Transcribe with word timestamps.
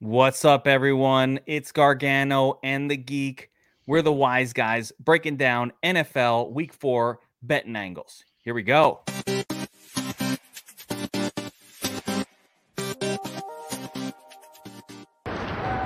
What's 0.00 0.44
up, 0.44 0.66
everyone? 0.66 1.40
It's 1.46 1.72
Gargano 1.72 2.58
and 2.62 2.90
the 2.90 2.96
Geek. 2.96 3.50
We're 3.86 4.02
the 4.02 4.12
wise 4.12 4.52
guys 4.52 4.92
breaking 5.00 5.36
down 5.38 5.72
NFL 5.82 6.52
Week 6.52 6.72
Four 6.72 7.20
betting 7.42 7.74
angles. 7.76 8.22
Here 8.44 8.54
we 8.54 8.62
go. 8.62 9.00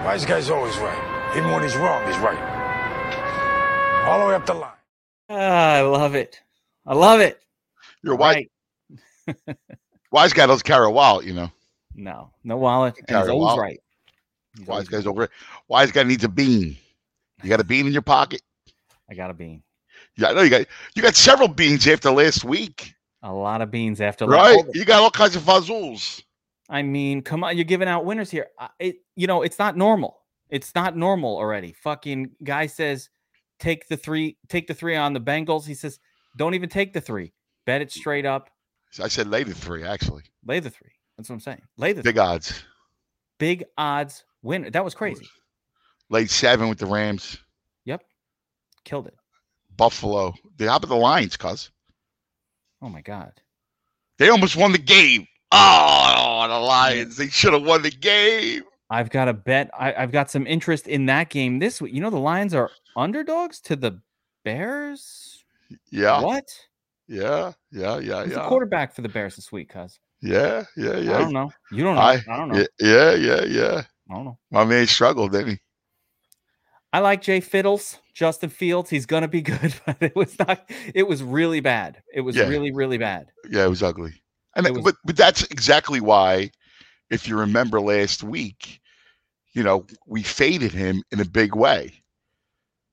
Wise 0.04 0.24
guy's 0.26 0.50
always 0.50 0.76
right. 0.78 1.32
Even 1.36 1.50
when 1.50 1.62
he's 1.62 1.76
wrong, 1.76 2.04
he's 2.06 2.18
right. 2.18 2.38
All 4.06 4.20
the 4.20 4.26
way 4.26 4.34
up 4.34 4.44
the 4.46 4.54
line. 4.54 4.70
Ah, 5.30 5.74
I 5.74 5.80
love 5.82 6.14
it. 6.14 6.40
I 6.86 6.94
love 6.94 7.20
it. 7.20 7.40
You're 8.02 8.14
a 8.14 8.16
wise, 8.16 8.44
Right. 9.26 9.36
wise 10.10 10.32
guy 10.32 10.46
doesn't 10.46 10.64
carry 10.66 10.86
a 10.86 10.90
wallet, 10.90 11.24
you 11.24 11.32
know. 11.32 11.50
No, 11.94 12.30
no 12.42 12.56
wallet. 12.56 12.96
And 12.98 13.08
he's 13.08 13.28
always 13.28 13.34
wallet. 13.44 13.60
right. 13.60 13.80
Wise 14.66 14.88
guys 14.88 15.06
over. 15.06 15.28
Wise 15.68 15.90
guy 15.92 16.02
needs 16.02 16.24
a 16.24 16.28
bean. 16.28 16.76
You 17.42 17.48
got 17.48 17.60
a 17.60 17.64
bean 17.64 17.86
in 17.86 17.92
your 17.92 18.02
pocket. 18.02 18.42
I 19.10 19.14
got 19.14 19.30
a 19.30 19.34
bean. 19.34 19.62
Yeah, 20.16 20.28
I 20.28 20.32
know 20.34 20.42
you 20.42 20.50
got. 20.50 20.66
You 20.94 21.02
got 21.02 21.14
several 21.16 21.48
beans 21.48 21.86
after 21.86 22.10
last 22.10 22.44
week, 22.44 22.94
A 23.22 23.32
lot 23.32 23.62
of 23.62 23.70
beans 23.70 24.00
after 24.00 24.26
last 24.26 24.36
week. 24.50 24.56
right? 24.58 24.66
last- 24.66 24.76
You 24.76 24.84
got 24.84 25.02
all 25.02 25.10
kinds 25.10 25.36
of 25.36 25.42
fazools. 25.42 26.22
I 26.68 26.82
mean, 26.82 27.22
come 27.22 27.44
on, 27.44 27.56
you're 27.56 27.64
giving 27.64 27.88
out 27.88 28.04
winners 28.04 28.30
here. 28.30 28.48
I- 28.58 28.68
It, 28.78 28.96
you 29.16 29.26
know, 29.26 29.42
it's 29.42 29.58
not 29.58 29.76
normal. 29.76 30.18
It's 30.50 30.74
not 30.74 30.96
normal 30.96 31.36
already. 31.36 31.72
Fucking 31.72 32.30
guy 32.44 32.66
says, 32.66 33.08
take 33.58 33.88
the 33.88 33.96
three, 33.96 34.36
take 34.48 34.66
the 34.66 34.74
three 34.74 34.96
on 34.96 35.12
the 35.14 35.20
Bengals. 35.20 35.66
He 35.66 35.74
says, 35.74 35.98
don't 36.36 36.54
even 36.54 36.68
take 36.68 36.92
the 36.92 37.00
three. 37.00 37.32
Bet 37.64 37.80
it 37.80 37.90
straight 37.90 38.26
up. 38.26 38.50
I 39.02 39.08
said 39.08 39.28
lay 39.28 39.42
the 39.44 39.54
three, 39.54 39.82
actually. 39.84 40.24
Lay 40.44 40.60
the 40.60 40.68
three. 40.70 40.90
That's 41.16 41.28
what 41.30 41.34
I'm 41.36 41.40
saying. 41.40 41.62
Lay 41.78 41.92
the 41.94 42.02
big, 42.02 42.14
Big 42.14 42.18
odds. 42.18 42.62
big 43.38 43.64
odds 43.78 44.24
winner. 44.42 44.70
That 44.70 44.84
was 44.84 44.94
crazy. 44.94 45.28
Late 46.10 46.30
seven 46.30 46.68
with 46.68 46.78
the 46.78 46.86
Rams. 46.86 47.38
Yep, 47.84 48.02
killed 48.84 49.06
it. 49.06 49.16
Buffalo. 49.76 50.34
The 50.58 50.66
top 50.66 50.82
of 50.82 50.88
the 50.88 50.96
Lions, 50.96 51.36
cuz? 51.36 51.70
Oh 52.82 52.88
my 52.88 53.00
god. 53.00 53.32
They 54.18 54.28
almost 54.28 54.56
won 54.56 54.72
the 54.72 54.78
game. 54.78 55.26
Oh, 55.52 56.46
the 56.48 56.58
Lions. 56.58 57.16
They 57.16 57.28
should 57.28 57.52
have 57.52 57.64
won 57.64 57.82
the 57.82 57.90
game. 57.90 58.62
I've 58.90 59.10
got 59.10 59.28
a 59.28 59.32
bet. 59.32 59.70
I, 59.78 59.94
I've 59.94 60.12
got 60.12 60.30
some 60.30 60.46
interest 60.46 60.86
in 60.86 61.06
that 61.06 61.30
game 61.30 61.58
this 61.58 61.80
week. 61.80 61.94
You 61.94 62.00
know, 62.02 62.10
the 62.10 62.18
Lions 62.18 62.52
are 62.54 62.70
underdogs 62.96 63.60
to 63.62 63.76
the 63.76 64.00
Bears. 64.44 65.44
Yeah. 65.90 66.20
What? 66.20 66.44
Yeah. 67.08 67.52
Yeah. 67.70 67.98
Yeah. 67.98 68.24
Who's 68.24 68.34
the 68.34 68.40
Yeah. 68.40 68.48
quarterback 68.48 68.94
for 68.94 69.00
the 69.02 69.08
Bears 69.08 69.36
this 69.36 69.50
week, 69.50 69.70
cuz? 69.70 69.98
Yeah. 70.20 70.64
Yeah. 70.76 70.98
Yeah. 70.98 71.16
I 71.16 71.18
don't 71.20 71.32
know. 71.32 71.50
You 71.70 71.84
don't 71.84 71.94
know. 71.96 72.02
I, 72.02 72.22
I, 72.28 72.36
don't 72.36 72.48
know. 72.48 72.66
yeah. 72.80 73.14
Yeah. 73.14 73.44
Yeah. 73.44 73.82
Yeah. 74.08 74.14
I 74.14 74.16
don't 74.18 74.24
know. 74.26 74.38
My 74.50 74.64
man 74.64 74.86
struggled, 74.86 75.32
didn't 75.32 75.48
he? 75.50 75.58
I 76.92 76.98
like 76.98 77.22
Jay 77.22 77.40
Fiddles, 77.40 77.98
Justin 78.14 78.50
Fields. 78.50 78.90
He's 78.90 79.06
gonna 79.06 79.28
be 79.28 79.40
good, 79.42 79.74
but 79.86 79.96
it 80.00 80.14
was 80.14 80.38
not. 80.38 80.68
It 80.94 81.04
was 81.08 81.22
really 81.22 81.60
bad. 81.60 82.02
It 82.12 82.20
was 82.20 82.36
Yeah. 82.36 82.48
really, 82.48 82.70
really 82.72 82.98
bad. 82.98 83.28
Yeah, 83.48 83.64
it 83.64 83.68
was 83.70 83.82
ugly. 83.82 84.22
And 84.54 84.66
It 84.66 84.74
was- 84.74 84.82
but 84.84 84.96
but 85.04 85.16
that's 85.16 85.44
exactly 85.44 86.00
why, 86.00 86.50
if 87.10 87.26
you 87.26 87.38
remember 87.38 87.80
last 87.80 88.22
week, 88.22 88.80
you 89.54 89.62
know, 89.62 89.86
we 90.06 90.22
faded 90.22 90.72
him 90.72 91.02
in 91.10 91.20
a 91.20 91.24
big 91.24 91.54
way. 91.54 92.02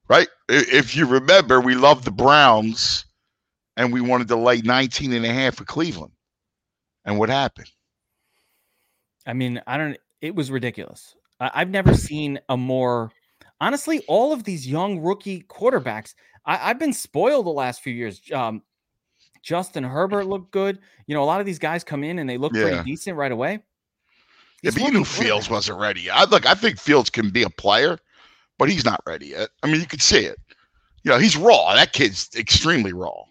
Right? 0.08 0.28
If 0.48 0.96
you 0.96 1.06
remember, 1.06 1.62
we 1.62 1.76
loved 1.76 2.04
the 2.06 2.12
Browns 2.12 3.06
and 3.78 3.94
we 3.94 4.02
wanted 4.02 4.28
to 4.30 4.36
lay 4.38 4.60
19 4.62 5.14
and 5.14 5.24
a 5.26 5.32
half 5.32 5.56
for 5.56 5.66
Cleveland. 5.66 6.14
And 7.06 7.20
what 7.20 7.30
happened? 7.30 7.70
I 9.28 9.34
mean, 9.34 9.62
I 9.68 9.78
don't. 9.78 9.98
It 10.22 10.36
was 10.36 10.52
ridiculous. 10.52 11.16
I, 11.40 11.52
I've 11.56 11.70
never 11.70 11.94
seen 11.94 12.40
a 12.50 12.58
more. 12.58 13.12
Honestly, 13.62 14.04
all 14.08 14.32
of 14.32 14.44
these 14.44 14.66
young 14.68 15.00
rookie 15.00 15.44
quarterbacks, 15.44 16.14
I, 16.46 16.70
I've 16.70 16.80
been 16.80 16.94
spoiled 16.94 17.46
the 17.46 17.52
last 17.52 17.82
few 17.82 17.94
years. 17.94 18.22
Um, 18.34 18.62
Justin 19.42 19.84
Herbert 19.84 20.28
looked 20.28 20.52
good. 20.52 20.80
You 21.08 21.16
know, 21.16 21.24
a 21.24 21.26
lot 21.26 21.40
of 21.40 21.46
these 21.46 21.60
guys 21.60 21.84
come 21.84 22.04
in 22.04 22.20
and 22.20 22.30
they 22.30 22.38
look 22.38 22.54
Yeah. 22.54 22.62
pretty 22.64 22.84
decent 22.84 23.18
right 23.18 23.32
away. 23.32 23.60
Yeah, 24.62 24.72
but 24.72 24.82
you 24.82 24.92
knew 24.92 25.06
Fields 25.06 25.50
wasn't 25.50 25.80
ready. 25.80 26.10
I 26.10 26.26
look, 26.26 26.46
I 26.46 26.54
think 26.54 26.78
Fields 26.80 27.10
can 27.10 27.30
be 27.30 27.44
a 27.44 27.50
player, 27.50 27.98
but 28.58 28.70
he's 28.70 28.84
not 28.84 29.02
ready 29.06 29.28
yet. 29.28 29.50
I 29.64 29.68
mean, 29.68 29.80
you 29.80 29.88
could 29.88 30.02
see 30.02 30.26
it. 30.26 30.38
You 31.04 31.12
know, 31.12 31.18
he's 31.18 31.38
raw. 31.38 31.74
That 31.74 31.94
kid's 31.94 32.30
extremely 32.36 32.92
raw. 32.92 33.24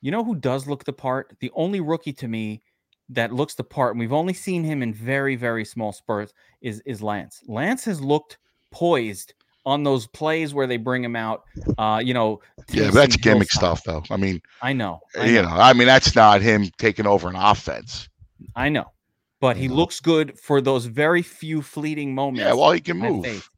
You 0.00 0.10
know 0.10 0.24
who 0.24 0.34
does 0.34 0.66
look 0.66 0.84
the 0.84 0.92
part? 0.94 1.36
The 1.40 1.50
only 1.54 1.80
rookie 1.80 2.14
to 2.14 2.28
me 2.28 2.62
that 3.10 3.32
looks 3.32 3.54
the 3.54 3.64
part, 3.64 3.92
and 3.92 4.00
we've 4.00 4.12
only 4.12 4.32
seen 4.32 4.64
him 4.64 4.82
in 4.82 4.94
very, 4.94 5.36
very 5.36 5.64
small 5.64 5.92
spurts, 5.92 6.32
is 6.60 6.82
is 6.86 7.02
Lance. 7.02 7.42
Lance 7.46 7.84
has 7.84 8.00
looked 8.00 8.38
poised 8.70 9.34
on 9.66 9.82
those 9.84 10.06
plays 10.06 10.54
where 10.54 10.66
they 10.66 10.76
bring 10.76 11.04
him 11.04 11.16
out. 11.16 11.44
Uh, 11.76 12.00
you 12.02 12.14
know, 12.14 12.40
Yeah, 12.70 12.90
that's 12.90 13.16
gimmick 13.16 13.50
stuff, 13.50 13.82
though. 13.84 14.02
I 14.10 14.16
mean, 14.16 14.40
I 14.62 14.72
know, 14.72 15.00
I 15.18 15.26
you 15.26 15.42
know, 15.42 15.48
know, 15.48 15.56
I 15.56 15.72
mean, 15.72 15.86
that's 15.86 16.14
not 16.14 16.40
him 16.40 16.70
taking 16.78 17.06
over 17.06 17.28
an 17.28 17.36
offense. 17.36 18.08
I 18.56 18.68
know. 18.68 18.86
But 19.40 19.56
he 19.56 19.68
looks 19.68 20.00
good 20.00 20.38
for 20.38 20.60
those 20.60 20.84
very 20.84 21.22
few 21.22 21.62
fleeting 21.62 22.14
moments. 22.14 22.42
Yeah, 22.46 22.52
well, 22.52 22.72
he 22.72 22.80
can 22.80 22.98
move. 22.98 23.24
faith. 23.24 23.48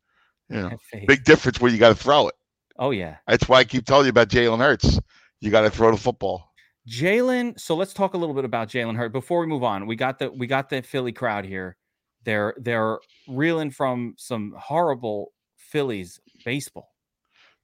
You 0.49 0.57
know, 0.63 0.71
big 1.09 1.25
difference 1.25 1.61
where 1.61 1.73
you 1.73 1.79
got 1.79 1.89
to 1.89 1.95
throw 1.95 2.29
it. 2.29 2.35
Oh 2.79 2.91
yeah, 2.91 3.17
That's 3.27 3.49
why 3.49 3.59
I 3.59 3.65
keep 3.65 3.85
telling 3.85 4.07
you 4.07 4.11
about 4.11 4.29
Jalen 4.29 4.59
Hurts. 4.59 4.99
You 5.41 5.51
got 5.51 5.63
to 5.63 5.71
throw 5.71 5.91
the 5.91 5.97
football. 5.97 6.52
Jalen. 6.89 7.59
So 7.59 7.75
let's 7.77 7.93
talk 7.95 8.15
a 8.15 8.17
little 8.17 8.35
bit 8.35 8.45
about 8.45 8.69
Jalen 8.69 8.97
Hurt 8.97 9.13
before 9.13 9.41
we 9.41 9.47
move 9.47 9.63
on. 9.63 9.87
We 9.87 9.97
got 9.97 10.19
the 10.19 10.31
we 10.31 10.47
got 10.47 10.69
the 10.69 10.83
Philly 10.83 11.13
crowd 11.13 11.45
here. 11.45 11.77
They're 12.25 12.55
they're 12.59 12.99
reeling 13.29 13.71
from 13.71 14.15
some 14.19 14.55
horrible 14.59 15.33
Phillies 15.57 16.21
baseball. 16.45 16.89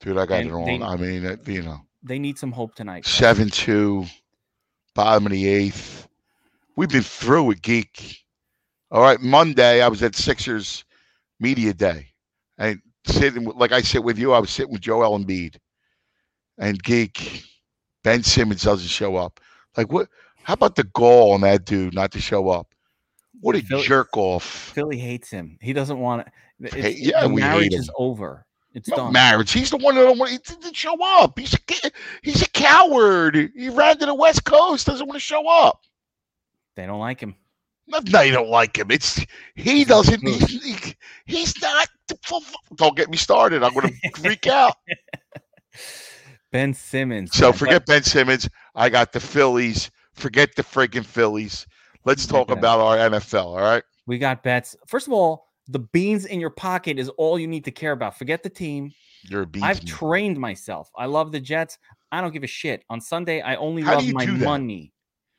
Dude, 0.01 0.17
I 0.17 0.27
got 0.27 0.41
And 0.41 0.51
it 0.51 0.53
wrong. 0.53 0.65
they- 0.67 0.83
I 0.83 0.97
mean, 0.97 1.39
you 1.47 1.63
know, 1.63 1.81
They 2.03 2.19
need 2.21 2.39
some 2.39 2.53
hope 2.53 2.75
tonight. 2.77 3.05
7 3.05 3.51
2, 3.51 4.07
bottom 4.95 5.27
of 5.27 5.33
the 5.33 5.49
eighth. 5.49 6.07
We've 6.77 6.89
been 6.89 7.03
through 7.03 7.51
it, 7.53 7.63
geek. 7.63 8.25
All 8.93 9.03
right, 9.03 9.21
Monday, 9.21 9.83
I 9.83 9.89
was 9.89 10.03
at 10.05 10.15
Sixers 10.15 10.85
Media 11.41 11.75
Day. 11.75 12.07
And 12.57 12.81
sitting, 13.05 13.45
like 13.45 13.73
I 13.73 13.81
sit 13.83 14.05
with 14.05 14.17
you, 14.19 14.33
I 14.33 14.39
was 14.39 14.51
sitting 14.51 14.73
with 14.73 14.81
Joel 14.81 15.19
Embiid. 15.19 15.57
And 16.57 16.81
geek, 16.83 17.43
Ben 18.09 18.23
Simmons 18.23 18.63
doesn't 18.63 18.89
show 18.89 19.17
up. 19.17 19.39
Like, 19.77 19.93
what? 19.93 20.09
How 20.43 20.55
about 20.55 20.77
the 20.77 20.85
goal 20.85 21.33
on 21.33 21.43
that 21.43 21.67
dude 21.67 21.93
not 21.93 22.11
to 22.13 22.21
show 22.23 22.49
up? 22.49 22.75
What 23.41 23.55
a 23.55 23.61
Philly- 23.61 23.83
jerk 23.87 24.17
off. 24.17 24.45
Philly 24.45 24.97
hates 24.99 25.29
him. 25.31 25.59
He 25.61 25.75
doesn't 25.75 25.99
want 25.99 26.27
it. 26.59 26.73
Hey, 26.75 26.97
yeah, 26.99 27.25
the 27.25 27.29
we 27.29 27.43
hate 27.43 27.49
marriage 27.49 27.75
is 27.75 27.91
over. 27.99 28.47
It's 28.73 28.89
No 28.89 28.97
done. 28.97 29.13
marriage. 29.13 29.53
He's 29.53 29.69
the 29.69 29.77
one 29.77 29.95
that 29.95 30.05
don't 30.05 30.19
want 30.19 30.31
he 30.31 30.39
didn't 30.39 30.75
show 30.75 30.97
up. 31.03 31.39
He's 31.39 31.53
a 31.53 31.59
he's 32.23 32.41
a 32.41 32.49
coward. 32.49 33.51
He 33.55 33.69
ran 33.69 33.99
to 33.99 34.07
the 34.07 34.15
West 34.15 34.45
Coast. 34.45 34.87
Doesn't 34.87 35.07
want 35.07 35.17
to 35.17 35.21
show 35.21 35.47
up. 35.47 35.83
They 36.77 36.87
don't 36.87 37.01
like 37.01 37.21
him. 37.21 37.37
No, 37.89 38.21
you 38.23 38.33
don't 38.33 38.49
like 38.49 38.79
him. 38.79 38.91
It's 38.91 39.23
he 39.55 39.85
doesn't. 39.85 40.27
He's, 40.27 40.63
he, 40.63 40.95
he's 41.27 41.61
not. 41.61 41.89
the 42.09 42.19
fu- 42.23 42.41
fu- 42.41 42.75
Don't 42.75 42.97
get 42.97 43.11
me 43.11 43.19
started. 43.19 43.63
I'm 43.63 43.75
going 43.75 43.89
to 43.89 44.11
freak 44.21 44.47
out. 44.47 44.77
Ben 46.53 46.75
Simmons. 46.75 47.33
So 47.33 47.47
man, 47.47 47.53
forget 47.53 47.87
Ben 47.87 48.03
Simmons. 48.03 48.49
I 48.75 48.89
got 48.89 49.13
the 49.13 49.21
Phillies. 49.21 49.91
Forget 50.15 50.55
the 50.57 50.63
freaking 50.63 51.05
Phillies. 51.05 51.67
Let's 52.05 52.27
talk 52.27 52.51
about 52.51 52.81
our 52.81 52.97
NFL. 52.97 53.45
All 53.45 53.59
right. 53.59 53.83
we 54.07 54.19
got 54.19 54.43
bets. 54.43 54.77
First 54.87 55.07
of 55.07 55.13
all, 55.13 55.49
the 55.69 55.79
beans 55.79 56.25
in 56.25 56.41
your 56.41 56.51
pocket 56.51 56.99
is 56.99 57.09
all 57.11 57.39
you 57.39 57.47
need 57.47 57.65
to 57.67 57.71
care 57.71 57.93
about. 57.93 58.17
Forget 58.17 58.43
the 58.43 58.49
team. 58.49 58.93
You're 59.23 59.43
a 59.43 59.47
beast. 59.47 59.65
I've 59.65 59.85
trained 59.85 60.39
myself. 60.39 60.91
I 60.97 61.07
love 61.07 61.33
the 61.33 61.41
Jets. 61.41 61.79
I 62.11 62.21
don't 62.21 62.33
give 62.33 62.45
a 62.45 62.49
shit. 62.49 62.83
On 62.89 63.01
Sunday, 63.01 63.43
I 63.43 63.57
only 63.57 63.83
How 63.83 63.97
love 63.97 64.13
my 64.13 64.27
money. 64.27 64.93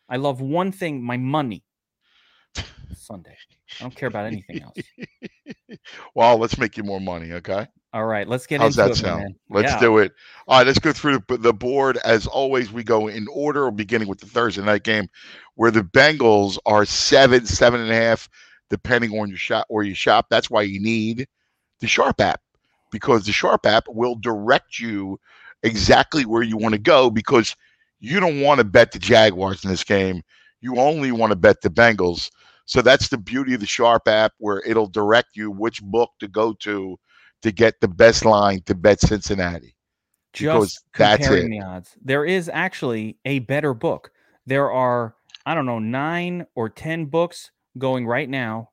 I 0.07 0.17
love 0.17 0.41
one 0.41 0.71
thing, 0.71 1.03
my 1.03 1.17
money. 1.17 1.63
Sunday. 2.95 3.35
I 3.79 3.83
don't 3.83 3.95
care 3.95 4.07
about 4.07 4.25
anything 4.25 4.61
else. 4.61 4.91
well, 6.15 6.37
let's 6.37 6.57
make 6.57 6.77
you 6.77 6.83
more 6.83 6.99
money. 6.99 7.31
Okay. 7.33 7.67
All 7.93 8.05
right, 8.05 8.27
let's 8.27 8.45
get 8.45 8.59
How's 8.59 8.75
into 8.75 8.77
that 8.77 8.93
it, 8.93 8.95
sound? 8.95 9.27
man. 9.27 9.35
Let's 9.49 9.73
Yeah. 9.73 9.79
do 9.79 9.97
it. 9.97 10.11
All 10.47 10.57
right, 10.57 10.65
let's 10.67 10.79
go 10.79 10.91
through 10.91 11.19
the, 11.27 11.37
the 11.37 11.53
board. 11.53 11.97
As 12.03 12.27
always, 12.27 12.71
we 12.71 12.83
go 12.83 13.07
in 13.07 13.27
order, 13.31 13.69
beginning 13.71 14.07
with 14.07 14.19
the 14.19 14.25
Thursday 14.27 14.61
night 14.63 14.83
game, 14.83 15.07
where 15.55 15.71
the 15.71 15.81
Bengals 15.81 16.57
are 16.65 16.85
seven, 16.85 17.45
seven 17.45 17.81
and 17.81 17.91
a 17.91 17.95
half, 17.95 18.29
depending 18.69 19.11
on 19.19 19.29
your 19.29 19.37
shop 19.37 19.65
or 19.69 19.83
you 19.83 19.93
shop. 19.93 20.27
That's 20.29 20.49
why 20.49 20.63
you 20.63 20.79
need 20.81 21.27
the 21.79 21.87
Sharp 21.87 22.19
app 22.21 22.41
because 22.91 23.25
the 23.25 23.31
Sharp 23.31 23.65
app 23.65 23.85
will 23.87 24.15
direct 24.15 24.79
you 24.79 25.19
exactly 25.63 26.25
where 26.25 26.43
you 26.43 26.57
want 26.57 26.73
to 26.73 26.79
go 26.79 27.09
because 27.09 27.55
you 27.99 28.19
don't 28.19 28.41
want 28.41 28.59
to 28.59 28.65
bet 28.65 28.91
the 28.91 28.99
Jaguars 28.99 29.63
in 29.63 29.69
this 29.69 29.83
game. 29.83 30.21
You 30.61 30.77
only 30.77 31.11
want 31.11 31.31
to 31.31 31.35
bet 31.35 31.61
the 31.61 31.69
Bengals. 31.69 32.29
So 32.69 32.83
that's 32.83 33.07
the 33.09 33.17
beauty 33.17 33.55
of 33.55 33.61
the 33.61 33.65
Sharp 33.65 34.07
app, 34.07 34.33
where 34.37 34.61
it'll 34.63 34.85
direct 34.85 35.35
you 35.35 35.49
which 35.49 35.81
book 35.81 36.11
to 36.19 36.27
go 36.27 36.53
to 36.59 36.99
to 37.41 37.51
get 37.51 37.81
the 37.81 37.87
best 37.87 38.25
line 38.25 38.61
to 38.67 38.75
bet 38.75 38.99
Cincinnati. 39.01 39.75
because 40.37 40.73
just 40.73 40.85
that's 40.95 41.25
comparing 41.25 41.47
it. 41.47 41.49
the 41.49 41.61
odds. 41.61 41.97
There 41.99 42.25
is 42.25 42.47
actually 42.53 43.17
a 43.25 43.39
better 43.39 43.73
book. 43.73 44.11
There 44.45 44.71
are, 44.71 45.15
I 45.47 45.55
don't 45.55 45.65
know, 45.65 45.79
nine 45.79 46.45
or 46.53 46.69
ten 46.69 47.05
books 47.05 47.49
going 47.79 48.05
right 48.05 48.29
now. 48.29 48.69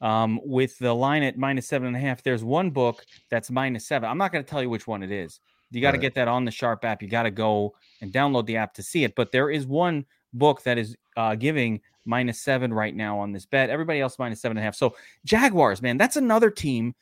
Um, 0.00 0.40
with 0.44 0.76
the 0.80 0.92
line 0.92 1.22
at 1.22 1.38
minus 1.38 1.68
seven 1.68 1.86
and 1.86 1.96
a 1.96 2.00
half, 2.00 2.24
there's 2.24 2.42
one 2.42 2.70
book 2.70 3.06
that's 3.30 3.52
minus 3.52 3.86
seven. 3.86 4.10
I'm 4.10 4.18
not 4.18 4.32
going 4.32 4.44
to 4.44 4.50
tell 4.50 4.60
you 4.60 4.68
which 4.68 4.88
one 4.88 5.04
it 5.04 5.12
is. 5.12 5.38
You 5.70 5.80
got 5.80 5.92
to 5.92 5.98
Right. 5.98 6.02
get 6.02 6.14
that 6.16 6.26
on 6.26 6.44
the 6.44 6.50
Sharp 6.50 6.84
app. 6.84 7.02
You 7.02 7.08
got 7.08 7.22
to 7.22 7.30
go 7.30 7.76
and 8.00 8.12
download 8.12 8.46
the 8.46 8.56
app 8.56 8.74
to 8.74 8.82
see 8.82 9.04
it. 9.04 9.14
But 9.14 9.30
there 9.30 9.48
is 9.48 9.64
one 9.64 10.06
book 10.32 10.64
that 10.64 10.76
is 10.76 10.96
uh, 11.16 11.36
giving 11.36 11.80
minus 12.04 12.40
seven 12.40 12.72
right 12.72 12.94
now 12.94 13.18
on 13.18 13.32
this 13.32 13.46
bet. 13.46 13.70
Everybody 13.70 14.00
else 14.00 14.18
minus 14.18 14.40
seven 14.40 14.56
and 14.56 14.62
a 14.62 14.64
half. 14.64 14.74
So 14.74 14.94
Jaguars, 15.24 15.82
man, 15.82 15.96
that's 15.98 16.16
another 16.16 16.50
team 16.50 16.94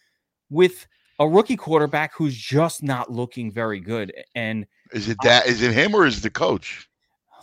with 0.50 0.86
a 1.18 1.28
rookie 1.28 1.56
quarterback 1.56 2.12
who's 2.14 2.36
just 2.36 2.82
not 2.82 3.10
looking 3.10 3.50
very 3.52 3.80
good. 3.80 4.12
And 4.34 4.66
Is 4.92 5.08
it 5.08 5.18
that? 5.22 5.46
Is 5.46 5.62
it 5.62 5.72
him 5.72 5.94
or 5.94 6.06
is 6.06 6.18
it 6.18 6.22
the 6.22 6.30
coach? 6.30 6.86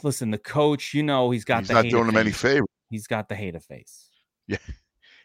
listen, 0.03 0.29
the 0.29 0.37
coach, 0.37 0.93
you 0.93 1.01
know, 1.01 1.31
he's 1.31 1.43
got 1.43 1.59
He's 1.59 1.69
the 1.69 1.73
not 1.73 1.85
hate 1.85 1.91
doing 1.91 2.07
him 2.07 2.17
any 2.17 2.31
favor. 2.31 2.65
He's 2.91 3.07
got 3.07 3.27
the 3.29 3.35
hate 3.35 3.55
of 3.55 3.63
face. 3.63 4.09
Yeah. 4.47 4.57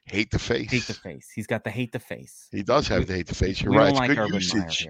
Hate 0.06 0.30
the 0.30 0.38
face. 0.38 0.70
Hate 0.70 0.86
the 0.86 0.94
face. 0.94 1.30
He's 1.32 1.46
got 1.46 1.62
the 1.62 1.70
hate 1.70 1.92
the 1.92 1.98
face. 2.00 2.48
He 2.50 2.62
does 2.62 2.88
have 2.88 3.00
We- 3.00 3.04
the 3.04 3.14
hate 3.14 3.26
the 3.28 3.34
face. 3.34 3.60
You're 3.62 3.72
right. 3.72 3.90
It's 3.90 3.98
like 3.98 4.08
good 4.08 4.18
Urban 4.18 4.34
usage. 4.34 4.88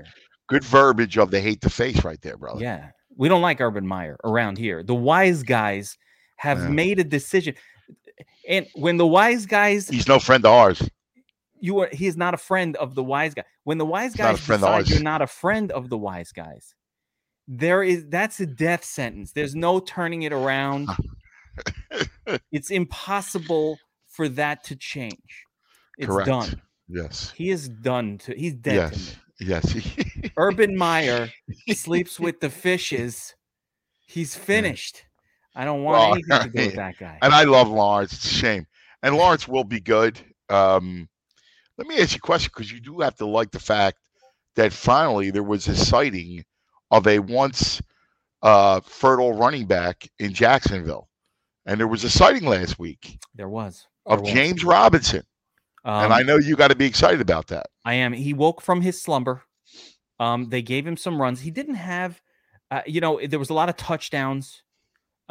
Good 0.48 0.64
verbiage 0.64 1.18
of 1.18 1.30
the 1.30 1.40
hate 1.40 1.60
the 1.60 1.68
face 1.70 2.02
right 2.04 2.20
there, 2.22 2.36
brother. 2.36 2.62
Yeah. 2.62 2.90
We 3.16 3.28
don't 3.28 3.42
like 3.42 3.60
Urban 3.60 3.86
Meyer 3.86 4.16
around 4.24 4.56
here. 4.56 4.82
The 4.82 4.94
wise 4.94 5.42
guys 5.42 5.98
have 6.36 6.58
Yeah. 6.58 6.68
made 6.68 6.98
a 6.98 7.04
decision. 7.04 7.54
And 8.48 8.66
when 8.74 8.96
the 8.96 9.06
wise 9.06 9.46
guys 9.46 9.88
He's 9.88 10.08
no 10.08 10.18
friend 10.18 10.44
of 10.44 10.52
ours. 10.52 10.90
you 11.60 11.78
are 11.80 11.88
he 11.92 12.06
is 12.06 12.16
not 12.16 12.34
a 12.34 12.36
friend 12.38 12.76
of 12.76 12.94
the 12.94 13.04
wise 13.04 13.34
guy. 13.34 13.44
When 13.64 13.78
the 13.78 13.86
wise 13.86 14.12
He's 14.12 14.18
guys 14.18 14.46
decide 14.46 14.88
you're 14.88 15.00
not 15.02 15.22
a 15.22 15.26
friend 15.26 15.70
of 15.72 15.88
the 15.88 15.98
wise 15.98 16.32
guys, 16.32 16.74
there 17.46 17.82
is 17.82 18.06
that's 18.08 18.40
a 18.40 18.46
death 18.46 18.84
sentence. 18.84 19.32
There's 19.32 19.54
no 19.54 19.78
turning 19.80 20.22
it 20.22 20.32
around. 20.32 20.88
it's 22.52 22.70
impossible 22.70 23.78
for 24.08 24.28
that 24.28 24.64
to 24.64 24.76
change. 24.76 25.46
It's 25.98 26.06
Correct. 26.06 26.26
done. 26.28 26.62
Yes. 26.88 27.30
He 27.36 27.50
is 27.50 27.68
done 27.68 28.18
to 28.18 28.34
he's 28.34 28.54
dead. 28.54 28.92
Yes. 28.92 29.16
Yes. 29.40 30.30
Urban 30.36 30.76
Meyer 30.76 31.28
sleeps 31.74 32.18
with 32.20 32.40
the 32.40 32.50
fishes. 32.50 33.34
He's 34.06 34.34
finished. 34.34 35.04
I 35.54 35.64
don't 35.64 35.82
want 35.82 35.98
Well, 35.98 36.12
anything 36.14 36.52
to 36.52 36.58
do 36.58 36.66
with 36.66 36.76
that 36.76 36.98
guy. 36.98 37.18
and 37.22 37.32
I 37.34 37.44
love 37.44 37.68
Lawrence. 37.68 38.12
It's 38.14 38.24
a 38.24 38.34
shame. 38.34 38.66
And 39.02 39.16
Lawrence 39.16 39.46
will 39.46 39.64
be 39.64 39.80
good. 39.80 40.18
Um, 40.48 41.08
let 41.78 41.86
me 41.86 41.98
ask 42.00 42.12
you 42.12 42.18
a 42.18 42.26
question 42.26 42.50
because 42.54 42.70
you 42.72 42.80
do 42.80 43.00
have 43.00 43.16
to 43.16 43.26
like 43.26 43.50
the 43.50 43.58
fact 43.58 43.98
that 44.56 44.72
finally 44.72 45.30
there 45.30 45.42
was 45.42 45.66
a 45.68 45.76
sighting 45.76 46.44
of 46.90 47.06
a 47.06 47.18
once 47.18 47.80
uh, 48.42 48.80
fertile 48.80 49.32
running 49.32 49.66
back 49.66 50.08
in 50.18 50.32
Jacksonville. 50.32 51.08
And 51.66 51.78
there 51.78 51.88
was 51.88 52.04
a 52.04 52.10
sighting 52.10 52.44
last 52.48 52.78
week 52.78 53.18
There 53.34 53.48
was. 53.48 53.86
There 54.06 54.16
of 54.16 54.22
was. 54.22 54.32
James 54.32 54.64
Robinson. 54.64 55.22
Um, 55.84 56.04
and 56.04 56.12
I 56.12 56.22
know 56.22 56.36
you 56.36 56.54
got 56.56 56.68
to 56.68 56.76
be 56.76 56.86
excited 56.86 57.20
about 57.20 57.48
that. 57.48 57.66
I 57.84 57.94
am. 57.94 58.12
He 58.12 58.32
woke 58.34 58.60
from 58.60 58.80
his 58.82 59.00
slumber. 59.02 59.42
Um, 60.20 60.48
they 60.50 60.62
gave 60.62 60.86
him 60.86 60.96
some 60.96 61.20
runs. 61.20 61.40
He 61.40 61.50
didn't 61.50 61.74
have, 61.74 62.20
uh, 62.70 62.82
you 62.86 63.00
know, 63.00 63.20
there 63.26 63.38
was 63.38 63.50
a 63.50 63.54
lot 63.54 63.68
of 63.68 63.76
touchdowns. 63.76 64.61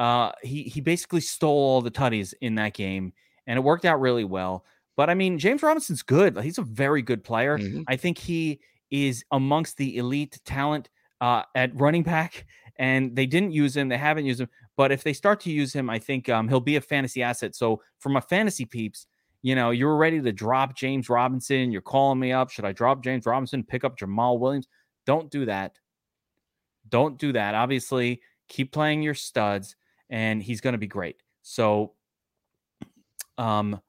Uh, 0.01 0.31
he 0.42 0.63
he 0.63 0.81
basically 0.81 1.21
stole 1.21 1.51
all 1.59 1.80
the 1.80 1.92
tutties 1.92 2.33
in 2.42 2.56
that 2.56 2.74
game, 2.74 3.13
and 3.45 3.56
it 3.57 3.62
worked 3.62 3.86
out 3.86 4.01
really 4.01 4.24
well. 4.24 4.65
But 4.98 5.12
I 5.12 5.13
mean, 5.13 5.38
James 5.38 5.62
Robinson's 5.62 6.01
good. 6.01 6.39
He's 6.39 6.57
a 6.57 6.63
very 6.63 7.03
good 7.03 7.24
player. 7.24 7.59
Mhm. 7.59 7.83
I 7.88 7.98
think 7.98 8.18
he 8.18 8.62
is 8.89 9.24
amongst 9.31 9.77
the 9.77 9.98
elite 9.98 10.39
talent 10.44 10.89
uh, 11.21 11.44
at 11.53 11.80
running 11.80 12.01
back, 12.01 12.48
and 12.80 13.15
they 13.15 13.27
didn't 13.27 13.51
use 13.51 13.77
him. 13.77 13.89
They 13.89 13.98
haven't 13.98 14.25
used 14.25 14.42
him, 14.42 14.50
but 14.75 14.92
if 14.92 15.03
they 15.03 15.13
start 15.13 15.39
to 15.42 15.51
use 15.51 15.71
him, 15.71 15.88
I 15.88 16.00
think 16.00 16.30
um, 16.30 16.48
he'll 16.50 16.59
be 16.59 16.77
a 16.77 16.81
fantasy 16.81 17.21
asset. 17.21 17.53
So 17.53 17.83
for 18.00 18.09
my 18.09 18.21
fantasy 18.21 18.65
peeps, 18.65 19.06
you 19.44 19.53
know, 19.53 19.69
you're 19.69 19.98
ready 19.98 20.19
to 20.19 20.31
drop 20.31 20.75
James 20.75 21.09
Robinson. 21.09 21.71
You're 21.71 21.81
calling 21.81 22.19
me 22.19 22.31
up. 22.31 22.50
Should 22.50 22.65
I 22.65 22.71
drop 22.71 23.03
James 23.03 23.27
Robinson? 23.27 23.63
Pick 23.63 23.83
up 23.83 24.00
Jamaal 24.00 24.39
Williams? 24.39 24.68
Don't 25.06 25.30
do 25.30 25.45
that. 25.45 25.77
Don't 26.89 27.19
do 27.19 27.31
that. 27.33 27.53
Obviously, 27.53 28.21
keep 28.48 28.71
playing 28.71 29.03
your 29.03 29.13
studs, 29.13 29.75
and 30.12 30.44
he's 30.44 30.62
going 30.62 30.74
to 30.74 30.78
be 30.78 30.88
great. 30.88 31.16
So, 31.42 31.94
um, 33.40 33.81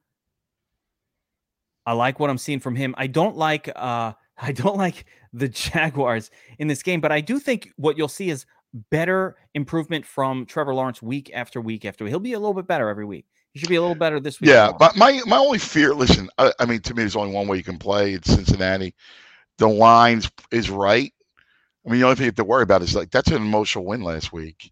I 1.85 1.93
like 1.93 2.19
what 2.19 2.29
I'm 2.29 2.37
seeing 2.37 2.59
from 2.59 2.75
him. 2.75 2.95
I 2.97 3.07
don't 3.07 3.35
like 3.37 3.69
uh 3.75 4.13
I 4.37 4.51
don't 4.51 4.77
like 4.77 5.05
the 5.31 5.47
Jaguars 5.49 6.31
in 6.57 6.67
this 6.67 6.81
game, 6.81 7.01
but 7.01 7.11
I 7.11 7.21
do 7.21 7.39
think 7.39 7.69
what 7.75 7.97
you'll 7.97 8.07
see 8.07 8.29
is 8.29 8.45
better 8.89 9.35
improvement 9.53 10.05
from 10.05 10.45
Trevor 10.45 10.73
Lawrence 10.73 11.01
week 11.01 11.29
after 11.33 11.61
week 11.61 11.85
after 11.85 12.03
week. 12.03 12.11
He'll 12.11 12.19
be 12.19 12.33
a 12.33 12.39
little 12.39 12.55
bit 12.55 12.67
better 12.67 12.89
every 12.89 13.05
week. 13.05 13.25
He 13.51 13.59
should 13.59 13.69
be 13.69 13.75
a 13.75 13.81
little 13.81 13.95
better 13.95 14.19
this 14.19 14.41
week. 14.41 14.49
Yeah, 14.49 14.71
but 14.71 14.95
my 14.95 15.21
my 15.27 15.37
only 15.37 15.59
fear. 15.59 15.93
Listen, 15.93 16.29
I, 16.39 16.51
I 16.59 16.65
mean, 16.65 16.81
to 16.81 16.93
me, 16.95 17.03
there's 17.03 17.15
only 17.15 17.33
one 17.33 17.47
way 17.47 17.57
you 17.57 17.63
can 17.63 17.77
play. 17.77 18.13
It's 18.13 18.33
Cincinnati. 18.33 18.95
The 19.59 19.67
lines 19.67 20.31
is 20.51 20.71
right. 20.71 21.13
I 21.85 21.89
mean, 21.89 21.99
the 21.99 22.05
only 22.05 22.15
thing 22.15 22.23
you 22.23 22.29
have 22.29 22.35
to 22.35 22.43
worry 22.43 22.63
about 22.63 22.81
is 22.81 22.95
like 22.95 23.11
that's 23.11 23.29
an 23.29 23.35
emotional 23.35 23.85
win 23.85 24.01
last 24.01 24.33
week. 24.33 24.71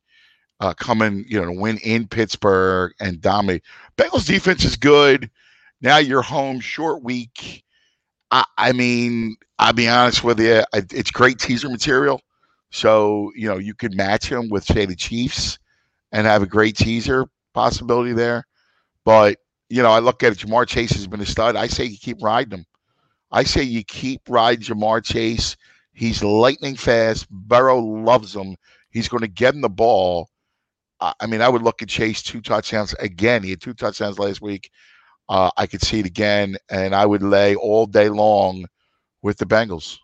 Uh, 0.62 0.76
coming, 0.76 1.26
you 1.28 1.40
know, 1.40 1.48
to 1.48 1.60
win 1.60 1.80
in 1.80 2.08
Pittsburgh 2.08 2.94
and 3.00 3.20
dominate. 3.20 3.64
Bengals 3.98 4.28
defense 4.28 4.64
is 4.64 4.76
good. 4.78 5.28
Now 5.82 5.98
you're 5.98 6.22
home, 6.22 6.60
short 6.60 7.04
week. 7.04 7.64
I, 8.30 8.46
I 8.60 8.72
mean, 8.72 9.38
I'll 9.58 9.74
be 9.74 9.88
honest 9.88 10.24
with 10.24 10.40
you, 10.40 10.64
I, 10.72 10.84
it's 10.92 11.10
great 11.10 11.40
teaser 11.40 11.68
material. 11.68 12.22
So 12.70 13.32
you 13.36 13.48
know, 13.48 13.58
you 13.58 13.74
could 13.74 13.96
match 13.96 14.32
him 14.32 14.50
with 14.50 14.64
say 14.64 14.86
the 14.86 14.96
Chiefs 14.96 15.58
and 16.12 16.28
have 16.28 16.44
a 16.44 16.48
great 16.48 16.78
teaser 16.78 17.26
possibility 17.54 18.14
there. 18.14 18.46
But 19.04 19.40
you 19.70 19.82
know, 19.82 19.92
I 19.92 20.00
look 20.00 20.22
at 20.22 20.34
it. 20.34 20.38
Ja'Marr 20.40 20.68
Chase 20.68 20.92
has 20.92 21.08
been 21.08 21.22
a 21.22 21.26
stud. 21.26 21.56
I 21.56 21.68
say 21.68 21.86
you 21.86 21.98
keep 21.98 22.22
riding 22.22 22.60
him. 22.60 22.66
I 23.32 23.44
say 23.46 23.64
you 23.64 23.84
keep 23.84 24.22
riding 24.30 24.64
Ja'Marr 24.64 25.04
Chase. 25.04 25.58
He's 25.94 26.24
lightning 26.24 26.76
fast. 26.76 27.30
Burrow 27.30 27.80
loves 27.80 28.36
him. 28.36 28.58
He's 28.92 29.08
going 29.08 29.22
to 29.22 29.28
get 29.28 29.56
him 29.56 29.62
the 29.62 29.70
ball. 29.70 30.30
I 31.02 31.26
mean, 31.26 31.42
I 31.42 31.50
would 31.50 31.64
look 31.64 31.82
at 31.82 31.90
Chase 31.90 32.22
two 32.22 32.42
touchdowns 32.42 32.94
again. 33.00 33.42
He 33.44 33.50
had 33.50 33.62
two 33.62 33.74
touchdowns 33.74 34.20
last 34.20 34.42
week. 34.42 34.70
Uh, 35.30 35.50
I 35.58 35.66
could 35.66 35.82
see 35.82 36.00
it 36.00 36.06
again, 36.06 36.58
and 36.70 36.94
I 36.94 37.06
would 37.06 37.24
lay 37.24 37.56
all 37.56 37.86
day 37.88 38.10
long 38.10 38.66
with 39.24 39.38
the 39.38 39.46
Bengals. 39.46 39.98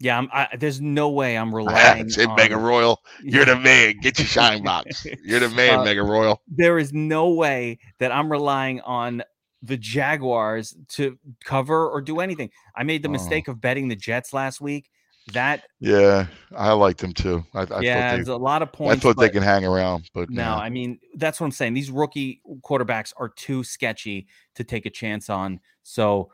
yeah. 0.00 0.18
I'm, 0.18 0.28
I, 0.32 0.48
there's 0.58 0.80
no 0.80 1.10
way 1.10 1.36
I'm 1.36 1.54
relying. 1.54 2.04
That's 2.04 2.18
it, 2.18 2.28
on, 2.28 2.36
Mega 2.36 2.56
Royal. 2.56 3.00
You're 3.22 3.44
the 3.44 3.56
man. 3.56 3.94
Get 4.00 4.18
your 4.18 4.26
shine 4.26 4.62
box. 4.62 5.06
You're 5.24 5.40
the 5.40 5.48
man, 5.50 5.80
Uh, 5.80 5.84
Mega 5.84 6.02
Royal. 6.02 6.40
there 6.48 6.78
is 6.78 6.92
no 6.92 7.30
way 7.30 7.78
that 7.98 8.10
I'm 8.12 8.30
relying 8.30 8.80
on 8.82 9.22
the 9.62 9.76
Jaguars 9.76 10.76
to 10.90 11.18
cover 11.44 11.88
or 11.88 12.00
do 12.00 12.20
anything. 12.20 12.50
I 12.76 12.82
made 12.84 13.02
the 13.02 13.08
Oh. 13.08 13.12
mistake 13.12 13.48
of 13.48 13.60
betting 13.60 13.88
the 13.88 13.96
Jets 13.96 14.32
last 14.32 14.60
week. 14.60 14.88
That 15.32 15.64
Yeah, 15.80 16.26
I 16.54 16.72
liked 16.72 17.00
them 17.00 17.12
too. 17.12 17.44
I, 17.52 17.62
I 17.62 17.80
yeah, 17.80 17.94
thought 17.94 18.14
there's 18.14 18.26
they, 18.26 18.32
a 18.32 18.36
lot 18.36 18.62
of 18.62 18.72
points. 18.72 19.04
I 19.04 19.08
thought 19.08 19.20
they 19.20 19.28
can 19.28 19.42
hang 19.42 19.64
around, 19.64 20.08
but 20.14 20.30
no, 20.30 20.44
no. 20.44 20.56
I 20.56 20.70
mean 20.70 21.00
that's 21.16 21.40
what 21.40 21.46
I'm 21.46 21.52
saying. 21.52 21.74
These 21.74 21.90
rookie 21.90 22.40
quarterbacks 22.62 23.12
are 23.16 23.28
too 23.28 23.64
sketchy 23.64 24.28
to 24.54 24.62
take 24.62 24.86
a 24.86 24.90
chance 24.90 25.28
on. 25.28 25.60
So 25.82 26.30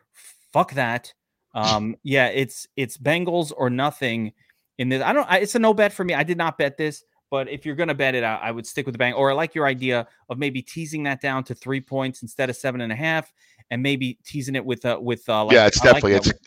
fuck 0.52 0.74
that. 0.74 1.14
Um, 1.54 1.96
yeah, 2.02 2.26
it's 2.26 2.66
it's 2.76 2.98
Bengals 2.98 3.52
or 3.56 3.70
nothing 3.70 4.32
in 4.76 4.90
this. 4.90 5.02
I 5.02 5.12
don't. 5.14 5.30
I, 5.30 5.38
it's 5.38 5.54
a 5.54 5.58
no 5.58 5.72
bet 5.72 5.92
for 5.92 6.04
me. 6.04 6.12
I 6.12 6.22
did 6.22 6.36
not 6.36 6.58
bet 6.58 6.76
this, 6.76 7.02
but 7.30 7.48
if 7.48 7.64
you're 7.64 7.76
gonna 7.76 7.94
bet 7.94 8.14
it, 8.14 8.24
I, 8.24 8.36
I 8.36 8.50
would 8.50 8.66
stick 8.66 8.84
with 8.84 8.92
the 8.92 8.98
bang. 8.98 9.14
Or 9.14 9.30
I 9.30 9.34
like 9.34 9.54
your 9.54 9.66
idea 9.66 10.06
of 10.28 10.36
maybe 10.36 10.60
teasing 10.60 11.04
that 11.04 11.22
down 11.22 11.44
to 11.44 11.54
three 11.54 11.80
points 11.80 12.20
instead 12.20 12.50
of 12.50 12.56
seven 12.56 12.82
and 12.82 12.92
a 12.92 12.96
half, 12.96 13.32
and 13.70 13.82
maybe 13.82 14.18
teasing 14.26 14.54
it 14.54 14.64
with 14.64 14.84
uh 14.84 14.98
with 15.00 15.26
uh. 15.30 15.46
Like, 15.46 15.54
yeah, 15.54 15.66
it's 15.66 15.80
I 15.80 15.86
definitely 15.86 16.12
that 16.12 16.26
it's 16.26 16.38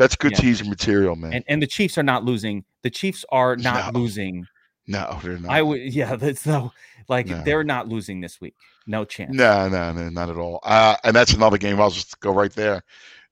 that's 0.00 0.16
good 0.16 0.32
Yeah. 0.32 0.38
teaser 0.40 0.64
material, 0.64 1.14
man. 1.14 1.32
and 1.34 1.44
and 1.46 1.62
the 1.62 1.66
Chiefs 1.68 1.96
are 1.98 2.02
not 2.02 2.24
losing. 2.24 2.64
The 2.82 2.90
Chiefs 2.90 3.24
are 3.30 3.54
not 3.56 3.92
No. 3.94 4.00
losing. 4.00 4.46
no, 4.88 5.20
they're 5.22 5.38
not. 5.38 5.52
I 5.52 5.62
would, 5.62 5.80
yeah, 5.94 6.16
that's 6.16 6.44
no, 6.46 6.72
like 7.08 7.28
No. 7.28 7.42
they're 7.44 7.62
not 7.62 7.86
losing 7.88 8.20
this 8.20 8.40
week. 8.40 8.54
No 8.86 9.04
chance. 9.04 9.32
No, 9.36 9.68
no, 9.68 9.92
no, 9.92 10.08
not 10.08 10.28
at 10.30 10.36
all. 10.36 10.58
Uh, 10.64 10.96
and 11.04 11.14
that's 11.14 11.32
another 11.34 11.58
game. 11.58 11.80
I'll 11.80 11.90
just 11.90 12.18
go 12.20 12.32
right 12.32 12.52
there. 12.52 12.82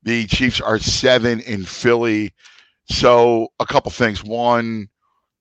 The 0.05 0.27
Chiefs 0.27 0.61
are 0.61 0.79
seven 0.79 1.41
in 1.41 1.65
Philly. 1.65 2.33
So 2.91 3.49
a 3.59 3.67
couple 3.67 3.91
things. 3.91 4.23
One, 4.23 4.89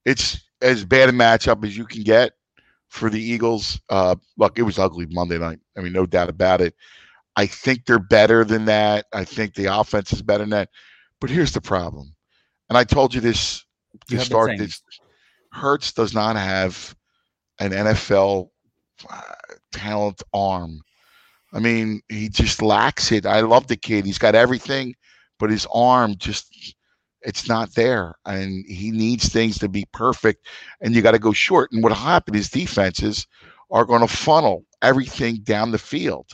it's 0.06 0.42
as 0.62 0.84
bad 0.86 1.10
a 1.10 1.12
matchup 1.12 1.64
as 1.64 1.78
you 1.78 1.86
can 1.86 2.02
get 2.04 2.32
for 2.88 3.10
the 3.10 3.22
Eagles. 3.22 3.80
Uh, 3.90 4.16
look, 4.38 4.58
it 4.58 4.64
was 4.64 4.80
ugly 4.80 5.06
Monday 5.12 5.38
night. 5.38 5.60
I 5.78 5.82
mean, 5.82 5.94
no 5.94 6.06
doubt 6.06 6.30
about 6.30 6.62
it. 6.62 6.74
I 7.36 7.46
think 7.46 7.86
they're 7.86 8.00
better 8.00 8.44
than 8.44 8.66
that. 8.66 9.06
I 9.14 9.24
think 9.24 9.54
the 9.54 9.66
offense 9.66 10.12
is 10.14 10.24
better 10.24 10.44
than 10.44 10.50
that. 10.52 10.70
But 11.20 11.30
here's 11.30 11.52
the 11.52 11.62
problem. 11.62 12.14
And 12.70 12.78
I 12.78 12.84
told 12.84 13.14
you 13.14 13.22
this 13.22 13.66
You 14.10 14.18
to 14.18 14.26
start 14.26 14.58
this. 14.58 14.82
Hurts 15.52 15.94
does 15.94 16.14
not 16.14 16.36
have 16.36 16.96
an 17.60 17.72
NFL 17.72 18.50
uh, 19.10 19.22
talent 19.72 20.22
arm. 20.34 20.82
I 21.54 21.60
mean, 21.60 22.02
he 22.10 22.30
just 22.30 22.62
lacks 22.62 23.12
it. 23.12 23.26
I 23.26 23.40
love 23.40 23.68
the 23.68 23.78
kid. 23.78 24.06
He's 24.06 24.18
got 24.18 24.36
everything, 24.36 24.96
but 25.40 25.50
his 25.50 25.66
arm 25.74 26.16
just 26.18 26.76
it's 27.22 27.48
not 27.48 27.74
there. 27.76 28.16
And 28.26 28.66
he 28.68 28.92
needs 28.92 29.30
things 29.30 29.58
to 29.60 29.70
be 29.70 29.86
perfect. 29.92 30.48
And 30.82 30.96
you 30.96 31.02
got 31.02 31.12
to 31.12 31.20
go 31.20 31.34
short. 31.34 31.72
And 31.72 31.84
what 31.84 31.92
happened 31.92 32.36
is 32.38 32.50
defenses 32.50 33.26
are 33.72 33.86
going 33.86 34.02
to 34.02 34.08
funnel 34.08 34.66
everything 34.82 35.38
down 35.44 35.72
the 35.72 35.80
field. 35.80 36.32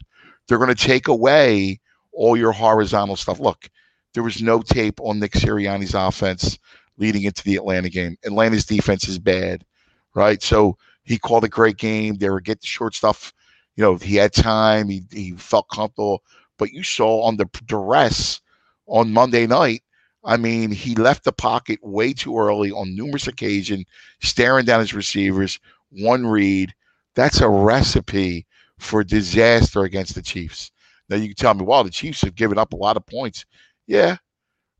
They're 0.47 0.57
going 0.57 0.73
to 0.73 0.87
take 0.87 1.07
away 1.07 1.79
all 2.11 2.37
your 2.37 2.51
horizontal 2.51 3.15
stuff. 3.15 3.39
Look, 3.39 3.69
there 4.13 4.23
was 4.23 4.41
no 4.41 4.61
tape 4.61 4.99
on 5.01 5.19
Nick 5.19 5.33
Sirianni's 5.33 5.93
offense 5.93 6.57
leading 6.97 7.23
into 7.23 7.43
the 7.43 7.55
Atlanta 7.55 7.89
game. 7.89 8.17
Atlanta's 8.23 8.65
defense 8.65 9.07
is 9.07 9.19
bad, 9.19 9.65
right? 10.13 10.41
So 10.41 10.77
he 11.03 11.17
called 11.17 11.43
a 11.43 11.49
great 11.49 11.77
game. 11.77 12.15
They 12.15 12.29
were 12.29 12.41
getting 12.41 12.61
short 12.63 12.95
stuff. 12.95 13.33
You 13.75 13.83
know, 13.83 13.95
he 13.95 14.15
had 14.15 14.33
time. 14.33 14.89
He, 14.89 15.03
he 15.11 15.31
felt 15.31 15.67
comfortable. 15.69 16.23
But 16.57 16.71
you 16.71 16.83
saw 16.83 17.23
on 17.23 17.37
the 17.37 17.45
duress 17.65 18.39
on 18.85 19.11
Monday 19.11 19.47
night, 19.47 19.83
I 20.23 20.37
mean, 20.37 20.71
he 20.71 20.95
left 20.95 21.25
the 21.25 21.33
pocket 21.33 21.79
way 21.83 22.13
too 22.13 22.37
early 22.37 22.71
on 22.71 22.95
numerous 22.95 23.27
occasions, 23.27 23.85
staring 24.21 24.65
down 24.65 24.79
his 24.79 24.93
receivers, 24.93 25.59
one 25.89 26.25
read. 26.25 26.73
That's 27.15 27.41
a 27.41 27.49
recipe 27.49 28.45
for 28.79 29.03
disaster 29.03 29.83
against 29.83 30.15
the 30.15 30.21
Chiefs. 30.21 30.71
Now 31.09 31.17
you 31.17 31.27
can 31.27 31.35
tell 31.35 31.53
me, 31.53 31.65
well, 31.65 31.83
the 31.83 31.89
Chiefs 31.89 32.21
have 32.21 32.35
given 32.35 32.57
up 32.57 32.73
a 32.73 32.77
lot 32.77 32.97
of 32.97 33.05
points. 33.05 33.45
Yeah, 33.87 34.17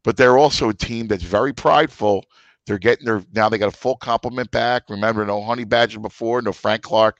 but 0.03 0.17
they're 0.17 0.38
also 0.38 0.69
a 0.69 0.74
team 0.74 1.07
that's 1.07 1.24
very 1.24 1.53
prideful. 1.53 2.25
They're 2.65 2.79
getting 2.79 3.05
their 3.05 3.24
now 3.33 3.50
they 3.50 3.57
got 3.57 3.74
a 3.74 3.77
full 3.77 3.98
complement 3.98 4.51
back. 4.51 4.83
Remember, 4.89 5.25
no 5.25 5.43
Honey 5.43 5.65
Badger 5.65 6.00
before, 6.00 6.41
no 6.41 6.53
Frank 6.53 6.83
Clark. 6.83 7.17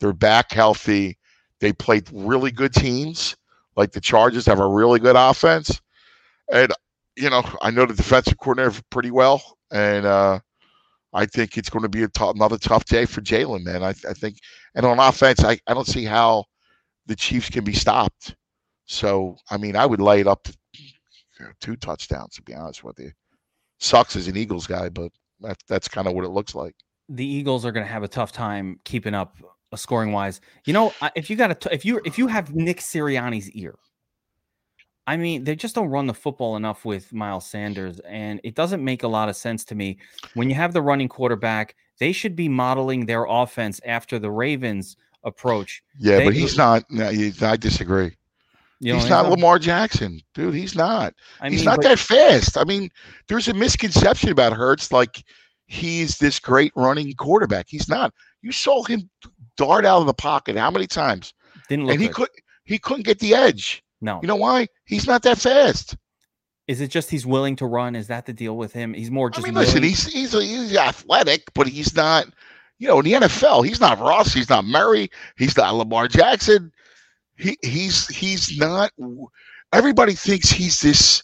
They're 0.00 0.12
back 0.12 0.52
healthy. 0.52 1.18
They 1.60 1.72
played 1.72 2.08
really 2.12 2.50
good 2.52 2.74
teams. 2.74 3.36
Like 3.76 3.92
the 3.92 4.00
Chargers 4.00 4.46
have 4.46 4.60
a 4.60 4.68
really 4.68 5.00
good 5.00 5.16
offense. 5.16 5.80
And 6.52 6.72
you 7.16 7.30
know, 7.30 7.42
I 7.62 7.70
know 7.70 7.86
the 7.86 7.94
defensive 7.94 8.38
coordinator 8.38 8.82
pretty 8.90 9.10
well, 9.10 9.42
and 9.72 10.06
uh, 10.06 10.40
I 11.12 11.26
think 11.26 11.56
it's 11.56 11.70
going 11.70 11.84
to 11.84 11.88
be 11.88 12.06
another 12.20 12.58
tough 12.58 12.84
day 12.86 13.06
for 13.06 13.20
Jalen. 13.20 13.64
Man, 13.64 13.82
I, 13.84 13.90
I 13.90 14.14
think, 14.14 14.38
and 14.74 14.84
on 14.86 14.98
offense, 14.98 15.44
I, 15.44 15.58
I 15.66 15.74
don't 15.74 15.86
see 15.86 16.04
how 16.04 16.44
the 17.06 17.16
Chiefs 17.16 17.50
can 17.50 17.64
be 17.64 17.74
stopped. 17.74 18.36
So, 18.86 19.36
I 19.50 19.56
mean, 19.58 19.76
I 19.76 19.86
would 19.86 20.00
lay 20.00 20.20
it 20.20 20.26
up 20.26 20.44
to 20.44 20.56
two 21.60 21.76
touchdowns. 21.76 22.34
To 22.36 22.42
be 22.42 22.54
honest 22.54 22.84
with 22.84 22.98
you, 22.98 23.12
sucks 23.78 24.16
as 24.16 24.28
an 24.28 24.36
Eagles 24.36 24.66
guy, 24.66 24.88
but 24.88 25.12
that, 25.40 25.58
that's 25.68 25.88
kind 25.88 26.06
of 26.06 26.14
what 26.14 26.24
it 26.24 26.30
looks 26.30 26.54
like. 26.54 26.74
The 27.08 27.26
Eagles 27.26 27.64
are 27.66 27.72
going 27.72 27.86
to 27.86 27.92
have 27.92 28.02
a 28.02 28.08
tough 28.08 28.32
time 28.32 28.80
keeping 28.84 29.14
up 29.14 29.36
uh, 29.72 29.76
scoring 29.76 30.12
wise. 30.12 30.40
You 30.66 30.72
know, 30.72 30.92
if 31.14 31.28
you 31.28 31.36
got 31.36 31.60
to, 31.60 31.74
if 31.74 31.84
you 31.84 32.00
if 32.04 32.18
you 32.18 32.26
have 32.28 32.54
Nick 32.54 32.80
Sirianni's 32.80 33.50
ear, 33.50 33.76
I 35.06 35.16
mean, 35.16 35.44
they 35.44 35.54
just 35.54 35.74
don't 35.74 35.88
run 35.88 36.06
the 36.06 36.14
football 36.14 36.56
enough 36.56 36.84
with 36.84 37.12
Miles 37.12 37.46
Sanders, 37.46 38.00
and 38.00 38.40
it 38.42 38.54
doesn't 38.54 38.82
make 38.82 39.02
a 39.02 39.08
lot 39.08 39.28
of 39.28 39.36
sense 39.36 39.64
to 39.66 39.74
me. 39.74 39.98
When 40.32 40.48
you 40.48 40.54
have 40.54 40.72
the 40.72 40.80
running 40.80 41.08
quarterback, 41.08 41.76
they 41.98 42.12
should 42.12 42.34
be 42.34 42.48
modeling 42.48 43.04
their 43.06 43.26
offense 43.28 43.80
after 43.84 44.18
the 44.18 44.30
Ravens 44.30 44.96
approach. 45.24 45.82
Yeah, 45.98 46.18
they, 46.18 46.24
but 46.24 46.34
he's 46.34 46.56
not. 46.56 46.84
No, 46.90 47.08
I 47.42 47.56
disagree. 47.56 48.16
He's 48.92 49.08
not 49.08 49.30
Lamar 49.30 49.58
Jackson, 49.58 50.20
dude. 50.34 50.54
He's 50.54 50.74
not. 50.74 51.14
I 51.40 51.48
he's 51.48 51.64
not 51.64 51.76
but, 51.76 51.84
that 51.84 51.98
fast. 51.98 52.58
I 52.58 52.64
mean, 52.64 52.90
there's 53.28 53.48
a 53.48 53.54
misconception 53.54 54.30
about 54.30 54.52
Hurts, 54.52 54.92
like 54.92 55.24
he's 55.66 56.18
this 56.18 56.38
great 56.38 56.72
running 56.76 57.12
quarterback. 57.14 57.66
He's 57.68 57.88
not. 57.88 58.12
You 58.42 58.52
saw 58.52 58.82
him 58.82 59.08
dart 59.56 59.86
out 59.86 60.00
of 60.00 60.06
the 60.06 60.14
pocket 60.14 60.56
how 60.56 60.70
many 60.70 60.86
times? 60.86 61.32
Didn't 61.68 61.86
look 61.86 61.94
and 61.94 62.02
he 62.02 62.08
could 62.08 62.28
he 62.64 62.78
couldn't 62.78 63.04
get 63.04 63.18
the 63.20 63.34
edge. 63.34 63.82
No. 64.00 64.20
You 64.20 64.28
know 64.28 64.36
why? 64.36 64.68
He's 64.84 65.06
not 65.06 65.22
that 65.22 65.38
fast. 65.38 65.96
Is 66.66 66.80
it 66.80 66.88
just 66.88 67.10
he's 67.10 67.26
willing 67.26 67.56
to 67.56 67.66
run? 67.66 67.94
Is 67.94 68.06
that 68.08 68.26
the 68.26 68.32
deal 68.32 68.56
with 68.56 68.72
him? 68.72 68.94
He's 68.94 69.10
more 69.10 69.30
just. 69.30 69.46
I 69.46 69.48
mean, 69.48 69.54
listen, 69.54 69.82
he's 69.82 70.06
he's 70.06 70.32
he's 70.32 70.76
athletic, 70.76 71.42
but 71.54 71.68
he's 71.68 71.94
not. 71.94 72.26
You 72.78 72.88
know, 72.88 72.98
in 72.98 73.04
the 73.04 73.12
NFL, 73.12 73.64
he's 73.64 73.80
not 73.80 74.00
Ross. 74.00 74.32
He's 74.32 74.50
not 74.50 74.64
Murray. 74.64 75.08
He's 75.36 75.56
not 75.56 75.74
Lamar 75.74 76.08
Jackson. 76.08 76.72
He 77.36 77.58
he's 77.62 78.06
he's 78.08 78.56
not. 78.58 78.92
Everybody 79.72 80.14
thinks 80.14 80.50
he's 80.50 80.80
this, 80.80 81.22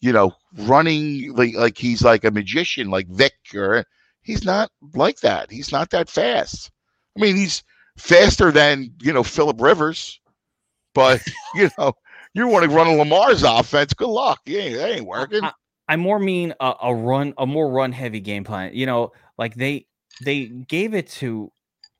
you 0.00 0.12
know, 0.12 0.34
running 0.58 1.34
like 1.34 1.54
like 1.54 1.78
he's 1.78 2.02
like 2.02 2.24
a 2.24 2.30
magician, 2.30 2.90
like 2.90 3.08
Vic. 3.08 3.34
Or 3.54 3.84
he's 4.22 4.44
not 4.44 4.70
like 4.94 5.20
that. 5.20 5.50
He's 5.50 5.72
not 5.72 5.90
that 5.90 6.10
fast. 6.10 6.70
I 7.16 7.20
mean, 7.20 7.36
he's 7.36 7.62
faster 7.96 8.52
than 8.52 8.92
you 9.00 9.12
know 9.12 9.22
Philip 9.22 9.60
Rivers, 9.60 10.20
but 10.94 11.22
you 11.54 11.70
know 11.78 11.94
you 12.34 12.46
want 12.46 12.64
to 12.64 12.70
run 12.70 12.86
a 12.86 12.94
Lamar's 12.94 13.42
offense. 13.42 13.94
Good 13.94 14.08
luck. 14.08 14.40
Yeah, 14.44 14.76
that 14.76 14.96
ain't 14.96 15.06
working. 15.06 15.42
I, 15.42 15.52
I 15.88 15.96
more 15.96 16.18
mean 16.18 16.52
a, 16.60 16.74
a, 16.82 16.94
run, 16.94 17.32
a 17.38 17.46
more 17.46 17.70
run 17.70 17.92
heavy 17.92 18.20
game 18.20 18.44
plan. 18.44 18.72
You 18.74 18.84
know, 18.84 19.12
like 19.38 19.54
they 19.54 19.86
they 20.22 20.46
gave 20.46 20.94
it 20.94 21.08
to 21.12 21.50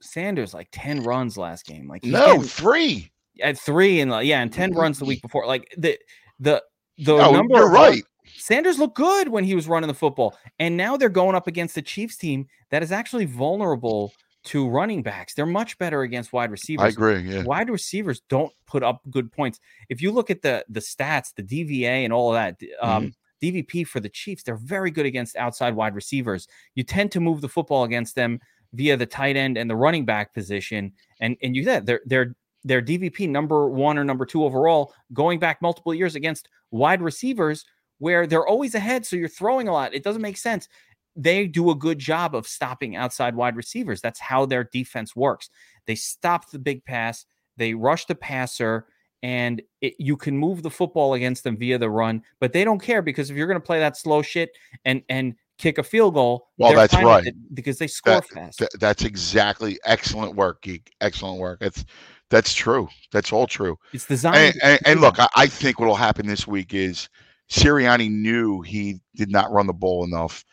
Sanders 0.03 0.53
like 0.53 0.69
ten 0.73 1.03
runs 1.03 1.39
last 1.39 1.65
game. 1.65 1.89
Like 1.89 2.05
no 2.05 2.43
three 2.43 3.11
at 3.43 3.59
three 3.59 4.01
and 4.01 4.11
yeah, 4.27 4.41
and 4.41 4.53
ten 4.53 4.73
runs 4.73 4.99
the 4.99 5.05
week 5.05 5.23
before. 5.23 5.47
Like 5.47 5.75
the 5.77 5.99
the 6.41 6.63
the 6.99 7.17
number. 7.31 7.57
You're 7.57 7.71
right. 7.71 8.03
Sanders 8.39 8.79
looked 8.79 8.97
good 8.97 9.29
when 9.29 9.45
he 9.45 9.55
was 9.55 9.69
running 9.69 9.89
the 9.89 9.95
football, 9.95 10.37
and 10.59 10.77
now 10.77 10.97
they're 10.97 11.09
going 11.09 11.35
up 11.35 11.47
against 11.47 11.75
the 11.75 11.83
Chiefs 11.83 12.17
team 12.17 12.47
that 12.71 12.83
is 12.83 12.93
actually 12.93 13.25
vulnerable 13.25 14.13
to 14.47 14.69
running 14.69 15.03
backs. 15.03 15.35
They're 15.35 15.47
much 15.47 15.77
better 15.79 16.03
against 16.03 16.33
wide 16.33 16.51
receivers. 16.51 16.85
I 16.85 16.89
agree. 16.89 17.21
Yeah. 17.21 17.43
Wide 17.43 17.69
receivers 17.69 18.23
don't 18.29 18.53
put 18.67 18.83
up 18.83 19.03
good 19.11 19.31
points. 19.33 19.61
If 19.89 20.01
you 20.01 20.13
look 20.13 20.31
at 20.31 20.43
the 20.43 20.65
the 20.69 20.81
stats, 20.81 21.35
the 21.35 21.43
DVA 21.43 22.05
and 22.05 22.13
all 22.13 22.33
that, 22.33 22.61
um, 22.81 23.07
mm-hmm. 23.07 23.47
DVP 23.47 23.87
for 23.87 24.01
the 24.01 24.09
Chiefs, 24.09 24.43
they're 24.43 24.57
very 24.57 24.91
good 24.91 25.07
against 25.07 25.37
outside 25.37 25.75
wide 25.75 25.95
receivers. 25.95 26.47
You 26.75 26.85
tend 26.85 27.13
to 27.13 27.21
move 27.21 27.41
the 27.41 27.49
football 27.49 27.85
against 27.85 28.15
them 28.15 28.41
via 28.73 28.97
the 28.97 29.07
tight 29.07 29.37
end 29.37 29.57
and 29.57 29.69
the 29.69 29.77
running 29.77 30.05
back 30.05 30.33
position, 30.33 30.93
and 31.21 31.37
and 31.43 31.57
you 31.57 31.65
said 31.65 31.87
they're 31.87 32.01
they're 32.07 32.35
their 32.67 32.83
DVP 32.83 33.29
number 33.29 33.69
one 33.69 33.97
or 33.97 34.05
number 34.05 34.27
two 34.27 34.45
overall, 34.45 34.93
going 35.13 35.39
back 35.39 35.63
multiple 35.63 35.95
years 35.95 36.15
against 36.15 36.49
wide 36.71 37.01
receivers 37.01 37.65
where 37.99 38.27
they're 38.27 38.47
always 38.47 38.75
ahead. 38.75 39.07
So 39.07 39.17
you're 39.17 39.29
throwing 39.29 39.69
a 39.69 39.73
lot. 39.73 39.95
It 39.95 40.05
doesn't 40.05 40.21
make 40.21 40.37
sense 40.37 40.69
they 41.17 41.47
do 41.47 41.71
a 41.71 41.75
good 41.75 41.99
job 41.99 42.35
of 42.35 42.47
stopping 42.47 42.95
outside 42.95 43.35
wide 43.35 43.57
receivers. 43.57 44.01
That's 44.01 44.21
how 44.21 44.45
their 44.45 44.65
defense 44.65 45.17
works. 45.17 45.49
They 45.87 45.95
stop 45.95 46.51
the 46.51 46.59
big 46.59 46.85
pass, 46.85 47.25
they 47.57 47.73
rush 47.73 48.05
the 48.05 48.15
passer, 48.15 48.87
and 49.23 49.63
it, 49.81 49.95
you 49.99 50.17
can 50.17 50.37
move 50.37 50.63
the 50.63 50.71
football 50.71 51.15
against 51.15 51.43
them 51.43 51.57
via 51.57 51.79
the 51.79 51.89
run. 51.89 52.23
But 52.39 52.53
they 52.53 52.65
don't 52.65 52.83
care 52.83 53.01
because 53.01 53.31
if 53.31 53.37
you're 53.37 53.47
going 53.47 53.61
to 53.61 53.67
play 53.67 53.79
that 53.79 53.97
slow 53.97 54.21
shit 54.21 54.51
and 54.85 55.03
and 55.09 55.35
kick 55.59 55.79
a 55.79 55.83
field 55.83 56.15
goal, 56.15 56.49
well, 56.59 56.75
that's 56.75 56.95
right 56.95 57.33
because 57.55 57.79
they 57.79 57.87
score 57.87 58.15
that, 58.15 58.29
fast. 58.29 58.59
That, 58.59 58.71
that's 58.79 59.05
exactly 59.05 59.79
excellent 59.85 60.35
work, 60.35 60.63
geek. 60.63 60.91
Excellent 61.01 61.39
work. 61.39 61.61
That's 61.61 61.85
that's 62.31 62.53
true. 62.55 62.89
That's 63.13 63.33
all 63.33 63.47
true. 63.47 63.77
It's 63.93 64.07
designed. 64.07 64.37
And, 64.37 64.63
and, 64.63 64.81
and 64.87 65.01
look, 65.01 65.19
I, 65.21 65.29
I 65.37 65.47
think 65.47 65.79
what 65.79 65.87
will 65.87 65.95
happen 65.95 66.27
this 66.27 66.47
week 66.47 66.75
is 66.75 67.09
Sirianni 67.51 68.11
knew 68.11 68.63
he 68.63 69.01
did 69.15 69.31
not 69.31 69.53
run 69.53 69.67
the 69.67 69.73
ball 69.73 70.05
enough 70.05 70.45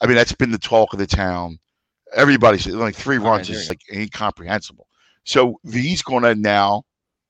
I 0.00 0.06
mean, 0.06 0.16
that's 0.16 0.32
been 0.32 0.50
the 0.50 0.58
talk 0.58 0.92
of 0.92 0.98
the 0.98 1.06
town. 1.06 1.58
Everybody 2.14 2.58
said 2.58 2.74
like 2.74 2.94
three 2.94 3.18
oh, 3.18 3.22
runs 3.22 3.48
is 3.48 3.70
like 3.70 3.80
incomprehensible. 3.92 4.86
So 5.24 5.58
he's 5.70 6.02
going 6.02 6.22
to 6.24 6.34
now. 6.34 6.82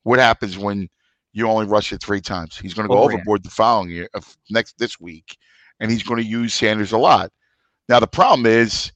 What 0.03 0.19
happens 0.19 0.57
when 0.57 0.89
you 1.33 1.47
only 1.47 1.65
rush 1.65 1.91
it 1.91 2.03
three 2.03 2.21
times? 2.21 2.57
He's 2.57 2.73
going 2.73 2.87
to 2.87 2.93
go 2.93 2.99
oh, 2.99 3.05
overboard 3.05 3.43
the 3.43 3.49
following 3.49 3.89
year, 3.89 4.09
next 4.49 4.77
this 4.77 4.99
week, 4.99 5.37
and 5.79 5.91
he's 5.91 6.03
going 6.03 6.21
to 6.21 6.27
use 6.27 6.53
Sanders 6.53 6.91
a 6.91 6.97
lot. 6.97 7.31
Now 7.89 7.99
the 7.99 8.07
problem 8.07 8.45
is, 8.45 8.91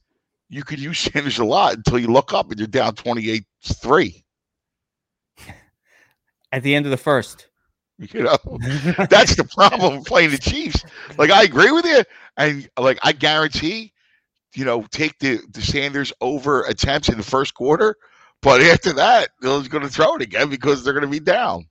you 0.48 0.64
can 0.64 0.80
use 0.80 0.98
Sanders 1.12 1.38
a 1.38 1.44
lot 1.44 1.76
until 1.76 1.98
you 1.98 2.08
look 2.08 2.32
up 2.32 2.50
and 2.50 2.58
you're 2.58 2.66
down 2.66 2.94
twenty 2.94 3.30
eight 3.30 3.44
three. 3.62 4.24
At 6.52 6.62
the 6.62 6.74
end 6.74 6.86
of 6.86 6.90
the 6.90 6.96
first. 6.96 7.46
You 7.98 8.22
know, 8.22 8.38
that's 9.10 9.36
the 9.36 9.48
problem 9.54 10.02
playing 10.04 10.30
the 10.30 10.38
Chiefs. 10.38 10.84
Like 11.18 11.30
I 11.30 11.42
agree 11.42 11.70
with 11.70 11.84
you, 11.84 12.02
and 12.38 12.68
like 12.78 12.98
I 13.02 13.12
guarantee, 13.12 13.92
you 14.54 14.64
know, 14.64 14.86
take 14.90 15.18
the 15.18 15.38
the 15.50 15.60
Sanders 15.60 16.10
over 16.22 16.62
attempts 16.62 17.10
in 17.10 17.18
the 17.18 17.22
first 17.22 17.52
quarter, 17.52 17.96
but 18.40 18.62
after 18.62 18.94
that, 18.94 19.28
they're 19.42 19.62
going 19.64 19.82
to 19.82 19.90
throw 19.90 20.16
it 20.16 20.22
again 20.22 20.48
because 20.48 20.82
they're 20.82 20.94
going 20.94 21.04
to 21.04 21.10
be 21.10 21.20
down. 21.20 21.66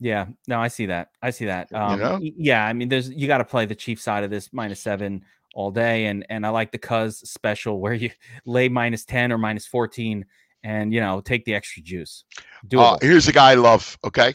Yeah, 0.00 0.26
no, 0.48 0.58
I 0.58 0.68
see 0.68 0.86
that. 0.86 1.10
I 1.22 1.30
see 1.30 1.44
that. 1.44 1.72
Um, 1.74 1.92
you 1.92 2.04
know? 2.04 2.18
Yeah, 2.22 2.64
I 2.64 2.72
mean, 2.72 2.88
there's 2.88 3.10
you 3.10 3.26
got 3.26 3.38
to 3.38 3.44
play 3.44 3.66
the 3.66 3.74
Chief 3.74 4.00
side 4.00 4.24
of 4.24 4.30
this 4.30 4.50
minus 4.52 4.80
seven 4.80 5.24
all 5.54 5.70
day, 5.70 6.06
and 6.06 6.24
and 6.30 6.46
I 6.46 6.48
like 6.48 6.72
the 6.72 6.78
Cuz 6.78 7.18
special 7.18 7.80
where 7.80 7.92
you 7.92 8.10
lay 8.46 8.68
minus 8.68 9.04
ten 9.04 9.30
or 9.30 9.38
minus 9.38 9.66
fourteen, 9.66 10.24
and 10.64 10.92
you 10.92 11.00
know 11.00 11.20
take 11.20 11.44
the 11.44 11.54
extra 11.54 11.82
juice. 11.82 12.24
Do 12.66 12.80
uh, 12.80 12.98
here's 13.02 13.26
the 13.26 13.32
guy 13.32 13.52
I 13.52 13.54
love. 13.54 13.98
Okay, 14.02 14.32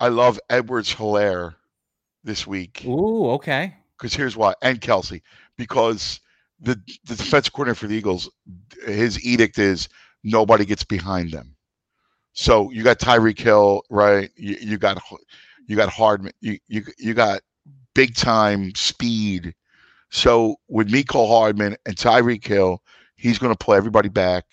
I 0.00 0.08
love 0.08 0.40
Edwards 0.48 0.94
Helaire 0.94 1.54
this 2.24 2.46
week. 2.46 2.82
Ooh, 2.86 3.30
okay. 3.32 3.76
Because 3.98 4.14
here's 4.14 4.36
why, 4.36 4.54
and 4.62 4.80
Kelce, 4.80 5.20
because 5.58 6.20
the 6.58 6.80
the 7.04 7.16
defense 7.16 7.50
coordinator 7.50 7.74
for 7.74 7.86
the 7.86 7.96
Eagles, 7.96 8.30
his 8.86 9.22
edict 9.22 9.58
is 9.58 9.90
nobody 10.24 10.64
gets 10.64 10.84
behind 10.84 11.32
them. 11.32 11.54
So 12.32 12.70
you 12.70 12.82
got 12.82 12.98
Tyreek 12.98 13.38
Hill, 13.38 13.82
right? 13.90 14.30
You, 14.36 14.56
you 14.60 14.78
got 14.78 15.02
you 15.66 15.76
got 15.76 15.88
Hardman, 15.88 16.32
you, 16.40 16.58
you 16.68 16.84
you 16.98 17.14
got 17.14 17.40
big 17.94 18.14
time 18.14 18.74
speed. 18.74 19.54
So 20.10 20.56
with 20.68 20.90
Mecole 20.90 21.28
Hardman 21.28 21.76
and 21.86 21.96
Tyreek 21.96 22.44
Hill, 22.44 22.82
he's 23.16 23.38
going 23.38 23.52
to 23.52 23.64
play 23.64 23.76
everybody 23.76 24.08
back, 24.08 24.44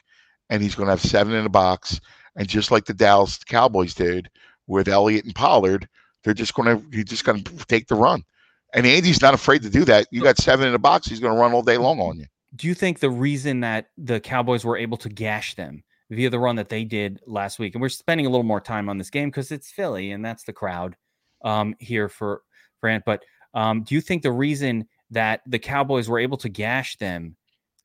and 0.49 0.61
he's 0.61 0.75
going 0.75 0.87
to 0.87 0.91
have 0.91 1.01
seven 1.01 1.33
in 1.33 1.43
the 1.43 1.49
box. 1.49 1.99
And 2.35 2.47
just 2.47 2.69
like 2.69 2.85
the 2.85 2.93
Dallas 2.93 3.43
Cowboys 3.43 3.95
did, 3.95 4.29
with 4.67 4.87
Elliott 4.87 5.25
and 5.25 5.33
Pollard, 5.33 5.87
they're 6.23 6.33
just 6.33 6.53
going 6.53 6.77
to 6.77 6.95
he's 6.95 7.05
just 7.05 7.25
going 7.25 7.43
to 7.43 7.65
take 7.65 7.87
the 7.87 7.95
run. 7.95 8.23
And 8.73 8.85
Andy's 8.85 9.21
not 9.21 9.33
afraid 9.33 9.61
to 9.63 9.69
do 9.69 9.85
that. 9.85 10.07
You 10.11 10.21
got 10.21 10.37
seven 10.37 10.67
in 10.67 10.73
the 10.73 10.79
box, 10.79 11.07
he's 11.07 11.19
going 11.19 11.33
to 11.33 11.39
run 11.39 11.53
all 11.53 11.63
day 11.63 11.77
long 11.77 11.99
on 11.99 12.19
you. 12.19 12.25
Do 12.55 12.67
you 12.67 12.73
think 12.73 12.99
the 12.99 13.09
reason 13.09 13.61
that 13.61 13.87
the 13.97 14.19
Cowboys 14.19 14.65
were 14.65 14.77
able 14.77 14.97
to 14.97 15.09
gash 15.09 15.55
them 15.55 15.83
via 16.09 16.29
the 16.29 16.39
run 16.39 16.55
that 16.55 16.69
they 16.69 16.83
did 16.83 17.19
last 17.25 17.59
week, 17.59 17.75
and 17.75 17.81
we're 17.81 17.89
spending 17.89 18.25
a 18.25 18.29
little 18.29 18.43
more 18.43 18.61
time 18.61 18.89
on 18.89 18.97
this 18.97 19.09
game 19.09 19.29
because 19.29 19.51
it's 19.51 19.71
Philly 19.71 20.11
and 20.11 20.23
that's 20.23 20.43
the 20.43 20.53
crowd 20.53 20.95
um, 21.43 21.75
here 21.79 22.09
for 22.09 22.41
Grant, 22.81 23.03
but 23.05 23.23
um, 23.53 23.83
do 23.83 23.95
you 23.95 24.01
think 24.01 24.21
the 24.21 24.31
reason 24.31 24.87
that 25.11 25.41
the 25.47 25.59
Cowboys 25.59 26.09
were 26.09 26.19
able 26.19 26.37
to 26.37 26.49
gash 26.49 26.97
them 26.97 27.35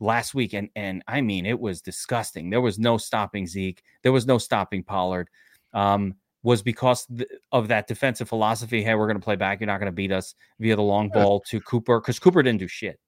last 0.02 0.34
week, 0.34 0.52
and 0.52 0.68
and 0.76 1.02
I 1.06 1.20
mean 1.20 1.46
it 1.46 1.58
was 1.58 1.80
disgusting. 1.80 2.50
There 2.50 2.60
was 2.60 2.78
no 2.78 2.98
stopping 2.98 3.46
Zeke. 3.46 3.82
There 4.02 4.12
was 4.12 4.26
no 4.26 4.38
stopping 4.38 4.82
Pollard. 4.82 5.30
Um, 5.72 6.16
was 6.44 6.60
because 6.60 7.06
of 7.52 7.68
that 7.68 7.86
defensive 7.86 8.28
philosophy. 8.28 8.82
Hey, 8.82 8.96
we're 8.96 9.06
going 9.06 9.18
to 9.18 9.24
play 9.24 9.36
back. 9.36 9.60
You're 9.60 9.68
not 9.68 9.78
going 9.78 9.86
to 9.86 9.94
beat 9.94 10.10
us 10.10 10.34
via 10.58 10.74
the 10.74 10.82
long 10.82 11.08
ball 11.08 11.40
to 11.46 11.60
Cooper 11.60 12.00
because 12.00 12.18
Cooper 12.18 12.42
didn't 12.42 12.58
do 12.58 12.66
shit. 12.66 12.98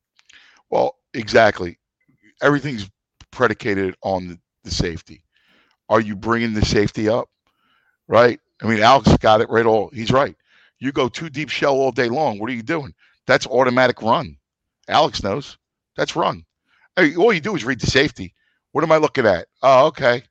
Well, 0.71 0.99
exactly. 1.15 1.81
Everything's 2.41 2.89
predicated 3.33 3.97
on 4.03 4.41
the, 4.65 4.71
safety. 4.71 5.23
Are 5.89 6.01
you 6.01 6.17
bringing 6.17 6.55
the 6.55 6.65
safety 6.65 7.09
up? 7.09 7.29
Right. 8.09 8.41
I 8.63 8.67
mean, 8.67 8.81
Alex 8.81 9.17
got 9.19 9.41
it 9.41 9.51
right. 9.51 9.67
All 9.67 9.91
he's 9.93 10.11
right. 10.11 10.35
You 10.79 10.93
go 10.93 11.09
two 11.09 11.31
deep 11.31 11.49
shell 11.49 11.75
all 11.75 11.93
day 11.93 12.09
long. 12.09 12.39
What 12.39 12.51
are 12.51 12.55
you 12.55 12.63
doing? 12.63 12.95
That's 13.27 13.47
automatic 13.47 14.03
run. 14.03 14.37
Alex 14.89 15.23
knows. 15.23 15.57
That's 15.97 16.17
run. 16.17 16.45
All 16.97 17.33
you 17.33 17.41
do 17.41 17.57
is 17.57 17.65
read 17.65 17.81
the 17.81 17.87
safety. 17.87 18.35
What 18.73 18.85
am 18.85 18.93
I 18.93 18.99
looking 18.99 19.27
at? 19.27 19.47
Oh, 19.63 19.87
okay. 19.87 20.23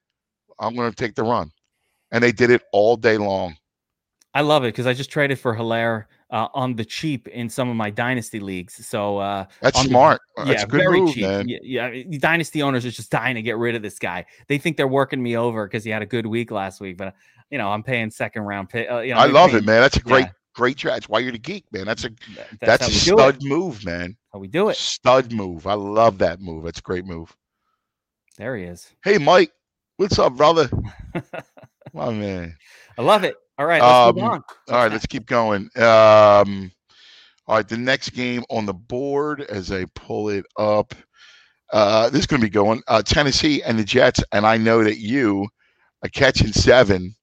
I'm 0.59 0.75
going 0.75 0.89
to 0.89 0.95
take 0.95 1.15
the 1.15 1.23
run. 1.23 1.51
And 2.11 2.23
they 2.23 2.31
did 2.31 2.51
it 2.51 2.61
all 2.71 2.95
day 2.95 3.17
long. 3.17 3.57
I 4.33 4.41
love 4.41 4.63
it 4.63 4.67
because 4.69 4.87
I 4.87 4.93
just 4.93 5.09
traded 5.09 5.39
for 5.39 5.55
Helaire 5.55 6.05
uh, 6.33 6.47
on 6.55 6.75
the 6.75 6.83
cheap 6.83 7.27
in 7.27 7.47
some 7.47 7.69
of 7.69 7.75
my 7.75 7.91
dynasty 7.91 8.39
leagues. 8.39 8.85
So 8.85 9.19
uh, 9.19 9.45
that's 9.61 9.79
smart. 9.79 10.19
The, 10.35 10.45
that's 10.45 10.63
yeah, 10.63 10.65
very 10.65 10.99
move, 10.99 11.13
cheap. 11.13 11.21
Man. 11.21 11.47
Yeah, 11.47 11.91
yeah, 11.91 12.17
dynasty 12.17 12.63
owners 12.63 12.85
are 12.87 12.91
just 12.91 13.11
dying 13.11 13.35
to 13.35 13.43
get 13.43 13.55
rid 13.57 13.75
of 13.75 13.83
this 13.83 13.99
guy. 13.99 14.25
They 14.47 14.57
think 14.57 14.75
they're 14.75 14.87
working 14.87 15.21
me 15.21 15.37
over 15.37 15.67
because 15.67 15.83
he 15.83 15.91
had 15.91 16.01
a 16.01 16.07
good 16.07 16.25
week 16.25 16.49
last 16.49 16.81
week. 16.81 16.97
But 16.97 17.13
you 17.51 17.59
know, 17.59 17.69
I'm 17.69 17.83
paying 17.83 18.09
second 18.09 18.41
round 18.41 18.69
pick. 18.69 18.89
Uh, 18.89 18.99
you 18.99 19.13
know, 19.13 19.19
I 19.19 19.27
love 19.27 19.51
paying, 19.51 19.63
it, 19.63 19.67
man. 19.67 19.81
That's 19.81 19.97
a 19.97 20.01
great, 20.01 20.25
yeah. 20.25 20.31
great 20.55 20.77
trade. 20.77 20.95
That's 20.95 21.07
why 21.07 21.19
you're 21.19 21.31
the 21.31 21.37
geek, 21.37 21.65
man. 21.71 21.85
That's 21.85 22.03
a 22.03 22.09
that's, 22.59 22.81
that's 22.81 22.87
a 22.87 22.91
stud 22.91 23.43
move, 23.43 23.85
man. 23.85 24.17
How 24.33 24.39
we 24.39 24.47
do 24.47 24.69
it? 24.69 24.75
Stud 24.75 25.31
move. 25.31 25.67
I 25.67 25.75
love 25.75 26.17
that 26.17 26.41
move. 26.41 26.65
That's 26.65 26.79
a 26.79 26.81
great 26.83 27.05
move. 27.05 27.31
There 28.39 28.57
he 28.57 28.63
is. 28.63 28.89
Hey, 29.03 29.19
Mike. 29.19 29.51
What's 29.97 30.17
up, 30.17 30.35
brother? 30.35 30.67
My 31.93 32.09
man. 32.09 32.57
I 32.97 33.03
love 33.03 33.23
it. 33.23 33.35
All 33.57 33.65
right, 33.65 33.81
let's 33.81 34.17
um, 34.17 34.23
All 34.23 34.43
right, 34.69 34.91
let's 34.91 35.05
keep 35.05 35.27
going. 35.27 35.69
Um, 35.75 36.71
all 37.45 37.57
right, 37.57 37.67
the 37.67 37.77
next 37.77 38.09
game 38.09 38.43
on 38.49 38.65
the 38.65 38.73
board 38.73 39.41
as 39.41 39.71
I 39.71 39.85
pull 39.95 40.29
it 40.29 40.45
up. 40.57 40.95
Uh, 41.71 42.09
this 42.09 42.21
is 42.21 42.27
going 42.27 42.39
to 42.39 42.45
be 42.45 42.51
going 42.51 42.81
uh, 42.87 43.01
Tennessee 43.01 43.61
and 43.63 43.77
the 43.77 43.83
Jets, 43.83 44.23
and 44.31 44.45
I 44.45 44.57
know 44.57 44.83
that 44.83 44.97
you, 44.97 45.47
a 46.03 46.09
catching 46.09 46.51
seven, 46.51 47.15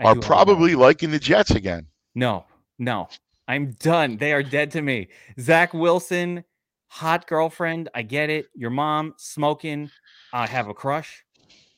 are 0.00 0.16
probably 0.16 0.74
liking 0.74 1.10
the 1.10 1.18
Jets 1.18 1.52
again. 1.52 1.86
No, 2.14 2.44
no, 2.78 3.08
I'm 3.48 3.72
done. 3.72 4.16
They 4.16 4.32
are 4.32 4.42
dead 4.42 4.70
to 4.72 4.82
me. 4.82 5.08
Zach 5.38 5.72
Wilson, 5.72 6.44
hot 6.88 7.26
girlfriend. 7.26 7.88
I 7.94 8.02
get 8.02 8.30
it. 8.30 8.46
Your 8.54 8.70
mom 8.70 9.14
smoking. 9.16 9.90
I 10.32 10.46
have 10.46 10.68
a 10.68 10.74
crush, 10.74 11.24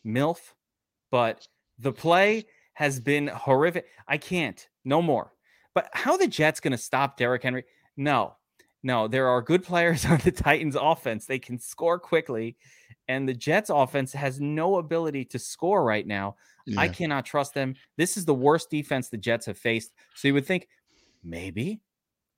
milf, 0.06 0.38
but 1.10 1.46
the 1.78 1.92
play 1.92 2.46
has 2.74 3.00
been 3.00 3.28
horrific. 3.28 3.86
I 4.06 4.18
can't. 4.18 4.66
No 4.84 5.00
more. 5.02 5.32
But 5.74 5.88
how 5.92 6.16
the 6.16 6.28
Jets 6.28 6.60
going 6.60 6.72
to 6.72 6.78
stop 6.78 7.16
Derrick 7.16 7.42
Henry? 7.42 7.64
No. 7.96 8.36
No, 8.82 9.08
there 9.08 9.28
are 9.28 9.40
good 9.40 9.64
players 9.64 10.04
on 10.06 10.18
the 10.18 10.30
Titans 10.30 10.76
offense. 10.78 11.26
They 11.26 11.38
can 11.38 11.58
score 11.58 11.98
quickly 11.98 12.56
and 13.08 13.28
the 13.28 13.34
Jets 13.34 13.70
offense 13.70 14.12
has 14.12 14.40
no 14.40 14.76
ability 14.76 15.24
to 15.26 15.38
score 15.38 15.84
right 15.84 16.06
now. 16.06 16.36
Yeah. 16.66 16.80
I 16.80 16.88
cannot 16.88 17.26
trust 17.26 17.54
them. 17.54 17.74
This 17.96 18.16
is 18.16 18.24
the 18.24 18.34
worst 18.34 18.70
defense 18.70 19.08
the 19.08 19.16
Jets 19.16 19.46
have 19.46 19.58
faced. 19.58 19.92
So 20.14 20.28
you 20.28 20.34
would 20.34 20.46
think 20.46 20.68
maybe 21.22 21.80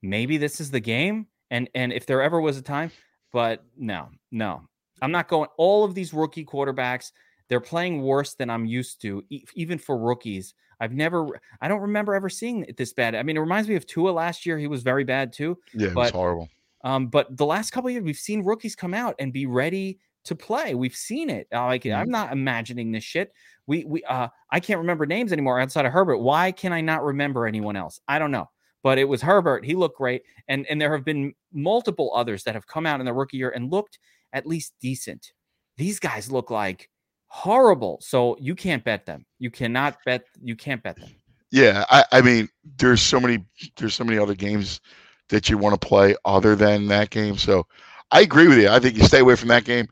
maybe 0.01 0.37
this 0.37 0.59
is 0.59 0.71
the 0.71 0.79
game 0.79 1.27
and 1.49 1.69
and 1.75 1.91
if 1.93 2.05
there 2.05 2.21
ever 2.21 2.41
was 2.41 2.57
a 2.57 2.61
time, 2.61 2.91
but 3.31 3.63
no. 3.77 4.09
No. 4.31 4.63
I'm 5.01 5.11
not 5.11 5.27
going 5.27 5.49
all 5.57 5.83
of 5.83 5.95
these 5.95 6.13
rookie 6.13 6.45
quarterbacks 6.45 7.11
they're 7.49 7.59
playing 7.59 8.01
worse 8.01 8.33
than 8.33 8.49
I'm 8.49 8.65
used 8.65 9.01
to, 9.01 9.23
even 9.55 9.77
for 9.77 9.97
rookies. 9.97 10.53
I've 10.79 10.93
never, 10.93 11.27
I 11.61 11.67
don't 11.67 11.81
remember 11.81 12.13
ever 12.13 12.29
seeing 12.29 12.63
it 12.65 12.77
this 12.77 12.93
bad. 12.93 13.15
I 13.15 13.23
mean, 13.23 13.37
it 13.37 13.39
reminds 13.39 13.67
me 13.67 13.75
of 13.75 13.87
Tua 13.87 14.11
last 14.11 14.45
year. 14.45 14.57
He 14.57 14.67
was 14.67 14.83
very 14.83 15.03
bad 15.03 15.33
too. 15.33 15.57
Yeah, 15.73 15.87
it 15.87 15.93
but, 15.93 16.01
was 16.01 16.11
horrible. 16.11 16.49
Um, 16.83 17.07
but 17.07 17.35
the 17.35 17.45
last 17.45 17.71
couple 17.71 17.89
years, 17.89 18.03
we've 18.03 18.15
seen 18.17 18.43
rookies 18.43 18.75
come 18.75 18.93
out 18.93 19.15
and 19.19 19.33
be 19.33 19.47
ready 19.47 19.99
to 20.27 20.35
play. 20.35 20.75
We've 20.75 20.95
seen 20.95 21.29
it. 21.29 21.47
Uh, 21.53 21.65
like 21.65 21.83
mm-hmm. 21.83 21.99
I'm 21.99 22.09
not 22.09 22.31
imagining 22.31 22.91
this 22.91 23.03
shit. 23.03 23.33
We 23.65 23.85
we 23.85 24.03
uh 24.03 24.27
I 24.51 24.59
can't 24.59 24.79
remember 24.79 25.05
names 25.05 25.31
anymore 25.31 25.59
outside 25.59 25.85
of 25.85 25.93
Herbert. 25.93 26.17
Why 26.17 26.51
can 26.51 26.73
I 26.73 26.81
not 26.81 27.03
remember 27.03 27.47
anyone 27.47 27.75
else? 27.75 27.99
I 28.07 28.19
don't 28.19 28.31
know. 28.31 28.49
But 28.83 28.97
it 28.97 29.05
was 29.05 29.21
Herbert. 29.21 29.65
He 29.65 29.73
looked 29.73 29.97
great, 29.97 30.23
and 30.47 30.65
and 30.67 30.79
there 30.79 30.93
have 30.93 31.03
been 31.05 31.33
multiple 31.53 32.11
others 32.13 32.43
that 32.43 32.55
have 32.55 32.67
come 32.67 32.85
out 32.85 32.99
in 32.99 33.05
their 33.05 33.15
rookie 33.15 33.37
year 33.37 33.49
and 33.49 33.71
looked 33.71 33.99
at 34.33 34.45
least 34.45 34.73
decent. 34.81 35.31
These 35.77 35.99
guys 35.99 36.31
look 36.31 36.51
like 36.51 36.89
horrible. 37.27 37.99
So 38.01 38.37
you 38.39 38.55
can't 38.55 38.83
bet 38.83 39.05
them. 39.05 39.25
You 39.39 39.51
cannot 39.51 39.97
bet. 40.05 40.23
You 40.41 40.55
can't 40.55 40.81
bet 40.81 40.97
them. 40.97 41.09
Yeah, 41.51 41.85
I, 41.89 42.03
I 42.11 42.21
mean, 42.21 42.49
there's 42.77 43.01
so 43.01 43.19
many. 43.19 43.45
There's 43.77 43.95
so 43.95 44.03
many 44.03 44.17
other 44.17 44.35
games 44.35 44.81
that 45.29 45.49
you 45.49 45.57
want 45.57 45.79
to 45.79 45.87
play 45.87 46.15
other 46.25 46.55
than 46.55 46.87
that 46.87 47.09
game. 47.09 47.37
So 47.37 47.65
I 48.11 48.21
agree 48.21 48.47
with 48.47 48.57
you. 48.57 48.69
I 48.69 48.79
think 48.79 48.97
you 48.97 49.03
stay 49.03 49.19
away 49.19 49.35
from 49.35 49.49
that 49.49 49.65
game. 49.65 49.87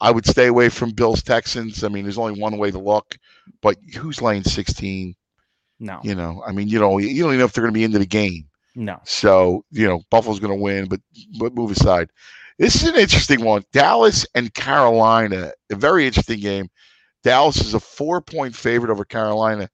I 0.00 0.10
would 0.10 0.26
stay 0.26 0.46
away 0.46 0.68
from 0.68 0.90
Bills 0.90 1.22
Texans. 1.22 1.82
I 1.82 1.88
mean, 1.88 2.04
there's 2.04 2.18
only 2.18 2.40
one 2.40 2.58
way 2.58 2.70
to 2.70 2.78
look, 2.78 3.16
but 3.62 3.76
who's 3.96 4.20
laying 4.20 4.44
16? 4.44 5.14
No. 5.78 6.00
You 6.02 6.14
know, 6.14 6.42
I 6.46 6.52
mean, 6.52 6.68
you 6.68 6.78
know, 6.78 6.98
you 6.98 7.22
don't 7.22 7.30
even 7.30 7.38
know 7.38 7.44
if 7.44 7.52
they're 7.52 7.62
going 7.62 7.72
to 7.72 7.78
be 7.78 7.84
into 7.84 7.98
the 7.98 8.06
game. 8.06 8.48
No. 8.74 9.00
So, 9.04 9.64
you 9.70 9.86
know, 9.86 10.02
Buffalo's 10.10 10.40
going 10.40 10.56
to 10.56 10.62
win, 10.62 10.86
but 10.86 11.00
but 11.38 11.54
move 11.54 11.70
aside. 11.70 12.10
This 12.58 12.76
is 12.76 12.88
an 12.88 12.96
interesting 12.96 13.44
one. 13.44 13.64
Dallas 13.72 14.26
and 14.34 14.52
Carolina, 14.54 15.52
a 15.70 15.76
very 15.76 16.06
interesting 16.06 16.40
game. 16.40 16.68
Dallas 17.22 17.60
is 17.60 17.74
a 17.74 17.80
four 17.80 18.20
point 18.20 18.54
favorite 18.54 18.90
over 18.90 19.04
Carolina. 19.04 19.68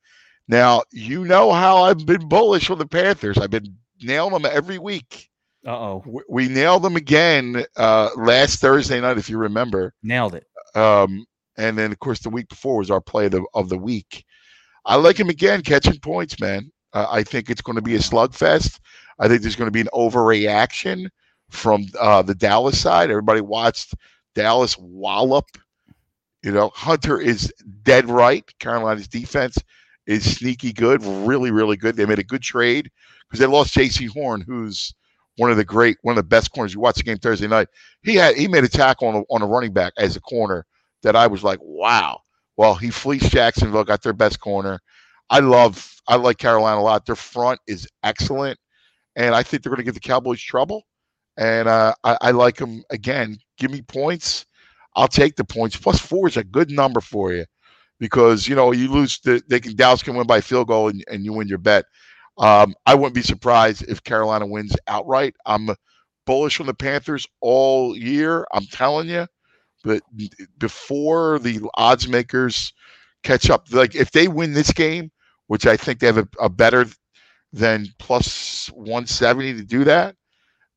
Now, 0.48 0.82
you 0.90 1.24
know 1.24 1.52
how 1.52 1.84
I've 1.84 2.04
been 2.04 2.28
bullish 2.28 2.70
on 2.70 2.78
the 2.78 2.86
Panthers. 2.86 3.38
I've 3.38 3.50
been 3.50 3.76
nailing 4.00 4.32
them 4.32 4.50
every 4.52 4.78
week. 4.78 5.28
Uh 5.64 5.70
oh. 5.70 6.02
We, 6.04 6.22
we, 6.28 6.48
nailed 6.48 6.82
them 6.82 6.96
again 6.96 7.64
uh, 7.76 8.10
last 8.16 8.60
Thursday 8.60 9.00
night, 9.00 9.18
if 9.18 9.30
you 9.30 9.38
remember. 9.38 9.94
Nailed 10.02 10.34
it. 10.34 10.46
Um, 10.74 11.24
and 11.56 11.78
then, 11.78 11.92
of 11.92 11.98
course, 12.00 12.18
the 12.18 12.30
week 12.30 12.48
before 12.48 12.78
was 12.78 12.90
our 12.90 13.00
play 13.00 13.26
of 13.26 13.32
the, 13.32 13.44
of 13.54 13.68
the 13.68 13.78
week. 13.78 14.24
I 14.84 14.96
like 14.96 15.20
him 15.20 15.28
again, 15.28 15.62
catching 15.62 16.00
points, 16.00 16.40
man. 16.40 16.72
Uh, 16.92 17.06
I 17.08 17.22
think 17.22 17.48
it's 17.48 17.62
going 17.62 17.76
to 17.76 17.82
be 17.82 17.94
a 17.94 18.00
slugfest. 18.00 18.80
I 19.20 19.28
think 19.28 19.42
there's 19.42 19.54
going 19.54 19.68
to 19.68 19.70
be 19.70 19.80
an 19.80 19.88
overreaction 19.94 21.08
from 21.52 21.86
uh, 22.00 22.22
the 22.22 22.34
Dallas 22.34 22.80
side. 22.80 23.10
Everybody 23.10 23.40
watched 23.40 23.94
Dallas 24.34 24.76
wallop. 24.78 25.46
You 26.42 26.50
know, 26.50 26.70
Hunter 26.74 27.20
is 27.20 27.52
dead 27.82 28.08
right. 28.08 28.44
Carolina's 28.58 29.06
defense 29.06 29.58
is 30.06 30.38
sneaky 30.38 30.72
good, 30.72 31.04
really, 31.04 31.50
really 31.50 31.76
good. 31.76 31.96
They 31.96 32.06
made 32.06 32.18
a 32.18 32.24
good 32.24 32.42
trade 32.42 32.90
because 33.28 33.38
they 33.38 33.46
lost 33.46 33.74
Jaycee 33.74 34.08
Horn, 34.08 34.40
who's 34.40 34.92
one 35.36 35.50
of 35.50 35.56
the 35.56 35.64
great, 35.64 35.98
one 36.02 36.12
of 36.12 36.16
the 36.16 36.28
best 36.28 36.52
corners. 36.52 36.74
You 36.74 36.80
watched 36.80 36.98
the 36.98 37.04
game 37.04 37.18
Thursday 37.18 37.46
night. 37.46 37.68
He 38.02 38.16
had 38.16 38.34
he 38.34 38.48
made 38.48 38.64
a 38.64 38.68
tackle 38.68 39.08
on 39.08 39.14
a, 39.16 39.22
on 39.30 39.42
a 39.42 39.46
running 39.46 39.72
back 39.72 39.92
as 39.98 40.16
a 40.16 40.20
corner 40.20 40.66
that 41.02 41.14
I 41.14 41.26
was 41.26 41.44
like, 41.44 41.58
wow. 41.62 42.20
Well, 42.56 42.74
he 42.74 42.90
fleeced 42.90 43.30
Jacksonville, 43.30 43.84
got 43.84 44.02
their 44.02 44.12
best 44.12 44.40
corner. 44.40 44.80
I 45.30 45.38
love, 45.38 45.94
I 46.06 46.16
like 46.16 46.36
Carolina 46.36 46.80
a 46.80 46.82
lot. 46.82 47.06
Their 47.06 47.16
front 47.16 47.58
is 47.66 47.88
excellent, 48.02 48.58
and 49.16 49.34
I 49.34 49.42
think 49.42 49.62
they're 49.62 49.70
going 49.70 49.78
to 49.78 49.84
give 49.84 49.94
the 49.94 50.00
Cowboys 50.00 50.42
trouble 50.42 50.82
and 51.36 51.68
uh, 51.68 51.94
I, 52.04 52.18
I, 52.20 52.30
like 52.32 52.56
them 52.56 52.82
again. 52.90 53.38
Give 53.58 53.70
me 53.70 53.82
points. 53.82 54.46
I'll 54.94 55.08
take 55.08 55.36
the 55.36 55.44
points. 55.44 55.76
Plus 55.76 55.98
four 55.98 56.28
is 56.28 56.36
a 56.36 56.44
good 56.44 56.70
number 56.70 57.00
for 57.00 57.32
you 57.32 57.46
because 57.98 58.46
you 58.46 58.54
know 58.54 58.72
you 58.72 58.90
lose. 58.90 59.18
The, 59.20 59.42
they 59.48 59.60
can 59.60 59.74
Dallas 59.74 60.02
can 60.02 60.14
win 60.14 60.26
by 60.26 60.40
field 60.40 60.68
goal 60.68 60.88
and, 60.88 61.04
and 61.10 61.24
you 61.24 61.32
win 61.32 61.48
your 61.48 61.58
bet. 61.58 61.84
Um, 62.38 62.74
I 62.86 62.94
wouldn't 62.94 63.14
be 63.14 63.22
surprised 63.22 63.84
if 63.88 64.02
Carolina 64.02 64.46
wins 64.46 64.74
outright. 64.86 65.34
I'm 65.46 65.70
bullish 66.26 66.60
on 66.60 66.66
the 66.66 66.74
Panthers 66.74 67.26
all 67.40 67.96
year. 67.96 68.46
I'm 68.52 68.66
telling 68.66 69.08
you, 69.08 69.26
but 69.84 70.02
before 70.58 71.38
the 71.38 71.60
odds 71.74 72.08
makers 72.08 72.72
catch 73.22 73.50
up, 73.50 73.66
like 73.72 73.94
if 73.94 74.10
they 74.10 74.28
win 74.28 74.52
this 74.52 74.72
game, 74.72 75.10
which 75.46 75.66
I 75.66 75.76
think 75.76 75.98
they 75.98 76.06
have 76.06 76.18
a, 76.18 76.28
a 76.40 76.48
better 76.48 76.86
than 77.52 77.86
plus 77.98 78.68
170 78.68 79.54
to 79.54 79.64
do 79.64 79.84
that 79.84 80.16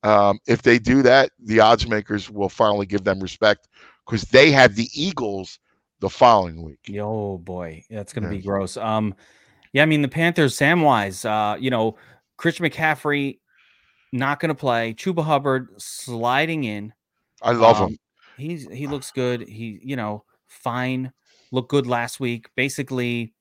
um, 0.06 0.40
if 0.48 0.62
they 0.62 0.80
do 0.80 1.02
that, 1.02 1.32
the 1.40 1.60
odds 1.60 1.88
makers 1.88 2.30
will 2.30 2.50
finally 2.50 2.86
give 2.86 3.04
them 3.04 3.20
respect 3.20 3.68
because 4.06 4.24
they 4.24 4.52
have 4.52 4.76
the 4.76 4.88
Eagles 4.94 5.60
the 6.00 6.10
following 6.10 6.62
week. 6.62 6.80
Oh 7.00 7.38
boy, 7.40 7.84
that's 7.90 8.14
going 8.14 8.24
to 8.28 8.30
yeah. 8.34 8.40
be 8.40 8.46
gross. 8.46 8.78
Um, 8.78 9.16
Yeah, 9.74 9.84
I 9.84 9.86
mean 9.86 10.02
the 10.02 10.08
Panthers, 10.08 10.58
Samwise, 10.58 11.26
uh, 11.26 11.58
you 11.58 11.70
know, 11.70 11.98
Chris 12.38 12.60
McCaffrey 12.60 13.40
not 14.14 14.40
going 14.40 14.50
to 14.50 14.56
play. 14.56 14.94
Chuba 14.94 15.24
Hubbard 15.24 15.70
sliding 15.78 16.64
in. 16.64 16.94
I 17.42 17.52
love 17.52 17.82
Um, 17.82 17.90
him. 17.92 17.98
He's 18.38 18.70
he 18.70 18.88
looks 18.88 19.12
good. 19.12 19.48
He 19.48 19.80
you 19.82 19.96
know 19.96 20.24
fine. 20.48 21.12
Looked 21.52 21.70
good 21.70 21.88
last 21.88 22.20
week. 22.20 22.50
Basically 22.56 23.34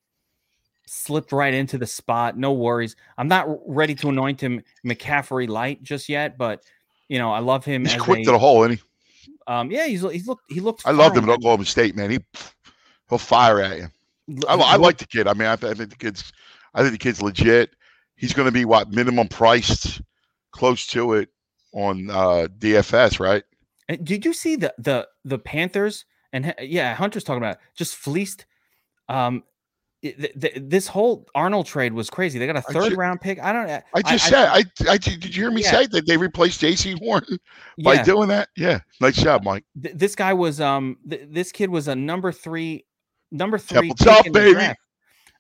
slipped 0.86 1.32
right 1.32 1.54
into 1.54 1.78
the 1.78 1.86
spot. 1.86 2.36
No 2.36 2.52
worries. 2.52 2.96
I'm 3.18 3.28
not 3.28 3.46
ready 3.66 3.94
to 3.96 4.08
anoint 4.08 4.40
him 4.40 4.62
McCaffrey 4.84 5.48
light 5.48 5.82
just 5.82 6.08
yet, 6.08 6.36
but 6.38 6.62
you 7.08 7.18
know 7.18 7.32
I 7.32 7.40
love 7.40 7.64
him. 7.64 7.84
He's 7.84 8.00
quick 8.00 8.20
a- 8.20 8.24
to 8.24 8.32
the 8.32 8.38
hole, 8.38 8.64
and 8.64 8.74
he. 8.74 8.80
um, 9.46 9.70
yeah, 9.70 9.86
he's 9.86 10.02
he's 10.02 10.26
looked 10.26 10.44
he 10.48 10.60
looked. 10.60 10.86
I 10.86 10.90
loved 10.92 11.16
him 11.16 11.24
at 11.24 11.30
Oklahoma 11.30 11.64
State, 11.64 11.96
man. 11.96 12.10
He 12.10 12.18
he'll 13.08 13.18
fire 13.18 13.60
at 13.60 13.78
you. 13.78 13.86
I, 14.48 14.54
I 14.54 14.76
like 14.76 14.98
the 14.98 15.06
kid. 15.06 15.28
I 15.28 15.34
mean, 15.34 15.48
I, 15.48 15.52
I 15.52 15.56
think 15.56 15.90
the 15.90 15.96
kid's, 15.96 16.32
I 16.74 16.80
think 16.80 16.92
the 16.92 16.98
kid's 16.98 17.20
legit. 17.20 17.76
He's 18.16 18.32
going 18.32 18.46
to 18.46 18.52
be 18.52 18.64
what 18.64 18.90
minimum 18.90 19.28
priced, 19.28 20.00
close 20.50 20.86
to 20.88 21.14
it 21.14 21.28
on 21.72 22.08
uh, 22.08 22.48
DFS, 22.58 23.20
right? 23.20 23.42
Uh, 23.90 23.96
Did 24.02 24.24
you 24.24 24.32
see 24.32 24.56
the 24.56 24.74
the 24.78 25.08
the 25.24 25.38
Panthers 25.38 26.06
and 26.32 26.54
yeah, 26.60 26.94
Hunter's 26.94 27.22
talking 27.22 27.42
about 27.42 27.56
it, 27.56 27.60
just 27.76 27.94
fleeced. 27.94 28.44
Um, 29.08 29.44
it- 30.04 30.20
th- 30.20 30.40
th- 30.40 30.54
this 30.68 30.86
whole 30.86 31.26
Arnold 31.34 31.66
trade 31.66 31.92
was 31.94 32.10
crazy. 32.10 32.38
They 32.38 32.46
got 32.46 32.56
a 32.56 32.62
third 32.62 32.90
ju- 32.90 32.96
round 32.96 33.20
pick. 33.20 33.40
I 33.42 33.52
don't. 33.52 33.82
I 33.94 34.02
just 34.02 34.26
said, 34.28 34.48
I, 34.48 34.62
I, 34.88 34.98
did 34.98 35.24
you 35.24 35.42
hear 35.42 35.50
me 35.50 35.62
Yeah. 35.62 35.70
say 35.70 35.86
that 35.86 36.06
they 36.06 36.16
replaced 36.16 36.60
Jaycee 36.60 36.98
Horn 36.98 37.24
by 37.82 37.94
yeah. 37.94 38.02
doing 38.04 38.28
that? 38.28 38.48
Yeah, 38.56 38.80
nice 39.00 39.16
job, 39.16 39.42
Mike. 39.44 39.64
Th- 39.82 39.94
this 39.94 40.14
guy 40.14 40.32
was 40.32 40.60
um. 40.60 40.98
Th- 41.08 41.26
this 41.30 41.50
kid 41.52 41.70
was 41.70 41.88
a 41.88 41.96
number 41.96 42.30
three, 42.32 42.84
number 43.32 43.58
three. 43.58 43.88
Temple 43.88 43.96
pick 43.96 44.06
tough, 44.06 44.26
in 44.26 44.32
the 44.32 44.38
baby. 44.38 44.52
draft. 44.52 44.78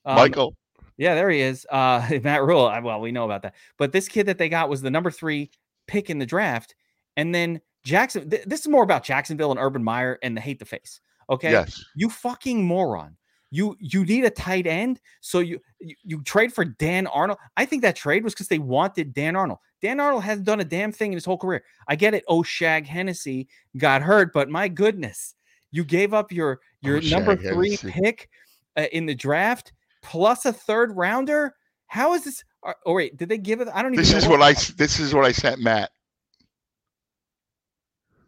Um, 0.06 0.16
Michael, 0.16 0.56
Yeah, 0.96 1.14
there 1.14 1.30
he 1.30 1.40
is. 1.40 1.66
Uh, 1.70 2.06
Matt 2.22 2.42
Rhule. 2.42 2.72
Well, 2.82 3.00
we 3.00 3.12
know 3.12 3.24
about 3.24 3.42
that. 3.42 3.54
But 3.78 3.92
this 3.92 4.08
kid 4.08 4.26
that 4.26 4.38
they 4.38 4.48
got 4.48 4.68
was 4.68 4.82
the 4.82 4.90
number 4.90 5.10
three 5.10 5.50
pick 5.86 6.08
in 6.10 6.18
the 6.18 6.26
draft, 6.26 6.74
and 7.16 7.34
then 7.34 7.60
Jackson. 7.84 8.30
Th- 8.30 8.44
this 8.46 8.60
is 8.60 8.68
more 8.68 8.82
about 8.82 9.04
Jacksonville 9.04 9.50
and 9.50 9.60
Urban 9.60 9.84
Meyer 9.84 10.18
and 10.22 10.36
the 10.36 10.40
hate 10.40 10.58
the 10.58 10.64
face. 10.64 11.00
Okay. 11.30 11.50
yes, 11.52 11.82
You 11.96 12.08
fucking 12.10 12.62
moron. 12.66 13.16
You 13.54 13.76
you 13.78 14.04
need 14.04 14.24
a 14.24 14.30
tight 14.30 14.66
end, 14.66 15.00
so 15.20 15.38
you 15.38 15.60
you, 15.78 15.94
you 16.02 16.22
trade 16.24 16.52
for 16.52 16.64
Dan 16.64 17.06
Arnold. 17.06 17.38
I 17.56 17.64
think 17.64 17.82
that 17.82 17.94
trade 17.94 18.24
was 18.24 18.34
because 18.34 18.48
they 18.48 18.58
wanted 18.58 19.14
Dan 19.14 19.36
Arnold. 19.36 19.60
Dan 19.80 20.00
Arnold 20.00 20.24
hasn't 20.24 20.44
done 20.44 20.58
a 20.58 20.64
damn 20.64 20.90
thing 20.90 21.12
in 21.12 21.16
his 21.16 21.24
whole 21.24 21.38
career. 21.38 21.62
I 21.86 21.94
get 21.94 22.14
it. 22.14 22.24
Oh, 22.26 22.42
Shag 22.42 22.84
Hennessy 22.84 23.46
got 23.76 24.02
hurt, 24.02 24.32
but 24.32 24.50
my 24.50 24.66
goodness, 24.66 25.36
you 25.70 25.84
gave 25.84 26.12
up 26.12 26.32
your 26.32 26.58
your 26.80 27.00
number 27.02 27.36
three 27.36 27.76
Hennessy. 27.76 27.92
pick 27.92 28.28
uh, 28.76 28.86
in 28.90 29.06
the 29.06 29.14
draft 29.14 29.72
plus 30.02 30.46
a 30.46 30.52
third 30.52 30.90
rounder. 30.96 31.54
How 31.86 32.14
is 32.14 32.24
this? 32.24 32.42
Or, 32.62 32.74
oh 32.86 32.94
wait, 32.94 33.16
did 33.16 33.28
they 33.28 33.38
give 33.38 33.60
it? 33.60 33.68
I 33.72 33.82
don't 33.82 33.94
even. 33.94 34.02
this 34.02 34.10
know 34.10 34.18
is 34.18 34.26
what 34.26 34.42
I, 34.42 34.54
this 34.76 34.98
is 34.98 35.14
what 35.14 35.24
I 35.24 35.30
sent 35.30 35.60
Matt. 35.60 35.92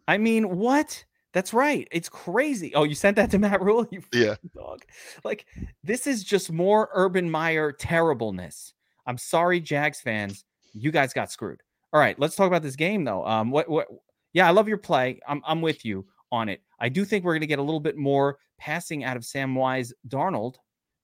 I 0.06 0.18
mean, 0.18 0.56
what? 0.56 1.04
That's 1.36 1.52
right. 1.52 1.86
It's 1.92 2.08
crazy. 2.08 2.74
Oh, 2.74 2.84
you 2.84 2.94
sent 2.94 3.16
that 3.16 3.30
to 3.32 3.38
Matt 3.38 3.60
Rhule? 3.60 3.86
You 3.92 4.00
Yeah. 4.10 4.36
dog. 4.54 4.80
Like, 5.22 5.44
this 5.84 6.06
is 6.06 6.24
just 6.24 6.50
more 6.50 6.88
Urban 6.94 7.30
Meyer 7.30 7.72
terribleness. 7.72 8.72
I'm 9.06 9.18
sorry, 9.18 9.60
Jags 9.60 10.00
fans. 10.00 10.46
You 10.72 10.90
guys 10.90 11.12
got 11.12 11.30
screwed. 11.30 11.60
All 11.92 12.00
right, 12.00 12.18
let's 12.18 12.36
talk 12.36 12.46
about 12.46 12.62
this 12.62 12.74
game 12.74 13.04
though. 13.04 13.22
Um, 13.26 13.50
what 13.50 13.68
what 13.68 13.86
yeah, 14.32 14.48
I 14.48 14.50
love 14.50 14.66
your 14.66 14.78
play. 14.78 15.20
I'm 15.28 15.42
I'm 15.46 15.60
with 15.60 15.84
you 15.84 16.06
on 16.32 16.48
it. 16.48 16.62
I 16.80 16.88
do 16.88 17.04
think 17.04 17.22
we're 17.22 17.34
gonna 17.34 17.44
get 17.44 17.58
a 17.58 17.62
little 17.62 17.80
bit 17.80 17.98
more 17.98 18.38
passing 18.56 19.04
out 19.04 19.18
of 19.18 19.22
Samwise 19.22 19.92
Darnold, 20.08 20.54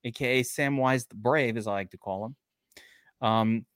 aka 0.04 0.42
Samwise 0.42 1.06
the 1.08 1.14
Brave, 1.14 1.58
as 1.58 1.66
I 1.66 1.72
like 1.72 1.90
to 1.90 1.98
call 1.98 2.24
him. 2.24 2.36
Um, 3.20 3.66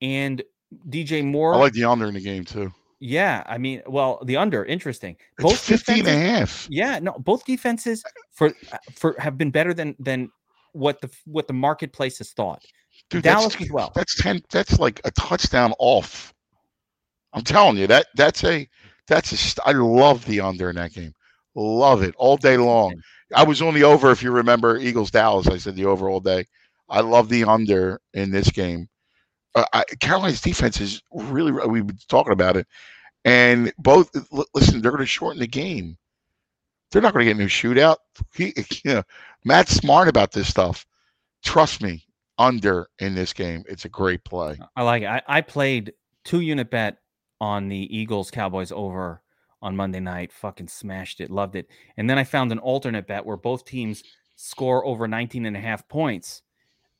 and 0.00 0.44
DJ 0.88 1.24
Moore. 1.24 1.54
I 1.54 1.58
like 1.58 1.72
the 1.72 1.84
under 1.84 2.06
in 2.06 2.14
the 2.14 2.20
game 2.20 2.44
too. 2.44 2.72
Yeah, 3.04 3.42
I 3.44 3.58
mean, 3.58 3.82
well, 3.86 4.18
the 4.24 4.38
under, 4.38 4.64
interesting. 4.64 5.16
It's 5.38 5.60
15 5.60 5.98
and 5.98 6.08
a 6.08 6.10
half. 6.10 6.66
yeah, 6.70 6.98
no, 7.00 7.12
both 7.12 7.44
defenses 7.44 8.02
for 8.32 8.48
uh, 8.72 8.78
for 8.94 9.14
have 9.18 9.36
been 9.36 9.50
better 9.50 9.74
than 9.74 9.94
than 9.98 10.32
what 10.72 11.02
the 11.02 11.10
what 11.26 11.46
the 11.46 11.52
marketplace 11.52 12.16
has 12.16 12.32
thought. 12.32 12.64
Dude, 13.10 13.22
Dallas 13.22 13.52
that's, 13.52 13.64
as 13.64 13.70
well. 13.70 13.92
That's 13.94 14.22
ten. 14.22 14.40
That's 14.50 14.78
like 14.78 15.02
a 15.04 15.10
touchdown 15.10 15.74
off. 15.78 16.32
I'm 17.34 17.42
telling 17.42 17.76
you 17.76 17.86
that 17.88 18.06
that's 18.14 18.42
a 18.42 18.66
that's 19.06 19.58
a 19.58 19.68
I 19.68 19.72
love 19.72 20.24
the 20.24 20.40
under 20.40 20.70
in 20.70 20.76
that 20.76 20.94
game. 20.94 21.14
Love 21.54 22.02
it 22.02 22.14
all 22.16 22.38
day 22.38 22.56
long. 22.56 22.94
I 23.34 23.44
was 23.44 23.60
on 23.60 23.74
the 23.74 23.84
over 23.84 24.12
if 24.12 24.22
you 24.22 24.30
remember 24.30 24.78
Eagles 24.78 25.10
Dallas. 25.10 25.46
I 25.46 25.58
said 25.58 25.76
the 25.76 25.84
over 25.84 26.08
all 26.08 26.20
day. 26.20 26.46
I 26.88 27.00
love 27.00 27.28
the 27.28 27.44
under 27.44 28.00
in 28.14 28.30
this 28.30 28.48
game. 28.48 28.88
Uh, 29.54 29.66
I, 29.74 29.84
Carolina's 30.00 30.40
defense 30.40 30.80
is 30.80 31.02
really. 31.12 31.52
We've 31.52 31.86
been 31.86 31.98
talking 32.08 32.32
about 32.32 32.56
it, 32.56 32.66
and 33.24 33.72
both. 33.78 34.10
Listen, 34.54 34.82
they're 34.82 34.90
going 34.90 35.02
to 35.02 35.06
shorten 35.06 35.40
the 35.40 35.46
game. 35.46 35.96
They're 36.90 37.02
not 37.02 37.12
going 37.12 37.26
to 37.26 37.34
get 37.34 37.42
a 37.42 37.48
shootout. 37.48 37.96
He, 38.34 38.52
you 38.84 38.94
know, 38.94 39.02
Matt's 39.44 39.74
smart 39.74 40.08
about 40.08 40.32
this 40.32 40.48
stuff. 40.48 40.86
Trust 41.42 41.82
me, 41.82 42.06
under 42.38 42.88
in 42.98 43.14
this 43.14 43.32
game. 43.32 43.64
It's 43.68 43.84
a 43.84 43.88
great 43.88 44.24
play. 44.24 44.58
I 44.76 44.82
like 44.82 45.02
it. 45.02 45.08
I, 45.08 45.22
I 45.26 45.40
played 45.40 45.92
two 46.24 46.40
unit 46.40 46.70
bet 46.70 46.98
on 47.40 47.68
the 47.68 47.96
Eagles 47.96 48.30
Cowboys 48.30 48.72
over 48.72 49.22
on 49.62 49.76
Monday 49.76 50.00
night. 50.00 50.32
Fucking 50.32 50.68
smashed 50.68 51.20
it. 51.20 51.30
Loved 51.30 51.56
it. 51.56 51.68
And 51.96 52.08
then 52.08 52.18
I 52.18 52.24
found 52.24 52.52
an 52.52 52.58
alternate 52.58 53.06
bet 53.06 53.24
where 53.26 53.36
both 53.36 53.64
teams 53.64 54.02
score 54.36 54.84
over 54.84 55.06
19 55.06 55.46
and 55.46 55.56
a 55.56 55.60
half 55.60 55.88
points. 55.88 56.42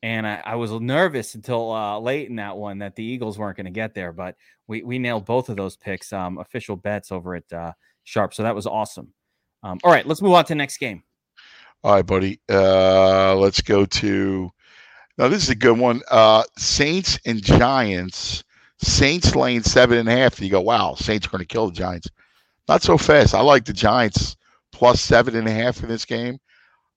And 0.05 0.27
I, 0.27 0.43
I 0.45 0.57
was 0.57 0.71
nervous 0.71 1.35
until 1.35 1.73
uh, 1.73 1.99
late 1.99 2.29
in 2.29 2.37
that 2.37 2.59
one 2.59 2.81
that 2.81 2.95
the 2.95 3.03
Eagles 3.03 3.39
weren't 3.39 3.57
going 3.57 3.65
to 3.65 3.73
get 3.73 3.95
there, 3.95 4.13
but 4.13 4.37
we, 4.67 4.83
we 4.83 4.99
nailed 4.99 5.25
both 5.25 5.49
of 5.49 5.57
those 5.57 5.79
picks, 5.79 6.13
um, 6.13 6.37
official 6.37 6.77
bets 6.77 7.11
over 7.11 7.37
at 7.37 7.51
uh, 7.51 7.73
Sharp. 8.03 8.35
So 8.35 8.43
that 8.43 8.55
was 8.55 8.67
awesome. 8.67 9.15
Um, 9.63 9.79
all 9.83 9.91
right, 9.91 10.07
let's 10.07 10.21
move 10.21 10.35
on 10.35 10.45
to 10.45 10.49
the 10.51 10.57
next 10.57 10.77
game. 10.77 11.05
All 11.83 11.95
right, 11.95 12.05
buddy. 12.05 12.39
Uh, 12.51 13.35
let's 13.37 13.63
go 13.63 13.87
to. 13.87 14.51
Now 15.17 15.29
this 15.29 15.43
is 15.43 15.49
a 15.49 15.55
good 15.55 15.79
one. 15.79 16.03
Uh, 16.11 16.43
Saints 16.59 17.19
and 17.25 17.43
Giants. 17.43 18.45
Saints 18.83 19.35
laying 19.35 19.63
seven 19.63 19.97
and 19.97 20.09
a 20.11 20.13
half. 20.13 20.39
You 20.39 20.51
go, 20.51 20.61
wow, 20.61 20.97
Saints 20.97 21.27
are 21.27 21.31
going 21.31 21.41
to 21.41 21.47
kill 21.47 21.69
the 21.69 21.73
Giants. 21.73 22.09
Not 22.69 22.83
so 22.83 22.99
fast. 22.99 23.35
I 23.35 23.41
like 23.41 23.65
the 23.65 23.73
Giants 23.73 24.37
plus 24.71 25.01
seven 25.01 25.35
and 25.35 25.49
a 25.49 25.51
half 25.51 25.83
in 25.83 25.89
this 25.89 26.05
game. 26.05 26.41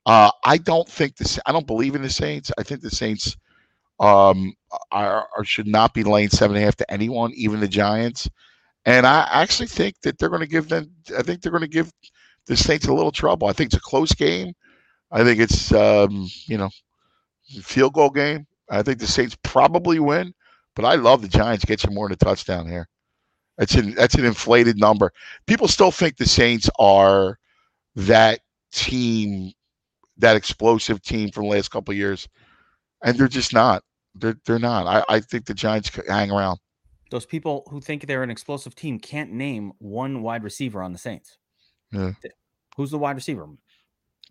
Uh, 0.07 0.31
I 0.45 0.57
don't 0.57 0.87
think 0.87 1.17
this. 1.17 1.37
I 1.45 1.51
don't 1.51 1.67
believe 1.67 1.93
in 1.93 2.01
the 2.01 2.09
Saints. 2.09 2.49
I 2.57 2.63
think 2.63 2.81
the 2.81 2.89
Saints 2.89 3.35
um, 3.99 4.53
are, 4.91 5.27
are 5.37 5.43
should 5.43 5.67
not 5.67 5.93
be 5.93 6.03
laying 6.03 6.29
seven 6.29 6.55
and 6.55 6.63
a 6.63 6.65
half 6.65 6.77
to 6.77 6.91
anyone, 6.91 7.33
even 7.35 7.59
the 7.59 7.67
Giants. 7.67 8.29
And 8.85 9.05
I 9.05 9.27
actually 9.29 9.67
think 9.67 9.99
that 10.01 10.17
they're 10.17 10.29
going 10.29 10.41
to 10.41 10.47
give 10.47 10.69
them. 10.69 10.89
I 11.17 11.23
think 11.23 11.41
they're 11.41 11.51
going 11.51 11.61
to 11.61 11.67
give 11.67 11.91
the 12.45 12.55
Saints 12.55 12.87
a 12.87 12.93
little 12.93 13.11
trouble. 13.11 13.49
I 13.49 13.53
think 13.53 13.67
it's 13.67 13.77
a 13.77 13.81
close 13.81 14.13
game. 14.13 14.53
I 15.11 15.25
think 15.25 15.41
it's 15.41 15.73
um, 15.73 16.29
you 16.45 16.57
know 16.57 16.69
field 17.61 17.93
goal 17.93 18.09
game. 18.09 18.47
I 18.69 18.83
think 18.83 18.99
the 18.99 19.07
Saints 19.07 19.37
probably 19.43 19.99
win, 19.99 20.33
but 20.73 20.85
I 20.85 20.95
love 20.95 21.21
the 21.21 21.27
Giants 21.27 21.65
get 21.65 21.83
you 21.83 21.91
more 21.91 22.07
than 22.07 22.13
a 22.13 22.17
touchdown 22.17 22.67
here. 22.67 22.87
That's 23.57 23.75
an 23.75 23.93
that's 23.95 24.15
an 24.15 24.23
inflated 24.23 24.79
number. 24.79 25.11
People 25.47 25.67
still 25.67 25.91
think 25.91 26.15
the 26.15 26.25
Saints 26.25 26.69
are 26.79 27.39
that 27.95 28.39
team, 28.71 29.51
that 30.17 30.35
explosive 30.35 31.01
team 31.01 31.31
from 31.31 31.43
the 31.43 31.49
last 31.49 31.69
couple 31.69 31.91
of 31.91 31.97
years, 31.97 32.27
and 33.03 33.17
they're 33.17 33.27
just 33.27 33.53
not. 33.53 33.83
They're 34.15 34.37
they're 34.45 34.59
not. 34.59 34.87
I, 34.87 35.15
I 35.15 35.19
think 35.19 35.45
the 35.45 35.53
Giants 35.53 35.89
could 35.89 36.07
hang 36.07 36.31
around. 36.31 36.59
Those 37.09 37.25
people 37.25 37.63
who 37.69 37.79
think 37.79 38.05
they're 38.05 38.23
an 38.23 38.31
explosive 38.31 38.75
team 38.75 38.99
can't 38.99 39.31
name 39.31 39.71
one 39.79 40.21
wide 40.21 40.43
receiver 40.43 40.81
on 40.81 40.91
the 40.91 40.97
Saints. 40.97 41.37
Yeah. 41.91 42.11
Who's 42.75 42.91
the 42.91 42.97
wide 42.97 43.15
receiver? 43.15 43.47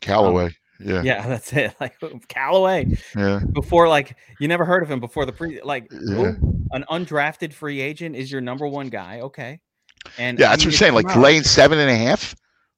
Callaway, 0.01 0.47
um, 0.47 0.55
yeah, 0.81 1.03
Yeah, 1.03 1.27
that's 1.29 1.53
it. 1.53 1.75
Like 1.81 1.97
Callaway. 2.29 2.87
yeah, 3.17 3.41
Before, 3.53 3.89
like 3.89 4.17
you 4.41 4.49
never 4.49 4.65
heard 4.65 4.83
of 4.83 4.91
him 4.91 5.01
before 5.01 5.25
the 5.25 5.33
pre. 5.33 5.61
Like 5.63 5.89
yeah. 5.91 6.33
who? 6.33 6.67
an 6.73 6.85
undrafted 6.91 7.53
free 7.53 7.81
agent 7.81 8.17
is 8.17 8.31
your 8.31 8.41
number 8.41 8.67
one 8.67 8.89
guy. 8.89 9.21
Okay, 9.21 9.61
and 10.19 10.39
Yeah, 10.39 10.47
I 10.47 10.51
that's 10.51 10.65
what 10.65 10.75
I'm 10.75 10.79
saying. 10.79 10.95
Like 10.95 11.09
out. 11.09 11.19
laying 11.19 11.43
seven 11.43 11.79
and 11.79 11.91
a 11.91 11.97
half. 11.97 12.35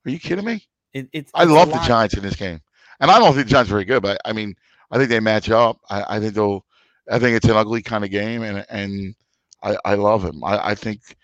Are 0.07 0.11
you 0.11 0.19
kidding 0.19 0.45
me? 0.45 0.63
It, 0.93 1.09
it's. 1.13 1.31
I 1.35 1.43
it's 1.43 1.53
love 1.53 1.71
the. 1.71 1.81
Giants 1.81 2.15
in 2.15 2.23
this 2.23 2.37
game, 2.37 2.61
and 3.01 3.11
I 3.11 3.19
don't 3.19 3.35
think 3.35 3.53
are 3.53 3.65
very 3.65 3.85
good, 3.85 4.03
but 4.03 4.21
I 4.25 4.33
mean, 4.33 4.55
I 4.91 4.99
think 4.99 5.11
they 5.11 5.21
match 5.21 5.51
up. 5.51 5.81
I, 5.91 6.17
I 6.17 6.21
think 6.21 6.35
they'll. 6.35 6.65
I 7.11 7.19
think 7.19 7.37
it's 7.37 7.47
an 7.47 7.57
ugly 7.57 7.83
kind 7.83 8.05
of 8.05 8.11
game, 8.11 8.43
and 8.43 8.65
and 8.69 9.15
I, 9.63 9.77
I 9.85 9.95
love 9.95 10.25
him. 10.25 10.45
I, 10.45 10.71
I 10.71 10.75
think 10.75 11.17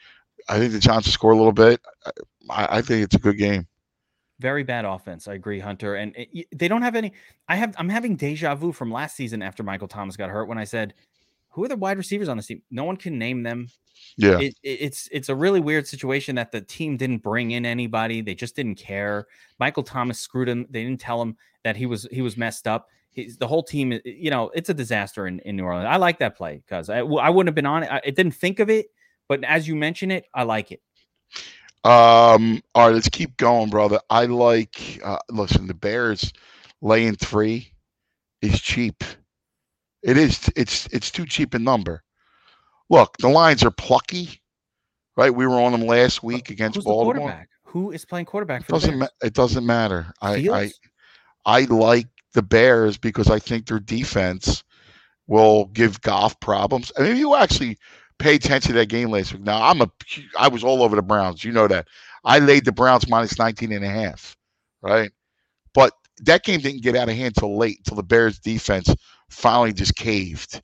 I 0.49 0.59
think 0.59 0.73
the 0.73 0.79
Giants 0.79 1.07
will 1.09 1.13
score 1.13 1.33
a 1.33 1.37
little 1.37 1.53
bit. 1.53 1.81
I, 2.51 2.79
I 2.79 2.83
think 2.83 3.05
it's 3.05 3.15
a 3.15 3.19
good 3.21 3.39
game. 3.39 3.67
Very 4.41 4.63
bad 4.65 4.85
offense. 4.85 5.29
I 5.29 5.35
agree, 5.35 5.61
Hunter. 5.61 5.95
And 5.95 6.15
eh, 6.17 6.25
it, 6.33 6.47
they 6.53 6.69
don't 6.69 6.83
have 6.83 6.97
any. 6.97 7.13
I 7.49 7.57
have. 7.57 7.75
I'm 7.79 7.89
having 7.89 8.17
deja 8.17 8.55
vu 8.55 8.73
from 8.73 8.91
last 8.91 9.17
season 9.17 9.43
after 9.43 9.63
Michael 9.63 9.89
Thomas 9.89 10.17
got 10.17 10.31
hurt 10.31 10.49
when 10.49 10.59
I 10.59 10.65
said, 10.65 10.95
"Who 11.55 11.65
are 11.65 11.69
the 11.69 11.77
wide 11.77 11.99
receivers 11.99 12.29
on 12.29 12.37
this 12.37 12.47
team?" 12.47 12.63
No 12.71 12.85
one 12.85 12.97
can 12.97 13.19
name 13.19 13.43
them. 13.43 13.69
Yeah, 14.17 14.39
it, 14.41 14.55
it- 14.63 14.81
it's 14.81 15.09
it's 15.13 15.29
a 15.29 15.35
really 15.35 15.61
weird 15.61 15.87
situation 15.87 16.37
that 16.37 16.53
the 16.53 16.61
team 16.61 16.97
didn't 16.97 17.23
bring 17.23 17.53
in 17.53 17.65
anybody. 17.67 18.21
They 18.21 18.35
just 18.35 18.57
didn't 18.57 18.77
care. 18.77 19.27
Michael 19.59 19.83
Thomas 19.83 20.21
screwed 20.21 20.49
him. 20.49 20.67
They 20.71 20.85
didn't 20.85 21.01
tell 21.01 21.21
him 21.23 21.37
that 21.65 21.77
he 21.77 21.87
was 21.87 22.07
he 22.11 22.23
was 22.23 22.37
messed 22.37 22.67
up. 22.69 22.89
He's, 23.11 23.37
the 23.37 23.47
whole 23.47 23.63
team, 23.63 24.01
you 24.05 24.29
know, 24.31 24.51
it's 24.55 24.69
a 24.71 24.75
disaster 24.75 25.29
in, 25.29 25.39
in 25.41 25.55
New 25.55 25.63
Orleans. 25.65 25.87
I 25.89 25.97
like 25.99 26.19
that 26.19 26.37
play 26.37 26.57
because 26.57 26.91
I, 26.91 26.99
I 26.99 27.31
wouldn't 27.31 27.47
have 27.47 27.55
been 27.55 27.65
on 27.65 27.85
it. 27.85 27.91
I, 27.93 28.01
I 28.05 28.11
didn't 28.11 28.33
think 28.33 28.59
of 28.59 28.69
it, 28.69 28.87
but 29.29 29.45
as 29.45 29.69
you 29.69 29.77
mention 29.77 30.11
it, 30.11 30.27
I 30.35 30.43
like 30.43 30.73
it. 30.73 30.83
Um, 31.85 32.63
all 32.75 32.87
right, 32.87 32.95
let's 32.95 33.09
keep 33.09 33.37
going, 33.37 33.71
brother. 33.71 34.01
I 34.11 34.25
like 34.27 35.01
uh 35.05 35.19
listen, 35.31 35.67
the 35.67 35.75
Bears 35.75 36.33
laying 36.81 37.15
three 37.17 37.73
is 38.43 38.61
cheap. 38.61 39.05
It 40.05 40.19
is 40.19 40.51
it's 40.55 40.87
it's 40.93 41.11
too 41.11 41.25
cheap 41.25 41.55
a 41.55 41.59
number. 41.59 42.03
Look, 42.91 43.17
the 43.17 43.29
Lions 43.29 43.65
are 43.65 43.71
plucky, 43.71 44.43
right? 45.17 45.35
We 45.35 45.47
were 45.47 45.61
on 45.61 45.73
them 45.73 45.87
last 45.87 46.19
uh, 46.19 46.27
week 46.27 46.51
against 46.51 46.77
Who's 46.77 46.85
Baltimore. 46.85 47.47
Who 47.65 47.91
is 47.91 48.05
playing 48.05 48.27
quarterback 48.27 48.61
It 48.61 48.67
for 48.67 48.73
the 48.73 48.79
doesn't 48.79 48.99
ma- 48.99 49.09
it 49.23 49.33
doesn't 49.33 49.67
matter. 49.67 50.13
I, 50.21 50.49
I 50.53 50.71
I 51.47 51.61
like 51.65 52.07
the 52.35 52.43
Bears 52.43 52.99
because 52.99 53.31
I 53.31 53.39
think 53.39 53.67
their 53.67 53.81
defense 53.81 54.63
will 55.27 55.67
give 55.67 56.03
Goff 56.03 56.39
problems. 56.39 56.93
I 56.99 57.03
mean, 57.03 57.17
you 57.17 57.35
actually 57.35 57.79
pay 58.19 58.35
attention 58.35 58.73
to 58.73 58.79
that 58.79 58.91
game 58.91 59.11
last 59.11 59.33
week. 59.33 59.43
Now, 59.43 59.63
I'm 59.63 59.81
a 59.81 59.91
I 60.39 60.49
was 60.49 60.63
all 60.63 60.83
over 60.83 60.97
the 60.97 61.03
Browns. 61.03 61.43
You 61.43 61.53
know 61.53 61.67
that. 61.69 61.89
I 62.25 62.39
laid 62.39 62.67
the 62.67 62.73
Browns 62.73 63.09
minus 63.09 63.39
19 63.39 63.73
and 63.73 63.85
a 63.85 63.89
half, 63.89 64.37
right? 64.83 65.11
But 65.73 65.93
that 66.23 66.45
game 66.45 66.61
didn't 66.61 66.83
get 66.83 66.95
out 66.97 67.09
of 67.09 67.17
hand 67.17 67.35
till 67.37 67.57
late, 67.57 67.79
until 67.79 67.97
the 67.97 68.03
Bears 68.03 68.39
defense 68.39 68.95
finally 69.35 69.73
just 69.73 69.97
caved. 69.97 70.63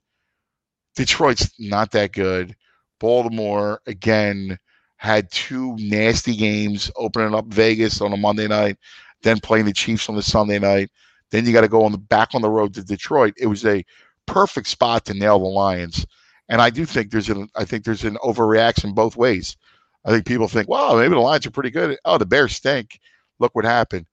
Detroit's 0.95 1.51
not 1.59 1.91
that 1.91 2.13
good. 2.13 2.55
Baltimore 2.99 3.81
again 3.87 4.57
had 4.97 5.31
two 5.31 5.75
nasty 5.77 6.35
games 6.35 6.91
opening 6.95 7.33
up 7.33 7.47
Vegas 7.47 8.01
on 8.01 8.13
a 8.13 8.17
Monday 8.17 8.47
night, 8.47 8.77
then 9.23 9.39
playing 9.39 9.65
the 9.65 9.73
Chiefs 9.73 10.09
on 10.09 10.15
the 10.15 10.21
Sunday 10.21 10.59
night. 10.59 10.89
Then 11.31 11.45
you 11.45 11.53
got 11.53 11.61
to 11.61 11.67
go 11.67 11.83
on 11.85 11.91
the 11.91 11.97
back 11.97 12.29
on 12.33 12.41
the 12.41 12.49
road 12.49 12.73
to 12.75 12.83
Detroit. 12.83 13.33
It 13.37 13.47
was 13.47 13.65
a 13.65 13.83
perfect 14.27 14.67
spot 14.67 15.05
to 15.05 15.13
nail 15.13 15.39
the 15.39 15.45
Lions. 15.45 16.05
And 16.49 16.61
I 16.61 16.69
do 16.69 16.85
think 16.85 17.11
there's 17.11 17.29
an 17.29 17.49
I 17.55 17.65
think 17.65 17.83
there's 17.83 18.03
an 18.03 18.17
overreaction 18.23 18.93
both 18.93 19.15
ways. 19.15 19.57
I 20.05 20.11
think 20.11 20.25
people 20.25 20.47
think, 20.47 20.67
wow, 20.67 20.95
maybe 20.97 21.13
the 21.13 21.19
Lions 21.19 21.45
are 21.45 21.51
pretty 21.51 21.71
good. 21.71 21.97
Oh, 22.05 22.17
the 22.17 22.25
Bears 22.25 22.55
stink. 22.55 22.99
Look 23.39 23.55
what 23.55 23.65
happened. 23.65 24.05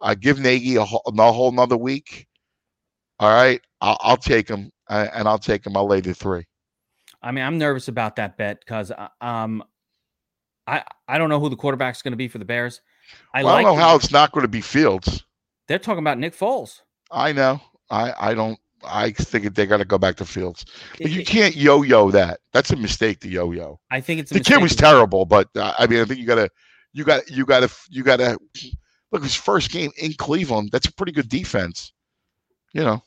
I 0.00 0.14
give 0.14 0.38
Nagy 0.38 0.76
a, 0.76 0.82
a 0.82 0.86
whole 0.86 1.50
another 1.50 1.76
week. 1.76 2.26
All 3.18 3.32
right, 3.32 3.60
I'll, 3.80 3.98
I'll 4.00 4.16
take 4.16 4.48
him, 4.48 4.70
uh, 4.88 5.08
and 5.12 5.28
I'll 5.28 5.38
take 5.38 5.66
him. 5.66 5.76
I'll 5.76 5.86
lay 5.86 6.00
the 6.00 6.14
three. 6.14 6.44
I 7.22 7.32
mean, 7.32 7.44
I'm 7.44 7.58
nervous 7.58 7.88
about 7.88 8.16
that 8.16 8.36
bet 8.36 8.60
because 8.60 8.92
um, 9.20 9.64
I 10.66 10.84
I 11.08 11.18
don't 11.18 11.28
know 11.28 11.40
who 11.40 11.48
the 11.48 11.56
quarterback's 11.56 12.02
going 12.02 12.12
to 12.12 12.16
be 12.16 12.28
for 12.28 12.38
the 12.38 12.44
Bears. 12.44 12.80
I 13.34 13.42
Well, 13.42 13.54
I 13.54 13.62
don't 13.62 13.76
know 13.76 13.82
how 13.82 13.96
it's 13.96 14.10
not 14.10 14.32
going 14.32 14.42
to 14.42 14.48
be 14.48 14.60
Fields. 14.60 15.24
they're 15.68 15.78
talking 15.78 16.00
about 16.00 16.18
Nick 16.18 16.36
Foles. 16.36 16.80
I 17.10 17.32
know. 17.32 17.60
I 17.90 18.12
I 18.18 18.34
don't. 18.34 18.58
I 18.84 19.10
think 19.10 19.54
they 19.54 19.66
got 19.66 19.78
to 19.78 19.84
go 19.84 19.98
back 19.98 20.16
to 20.16 20.24
Fields. 20.24 20.64
But 21.00 21.10
you 21.10 21.24
can't 21.24 21.56
yo-yo 21.56 22.10
that. 22.10 22.40
That's 22.52 22.70
a 22.70 22.76
mistake 22.76 23.20
to 23.20 23.28
yo-yo. 23.28 23.80
I 23.90 24.00
think 24.00 24.20
it's 24.20 24.30
a 24.30 24.34
The 24.34 24.40
kid 24.40 24.62
was 24.62 24.72
to- 24.72 24.78
terrible, 24.82 25.24
but 25.24 25.48
uh, 25.56 25.72
I 25.78 25.86
mean, 25.86 26.00
I 26.00 26.04
think 26.04 26.20
you 26.20 26.26
gotta, 26.26 26.50
you 26.92 27.02
got, 27.02 27.28
you 27.28 27.44
gotta, 27.46 27.70
you 27.88 28.04
gotta 28.04 28.38
look. 29.10 29.22
His 29.22 29.34
first 29.34 29.70
game 29.70 29.90
in 29.96 30.12
Cleveland. 30.14 30.70
That's 30.72 30.86
a 30.86 30.92
pretty 30.92 31.12
good 31.12 31.28
defense. 31.28 31.92
You 32.72 32.82
know. 32.82 33.02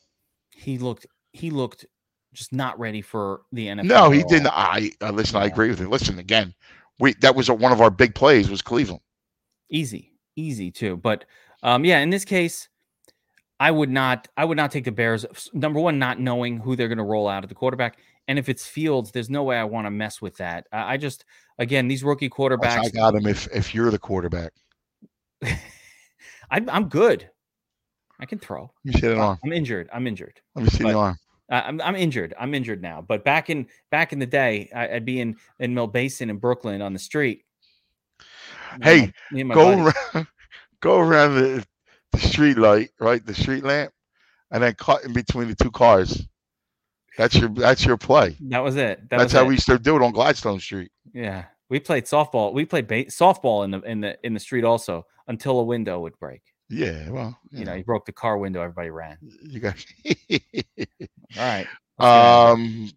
He 0.59 0.77
looked 0.77 1.07
he 1.33 1.49
looked 1.49 1.85
just 2.33 2.53
not 2.53 2.77
ready 2.79 3.01
for 3.01 3.41
the 3.51 3.67
NFL. 3.67 3.85
No, 3.85 4.09
he 4.11 4.23
didn't. 4.23 4.47
I 4.47 4.91
uh, 5.01 5.11
listen. 5.11 5.37
I 5.37 5.45
agree 5.45 5.69
with 5.69 5.79
you. 5.79 5.89
Listen 5.89 6.19
again. 6.19 6.53
We 6.99 7.13
that 7.21 7.35
was 7.35 7.49
a, 7.49 7.53
one 7.53 7.71
of 7.71 7.81
our 7.81 7.89
big 7.89 8.13
plays 8.13 8.49
was 8.49 8.61
Cleveland. 8.61 9.01
easy 9.69 10.13
easy 10.35 10.71
too 10.71 10.95
but 10.95 11.25
um 11.63 11.83
yeah 11.83 11.99
in 11.99 12.09
this 12.09 12.25
case 12.25 12.69
i 13.59 13.69
would 13.69 13.89
not 13.89 14.27
i 14.37 14.45
would 14.45 14.57
not 14.57 14.71
take 14.71 14.85
the 14.85 14.91
bears 14.91 15.25
number 15.53 15.79
one 15.79 15.99
not 15.99 16.19
knowing 16.19 16.57
who 16.57 16.75
they're 16.75 16.87
going 16.87 16.97
to 16.97 17.03
roll 17.03 17.27
out 17.27 17.43
at 17.43 17.49
the 17.49 17.55
quarterback 17.55 17.97
and 18.27 18.39
if 18.39 18.47
it's 18.47 18.65
fields 18.65 19.11
there's 19.11 19.29
no 19.29 19.43
way 19.43 19.57
i 19.57 19.63
want 19.63 19.85
to 19.85 19.91
mess 19.91 20.21
with 20.21 20.37
that 20.37 20.65
i, 20.71 20.93
I 20.93 20.97
just 20.97 21.25
again 21.57 21.87
these 21.87 22.03
rookie 22.03 22.29
quarterbacks 22.29 22.85
I 22.85 22.89
got 22.89 23.15
him. 23.15 23.27
If 23.27 23.47
if 23.53 23.75
you're 23.75 23.91
the 23.91 23.99
quarterback, 23.99 24.53
I, 25.43 25.57
i'm 26.49 26.87
good 26.87 27.29
i 28.19 28.25
can 28.25 28.39
throw 28.39 28.71
you 28.83 28.93
see 28.93 29.07
an 29.07 29.17
I- 29.19 29.21
arm. 29.21 29.39
i'm 29.43 29.53
injured 29.53 29.89
i'm 29.93 30.05
injured 30.07 30.39
Let 30.55 30.65
me 30.65 30.69
see 30.71 30.83
but- 30.83 30.91
the 30.91 30.97
arm. 30.97 31.17
I'm, 31.51 31.81
I'm 31.81 31.95
injured 31.95 32.35
i'm 32.39 32.53
injured 32.53 32.81
now 32.81 33.01
but 33.01 33.23
back 33.25 33.49
in 33.49 33.65
back 33.89 34.13
in 34.13 34.19
the 34.19 34.27
day 34.27 34.69
I, 34.75 34.89
i'd 34.95 35.05
be 35.05 35.19
in 35.19 35.35
in 35.59 35.73
mill 35.73 35.87
basin 35.87 36.29
in 36.29 36.37
brooklyn 36.37 36.81
on 36.81 36.93
the 36.93 36.99
street 36.99 37.43
Hey, 38.83 38.99
my- 39.31 39.37
me 39.37 39.43
my 39.43 39.55
Go 39.55 39.75
buddies. 39.75 39.93
around, 40.13 40.27
go 40.81 40.99
around 40.99 41.35
the, 41.35 41.65
the 42.11 42.19
street 42.19 42.57
light, 42.57 42.91
right? 42.99 43.25
The 43.25 43.33
street 43.33 43.63
lamp, 43.63 43.91
and 44.51 44.61
then 44.61 44.75
cut 44.75 45.03
in 45.05 45.13
between 45.13 45.47
the 45.47 45.55
two 45.55 45.71
cars. 45.71 46.27
That's 47.17 47.35
your 47.35 47.49
that's 47.49 47.83
your 47.85 47.97
play. 47.97 48.37
that 48.41 48.59
was 48.59 48.75
it 48.75 49.09
that 49.09 49.17
That's 49.17 49.23
was 49.23 49.31
how 49.33 49.43
it. 49.43 49.47
we 49.47 49.53
used 49.55 49.65
to 49.65 49.79
do 49.79 49.95
it 49.95 50.03
on 50.03 50.11
Gladstone 50.11 50.59
Street. 50.59 50.91
Yeah, 51.13 51.45
we 51.69 51.79
played 51.79 52.05
softball. 52.05 52.53
We 52.53 52.65
played 52.65 52.87
ba- 52.87 53.05
softball 53.05 53.65
in 53.65 53.71
the 53.71 53.79
in 53.81 54.01
the 54.01 54.17
in 54.23 54.33
the 54.35 54.39
street 54.39 54.63
also 54.63 55.05
until 55.27 55.59
a 55.59 55.63
window 55.63 55.99
would 56.01 56.17
break. 56.19 56.41
Yeah, 56.69 57.09
well, 57.09 57.37
You 57.51 57.65
know, 57.65 57.75
he 57.75 57.81
broke 57.83 58.05
the 58.05 58.11
car 58.11 58.37
window. 58.37 58.61
Everybody 58.61 58.89
ran. 58.91 59.17
you 59.43 59.59
got. 59.59 59.75
All 60.05 60.13
right. 61.37 61.67
let's 61.97 61.99
get 61.99 62.05
out 62.05 62.53
of 62.53 62.59
here. 62.59 62.65
um, 62.85 62.91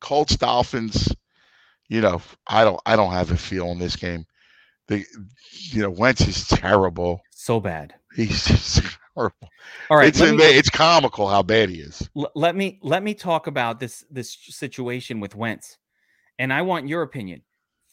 Colts 0.00 0.36
Dolphins. 0.36 1.14
You 1.88 2.00
know, 2.02 2.20
I 2.46 2.64
don't 2.64 2.80
I 2.86 2.96
don't 2.96 3.12
have 3.12 3.30
a 3.30 3.36
feel 3.36 3.70
in 3.72 3.78
this 3.78 3.96
game. 3.96 4.26
The 4.88 5.04
you 5.70 5.82
know 5.82 5.90
Wentz 5.90 6.26
is 6.26 6.46
terrible. 6.46 7.20
so 7.30 7.60
bad. 7.60 7.94
He's 8.14 8.44
just 8.46 8.80
horrible. 9.14 9.48
All 9.90 9.96
right. 9.96 10.08
it's 10.08 10.20
me, 10.20 10.36
it's 10.44 10.70
comical 10.70 11.28
how 11.28 11.42
bad 11.42 11.68
he 11.70 11.80
is. 11.80 12.08
l- 12.16 12.30
let 12.34 12.54
me 12.56 12.78
let 12.82 13.02
me 13.02 13.14
talk 13.14 13.46
about 13.46 13.80
this 13.80 14.04
this 14.10 14.36
situation 14.50 15.18
with 15.20 15.34
Wentz, 15.34 15.78
and 16.38 16.52
I 16.52 16.62
want 16.62 16.88
your 16.88 17.02
opinion. 17.02 17.42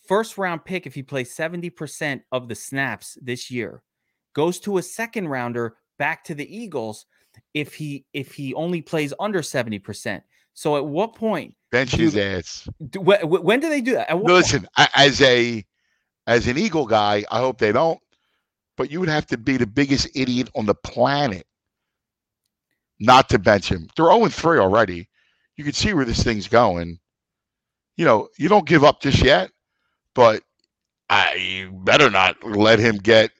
First 0.07 0.37
round 0.37 0.63
pick, 0.65 0.85
if 0.85 0.93
he 0.95 1.01
plays 1.03 1.33
seventy 1.33 1.69
percent 1.69 2.21
of 2.31 2.47
the 2.49 2.55
snaps 2.55 3.17
this 3.21 3.49
year, 3.49 3.81
goes 4.35 4.59
to 4.61 4.77
a 4.77 4.83
second 4.83 5.29
rounder 5.29 5.77
back 5.97 6.23
to 6.25 6.35
the 6.35 6.55
Eagles. 6.55 7.07
If 7.53 7.73
he 7.73 8.05
if 8.13 8.33
he 8.33 8.53
only 8.53 8.81
plays 8.81 9.13
under 9.19 9.41
seventy 9.41 9.79
percent. 9.79 10.23
So 10.53 10.77
at 10.77 10.85
what 10.85 11.15
point? 11.15 11.55
Bench 11.71 11.91
his 11.91 12.15
ass. 12.15 12.69
Do, 12.89 13.01
wh- 13.01 13.21
wh- 13.21 13.43
when 13.43 13.59
do 13.59 13.69
they 13.69 13.81
do 13.81 13.93
that? 13.93 14.15
Listen, 14.23 14.67
I- 14.77 14.89
as 14.95 15.21
a 15.21 15.65
as 16.27 16.47
an 16.47 16.57
Eagle 16.57 16.85
guy, 16.85 17.23
I 17.29 17.39
hope 17.39 17.57
they 17.57 17.71
don't. 17.73 17.99
But 18.77 18.91
you 18.91 18.99
would 18.99 19.09
have 19.09 19.25
to 19.27 19.37
be 19.37 19.57
the 19.57 19.67
biggest 19.67 20.07
idiot 20.15 20.49
on 20.55 20.65
the 20.65 20.75
planet 20.75 21.45
not 22.99 23.29
to 23.29 23.39
bench 23.39 23.69
him. 23.69 23.87
They're 23.95 24.05
0 24.05 24.27
3 24.27 24.59
already. 24.59 25.09
You 25.57 25.63
can 25.63 25.73
see 25.73 25.93
where 25.93 26.05
this 26.05 26.23
thing's 26.23 26.47
going. 26.47 26.99
You 27.97 28.05
know, 28.05 28.29
you 28.37 28.49
don't 28.49 28.67
give 28.67 28.83
up 28.83 29.01
just 29.01 29.23
yet, 29.23 29.51
but 30.13 30.43
I 31.09 31.33
you 31.35 31.71
better 31.71 32.09
not 32.09 32.41
let 32.43 32.79
him 32.79 32.97
get 32.97 33.31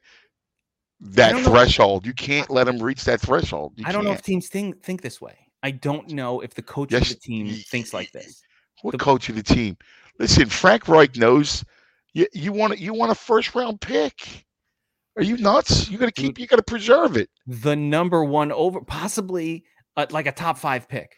that 1.14 1.36
know. 1.36 1.44
threshold. 1.44 2.06
You 2.06 2.14
can't 2.14 2.50
let 2.50 2.66
them 2.66 2.82
reach 2.82 3.04
that 3.06 3.22
threshold. 3.22 3.74
You 3.76 3.86
I 3.88 3.92
don't 3.92 4.04
know 4.04 4.12
can't. 4.12 4.20
if 4.20 4.26
teams 4.26 4.48
think 4.50 4.84
think 4.84 5.02
this 5.02 5.20
way. 5.22 5.38
I 5.64 5.72
don't 5.72 6.10
know 6.12 6.42
if 6.42 6.54
the 6.54 6.62
coach 6.62 6.92
Yes, 6.92 7.04
of 7.12 7.16
the 7.16 7.22
team 7.22 7.48
y- 7.48 7.64
thinks 7.68 7.94
like 7.94 8.12
this. 8.12 8.42
What 8.82 8.92
The- 8.92 8.98
coach 8.98 9.30
of 9.30 9.36
the 9.36 9.44
team? 9.44 9.78
Listen, 10.20 10.48
Frank 10.48 10.88
Reich 10.88 11.16
knows 11.18 11.64
you, 12.14 12.28
you 12.34 12.52
want 12.54 12.80
you 12.80 12.94
want 12.94 13.12
a 13.12 13.16
first 13.16 13.56
round 13.56 13.82
pick. 13.82 14.46
Are 15.18 15.24
you 15.24 15.38
nuts? 15.38 15.90
You 15.90 15.98
got 15.98 16.08
to 16.08 16.12
keep. 16.12 16.38
You 16.40 16.46
got 16.48 16.58
to 16.58 16.64
preserve 16.64 17.16
it. 17.18 17.30
The 17.48 17.76
number 17.76 18.24
one 18.26 18.52
over, 18.52 18.82
possibly 18.82 19.64
uh, 19.98 20.06
like 20.12 20.26
a 20.28 20.32
top 20.32 20.58
five 20.58 20.88
pick. 20.90 21.16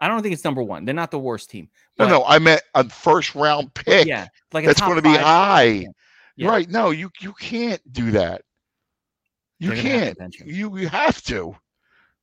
I 0.00 0.08
don't 0.08 0.22
think 0.22 0.32
it's 0.32 0.44
number 0.44 0.62
one. 0.62 0.84
They're 0.84 0.94
not 0.94 1.10
the 1.10 1.18
worst 1.18 1.50
team. 1.50 1.68
No, 1.98 2.06
but- 2.06 2.08
no, 2.10 2.24
I 2.24 2.38
meant 2.38 2.62
a 2.74 2.88
first 2.88 3.34
round 3.34 3.74
pick. 3.74 4.06
Yeah, 4.06 4.26
like 4.52 4.64
a 4.64 4.68
that's 4.68 4.80
going 4.80 4.96
to 4.96 5.02
be 5.02 5.14
high. 5.16 5.86
Yeah. 6.36 6.48
Right? 6.48 6.68
No, 6.70 6.90
you 6.90 7.10
you 7.20 7.32
can't 7.34 7.80
do 7.92 8.10
that. 8.12 8.42
You 9.58 9.74
They're 9.74 9.82
gonna 9.82 9.88
have 9.88 10.14
to 10.14 10.14
can't. 10.16 10.36
You 10.46 10.78
you 10.78 10.88
have 10.88 11.22
to. 11.22 11.56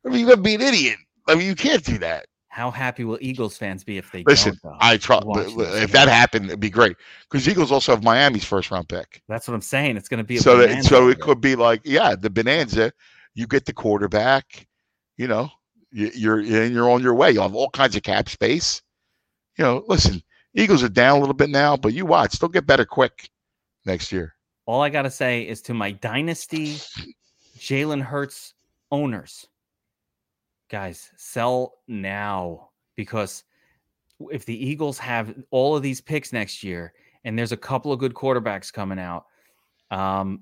I 0.06 0.10
mean, 0.10 0.20
you 0.22 0.28
got 0.28 0.36
to 0.36 0.42
be 0.42 0.56
an 0.56 0.62
idiot. 0.62 0.98
I 1.28 1.36
mean, 1.36 1.48
you 1.48 1.56
can't 1.56 1.84
do 1.84 1.98
that. 1.98 2.28
How 2.50 2.72
happy 2.72 3.04
will 3.04 3.18
Eagles 3.20 3.58
fans 3.58 3.84
be 3.84 3.98
if 3.98 4.12
they 4.12 4.24
Listen? 4.24 4.58
I 4.80 4.96
try. 4.96 5.20
If 5.26 5.92
that 5.92 6.08
happened, 6.08 6.46
it'd 6.46 6.60
be 6.60 6.70
great 6.70 6.96
because 7.30 7.50
Eagles 7.50 7.72
also 7.72 7.94
have 7.94 8.04
Miami's 8.04 8.46
first 8.46 8.72
round 8.72 8.88
pick. 8.88 9.22
That's 9.28 9.48
what 9.48 9.56
I'm 9.56 9.62
saying. 9.62 9.98
It's 9.98 10.08
going 10.08 10.20
to 10.20 10.24
be 10.24 10.38
a 10.38 10.40
so 10.40 10.58
that, 10.58 10.86
so 10.86 11.10
it 11.10 11.20
could 11.20 11.42
be 11.42 11.56
like 11.56 11.82
yeah 11.84 12.16
the 12.16 12.30
bonanza 12.30 12.94
you 13.36 13.46
get 13.46 13.66
the 13.66 13.74
quarterback 13.74 14.66
you 15.18 15.28
know 15.28 15.50
you, 15.92 16.10
you're 16.16 16.40
and 16.40 16.74
you're 16.74 16.90
on 16.90 17.04
your 17.04 17.14
way 17.14 17.32
You'll 17.32 17.44
have 17.44 17.56
all 17.56 17.70
kinds 17.70 17.96
of 17.96 18.04
cap 18.04 18.28
space 18.30 18.82
you 19.58 19.64
know 19.64 19.84
listen 19.88 20.24
eagles 20.56 20.82
are 20.82 20.90
down 20.90 21.18
a 21.18 21.20
little 21.20 21.36
bit 21.36 21.50
now 21.50 21.78
but 21.78 21.94
you 21.94 22.06
watch 22.06 22.40
they'll 22.40 22.50
get 22.50 22.66
better 22.66 22.86
quick 22.86 23.30
next 23.86 24.12
year 24.12 24.34
All 24.66 24.82
I 24.82 24.90
got 24.90 25.04
to 25.04 25.12
say 25.12 25.44
is 25.44 25.62
to 25.64 25.74
my 25.74 25.92
dynasty 25.92 26.78
Jalen 27.58 28.02
Hurts 28.02 28.54
owners, 28.92 29.48
guys, 30.70 31.12
sell 31.16 31.80
now 31.88 32.70
because 32.96 33.44
if 34.32 34.46
the 34.46 34.66
Eagles 34.66 34.98
have 34.98 35.36
all 35.52 35.76
of 35.76 35.84
these 35.84 36.02
picks 36.02 36.32
next 36.34 36.64
year 36.64 36.94
and 37.24 37.38
there's 37.38 37.52
a 37.52 37.58
couple 37.58 37.92
of 37.92 38.00
good 38.00 38.14
quarterbacks 38.14 38.72
coming 38.72 39.00
out, 39.00 39.26
um, 39.92 40.42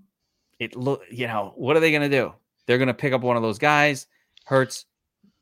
it 0.60 0.76
look, 0.76 1.04
you 1.10 1.28
know, 1.28 1.54
what 1.56 1.76
are 1.76 1.80
they 1.80 1.92
going 1.92 2.10
to 2.10 2.18
do? 2.18 2.34
They're 2.66 2.78
going 2.78 2.88
to 2.88 2.94
pick 2.94 3.14
up 3.14 3.22
one 3.22 3.36
of 3.36 3.44
those 3.44 3.58
guys 3.58 4.08
Hurts 4.46 4.86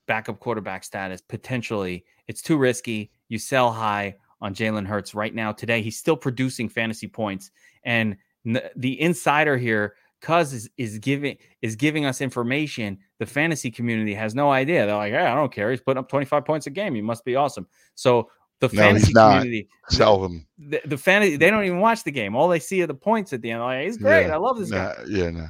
backup 0.07 0.39
quarterback 0.39 0.83
status 0.83 1.21
potentially. 1.21 2.05
It's 2.27 2.41
too 2.41 2.57
risky. 2.57 3.11
You 3.29 3.39
sell 3.39 3.71
high 3.71 4.15
on 4.41 4.53
Jalen 4.53 4.85
Hurts 4.85 5.13
right 5.15 5.33
now. 5.33 5.51
Today, 5.51 5.81
he's 5.81 5.97
still 5.97 6.17
producing 6.17 6.69
fantasy 6.69 7.07
points, 7.07 7.51
and 7.83 8.17
the 8.43 8.99
insider 8.99 9.57
here, 9.57 9.95
Cuz 10.21 10.53
is, 10.53 10.69
is 10.77 10.99
giving 10.99 11.37
is 11.61 11.75
giving 11.75 12.05
us 12.05 12.21
information. 12.21 12.97
The 13.17 13.25
fantasy 13.25 13.71
community 13.71 14.13
has 14.13 14.35
no 14.35 14.51
idea. 14.51 14.85
They're 14.85 14.95
like, 14.95 15.11
"Yeah, 15.13 15.31
I 15.31 15.35
don't 15.35 15.51
care. 15.51 15.71
He's 15.71 15.81
putting 15.81 15.99
up 15.99 16.09
25 16.09 16.45
points 16.45 16.67
a 16.67 16.69
game. 16.69 16.93
He 16.95 17.01
must 17.01 17.25
be 17.25 17.35
awesome." 17.35 17.67
So 17.95 18.29
the 18.59 18.67
No, 18.67 18.81
fantasy 18.83 19.13
community, 19.13 19.67
Sell 19.89 20.19
them. 20.19 20.45
the, 20.59 20.79
the 20.85 20.97
fantasy, 20.97 21.35
they 21.35 21.49
don't 21.49 21.63
even 21.65 21.79
watch 21.79 22.03
the 22.03 22.11
game. 22.11 22.35
All 22.35 22.47
they 22.47 22.59
see 22.59 22.81
are 22.83 22.87
the 22.87 22.93
points 22.93 23.33
at 23.33 23.41
the 23.41 23.49
end. 23.49 23.61
Like, 23.61 23.83
he's 23.85 23.97
great. 23.97 24.27
Yeah. 24.27 24.35
I 24.35 24.37
love 24.37 24.59
this 24.59 24.69
guy. 24.69 24.95
Yeah, 25.07 25.31
no. 25.31 25.47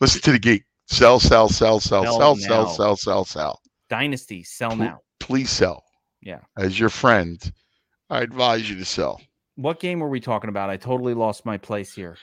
Listen 0.00 0.20
to 0.20 0.32
the 0.32 0.38
geek. 0.38 0.64
Sell, 0.86 1.18
sell, 1.20 1.48
sell, 1.48 1.80
sell, 1.80 2.04
Sell 2.04 2.18
sell, 2.18 2.36
sell, 2.36 2.66
sell, 2.68 2.96
sell, 2.96 3.24
sell. 3.24 3.62
Dynasty, 3.88 4.42
sell 4.42 4.70
Pl- 4.70 4.78
now. 4.78 5.00
Please 5.20 5.48
sell. 5.50 5.84
Yeah. 6.22 6.40
As 6.58 6.78
your 6.78 6.90
friend, 6.90 7.50
I 8.10 8.20
advise 8.20 8.68
you 8.68 8.76
to 8.76 8.84
sell. 8.84 9.20
What 9.56 9.80
game 9.80 9.98
were 9.98 10.08
we 10.08 10.20
talking 10.20 10.50
about? 10.50 10.70
I 10.70 10.76
totally 10.76 11.14
lost 11.14 11.44
my 11.46 11.56
place 11.56 11.94
here. 11.94 12.16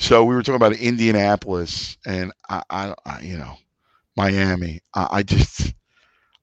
So 0.00 0.24
we 0.24 0.34
were 0.34 0.42
talking 0.42 0.56
about 0.56 0.76
Indianapolis 0.76 1.98
and 2.06 2.32
I, 2.48 2.62
I, 2.70 2.94
I 3.06 3.20
you 3.20 3.38
know, 3.38 3.56
Miami. 4.16 4.80
I, 4.94 5.08
I 5.12 5.22
just, 5.22 5.74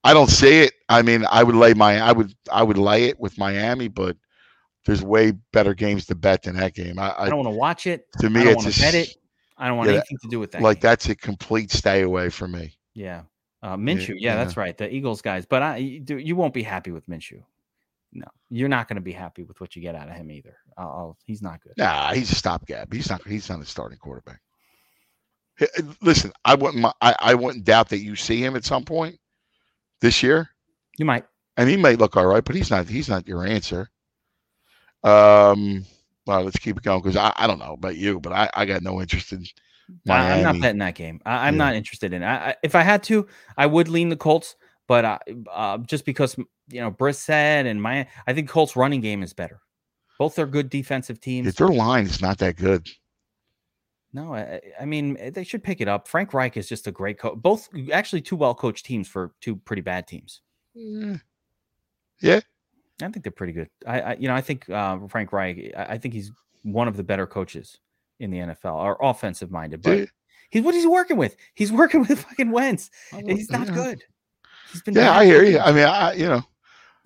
I 0.04 0.14
don't 0.14 0.30
see 0.30 0.62
it. 0.62 0.74
I 0.90 1.02
mean, 1.02 1.26
I 1.30 1.44
would 1.44 1.56
lay 1.56 1.74
my, 1.74 2.00
I 2.00 2.12
would, 2.14 2.34
I 2.52 2.64
would 2.64 2.78
lay 2.78 3.06
it 3.06 3.20
with 3.20 3.38
Miami, 3.38 3.90
but 3.90 4.18
there's 4.86 5.04
way 5.04 5.32
better 5.54 5.74
games 5.74 6.06
to 6.08 6.16
bet 6.16 6.44
than 6.44 6.56
that 6.58 6.74
game. 6.76 7.00
I, 7.00 7.14
I 7.18 7.30
don't 7.30 7.38
want 7.38 7.48
to 7.48 7.58
watch 7.60 7.88
it. 7.88 8.08
to 8.20 8.30
me, 8.30 8.42
I 8.42 8.44
don't 8.44 8.54
it's 8.54 8.64
want 8.64 8.68
to 8.68 8.74
just 8.74 8.94
bet 8.94 8.96
it. 8.96 9.16
I 9.58 9.68
don't 9.68 9.78
want 9.78 9.90
Yeah, 9.90 9.94
anything 9.94 10.18
to 10.22 10.28
do 10.28 10.40
with 10.40 10.52
that. 10.52 10.62
like 10.62 10.78
game. 10.78 10.82
that's 10.82 11.10
a 11.10 11.16
complete 11.16 11.72
stay 11.72 12.02
away 12.04 12.30
from 12.30 12.52
me. 12.52 12.78
Yeah. 12.94 13.24
Uh, 13.62 13.76
Minshew. 13.76 14.16
Yeah, 14.20 14.36
yeah. 14.36 14.36
that's 14.36 14.56
right. 14.58 14.78
The 14.78 14.94
Eagles 14.94 15.22
guys. 15.22 15.46
But 15.46 15.64
I, 15.64 15.78
you, 15.78 16.18
you 16.18 16.36
won't 16.36 16.54
be 16.54 16.64
happy 16.64 16.92
with 16.92 17.08
Minshew. 17.08 17.44
No, 18.14 18.26
you're 18.50 18.70
not 18.70 18.88
going 18.88 18.96
to 18.96 19.02
be 19.02 19.12
happy 19.12 19.44
with 19.44 19.60
what 19.60 19.76
you 19.76 19.82
get 19.82 19.94
out 19.96 20.08
of 20.10 20.16
him 20.16 20.32
either. 20.32 20.56
I'll, 20.78 20.88
I'll- 20.88 21.18
he's 21.26 21.42
not 21.42 21.62
good. 21.62 21.74
Nah, 21.78 22.14
he's 22.14 22.32
a 22.32 22.36
stopgap. 22.36 22.92
He's 22.94 23.10
not. 23.10 23.26
He's 23.28 23.50
not 23.50 23.62
a 23.62 23.66
starting 23.66 23.98
quarterback. 23.98 24.40
Uh, 25.60 25.66
Listen, 26.02 26.32
I 26.46 26.56
wouldn't. 26.56 26.86
I, 27.02 27.16
I 27.20 27.34
wouldn't 27.36 27.66
doubt 27.66 27.90
that 27.90 28.00
you 28.00 28.16
see 28.16 28.44
him 28.44 28.56
at 28.56 28.64
some 28.66 28.84
point 28.86 29.18
this 30.02 30.22
year, 30.24 30.50
You 30.98 31.06
might. 31.06 31.26
and 31.58 31.70
he 31.70 31.76
may 31.78 31.96
look 31.96 32.16
all 32.16 32.26
right, 32.28 32.44
but 32.44 32.56
he's 32.56 32.70
not. 32.72 32.88
He's 32.88 33.10
not 33.10 33.28
your 33.28 33.46
answer. 33.46 33.90
Um. 35.04 35.86
Well, 36.26 36.44
let's 36.44 36.60
keep 36.60 36.76
it 36.78 36.84
going 36.84 37.02
because 37.02 37.16
I, 37.16 37.32
I 37.38 37.48
don't 37.48 37.60
know 37.60 37.74
about 37.74 37.96
you, 37.96 38.20
but 38.20 38.34
I, 38.34 38.50
I 38.54 38.66
got 38.66 38.82
no 38.84 39.00
interest 39.02 39.32
in 39.32 39.46
I- 40.10 40.34
I'm 40.34 40.44
not 40.44 40.48
Miami. 40.50 40.60
betting 40.60 40.80
that 40.80 40.96
game. 40.96 41.22
I, 41.26 41.48
I'm 41.48 41.54
Yeah. 41.56 41.58
not 41.66 41.76
interested 41.76 42.12
in 42.14 42.22
it. 42.22 42.26
I, 42.26 42.36
I, 42.50 42.56
if 42.64 42.76
I 42.76 42.82
had 42.82 43.02
to, 43.04 43.28
I 43.58 43.66
would 43.66 43.88
lean 43.88 44.10
the 44.10 44.18
Colts, 44.18 44.58
but 44.88 45.06
I, 45.06 45.20
uh, 45.50 45.78
just 45.80 46.04
because 46.04 46.36
you 46.70 46.82
know 46.82 46.92
Brissett 46.92 47.66
and 47.66 47.82
my, 47.82 48.08
I 48.26 48.34
think 48.34 48.50
Colts 48.50 48.76
running 48.76 49.02
game 49.02 49.24
is 49.24 49.34
better. 49.34 49.62
Both 50.20 50.40
are 50.40 50.48
good 50.48 50.70
defensive 50.70 51.20
teams. 51.20 51.54
Their 51.56 51.68
line 51.68 52.06
is 52.06 52.22
not 52.22 52.40
that 52.40 52.56
good, 52.56 52.90
No, 54.14 54.34
I, 54.34 54.62
I 54.80 54.86
mean 54.86 55.16
eh, 55.20 55.30
they 55.30 55.44
should 55.44 55.64
pick 55.64 55.80
it 55.82 55.88
up. 55.88 56.08
Frank 56.08 56.34
Reich 56.34 56.58
is 56.58 56.68
just 56.68 56.88
a 56.88 56.92
great 56.92 57.20
coach. 57.20 57.36
Both 57.38 57.70
actually 57.92 58.22
two 58.22 58.36
well 58.36 58.56
coached 58.56 58.86
teams 58.86 59.08
for 59.08 59.34
two 59.42 59.56
pretty 59.56 59.82
bad 59.82 60.08
teams. 60.08 60.42
Yeah, 62.22 62.40
I 63.02 63.10
think 63.10 63.24
they're 63.24 63.32
pretty 63.32 63.54
good. 63.54 63.70
I, 63.86 64.02
I 64.02 64.14
you 64.16 64.28
know 64.28 64.36
I 64.36 64.42
think 64.42 64.70
uh, 64.70 65.00
Frank 65.08 65.32
Reich. 65.32 65.72
I, 65.78 65.84
I 65.84 65.98
think 65.98 66.14
he's 66.14 66.32
one 66.64 66.88
of 66.88 66.98
the 66.98 67.04
better 67.04 67.28
coaches 67.28 67.78
in 68.20 68.32
the 68.32 68.40
NFL, 68.40 68.76
or 68.76 68.98
offensive 69.02 69.52
minded. 69.52 69.82
But 69.84 69.98
yeah, 69.98 70.06
he's 70.50 70.64
what 70.64 70.74
he's 70.74 70.88
working 70.88 71.18
with. 71.18 71.36
He's 71.54 71.72
working 71.72 72.02
with 72.02 72.20
fucking 72.24 72.52
Wentz. 72.52 72.90
He's 73.26 73.52
not 73.52 73.68
yeah. 73.68 73.74
good. 73.74 74.04
He's 74.72 74.82
been 74.82 74.96
Yeah, 74.96 75.16
I 75.16 75.26
hear 75.26 75.44
you. 75.44 75.60
I 75.60 75.72
mean, 75.72 75.86
I 75.86 76.14
you 76.14 76.28
know, 76.28 76.44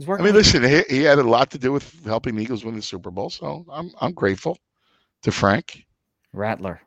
He's 0.01 0.09
I 0.09 0.23
mean, 0.23 0.33
listen, 0.33 0.63
he, 0.63 0.81
he 0.89 1.03
had 1.03 1.19
a 1.19 1.23
lot 1.23 1.51
to 1.51 1.59
do 1.59 1.71
with 1.71 2.03
helping 2.05 2.35
the 2.35 2.41
Eagles 2.41 2.65
win 2.65 2.75
the 2.75 2.81
Super 2.81 3.11
Bowl, 3.11 3.29
so 3.29 3.63
I'm 3.71 3.91
I'm 4.01 4.13
grateful 4.13 4.57
to 5.21 5.31
Frank. 5.31 5.85
Rattler. 6.33 6.81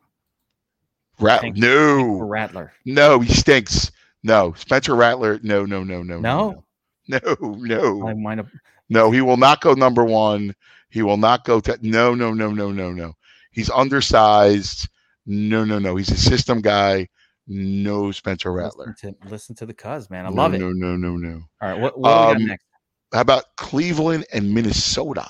Rat, 1.20 1.44
no, 1.55 2.18
Rattler. 2.22 2.72
No, 2.85 3.20
he 3.20 3.33
stinks. 3.33 3.92
No, 4.24 4.53
Spencer 4.55 4.96
Rattler. 4.96 5.38
No, 5.44 5.64
no, 5.64 5.85
no, 5.85 6.03
no, 6.03 6.18
No, 6.18 6.64
no, 7.07 7.20
no, 7.31 7.37
no, 7.40 8.09
I 8.09 8.14
might 8.14 8.38
have. 8.38 8.50
no. 8.88 9.12
He 9.12 9.20
will 9.20 9.37
not 9.37 9.61
go 9.61 9.74
number 9.74 10.05
one. 10.05 10.53
He 10.90 11.03
will 11.03 11.16
not 11.16 11.44
go 11.44 11.61
to. 11.61 11.79
No, 11.83 12.16
no, 12.16 12.33
no, 12.35 12.50
no, 12.50 12.72
no, 12.72 12.90
no. 12.90 13.12
He's 13.53 13.70
undersized. 13.70 14.88
No, 15.24 15.64
no, 15.64 15.79
no. 15.79 15.94
He's 15.94 16.11
a 16.11 16.16
system 16.16 16.61
guy. 16.61 17.09
No, 17.46 18.11
Spencer 18.11 18.50
Rattler. 18.50 18.88
Listen 18.88 19.14
to, 19.14 19.29
listen 19.29 19.55
to 19.55 19.66
the 19.66 19.74
cuz, 19.74 20.11
man. 20.11 20.27
I 20.27 20.31
no, 20.31 20.35
love 20.35 20.55
it. 20.55 20.59
No, 20.59 20.72
no, 20.72 20.96
no, 20.96 21.16
no. 21.16 21.42
All 21.62 21.68
right, 21.70 21.79
what, 21.81 21.96
what 21.96 22.09
do 22.09 22.14
we 22.14 22.33
Um, 22.33 22.38
got 22.38 22.48
next? 22.48 22.64
How 23.14 23.20
about 23.20 23.55
Cleveland 23.55 24.27
and 24.33 24.53
Minnesota? 24.53 25.24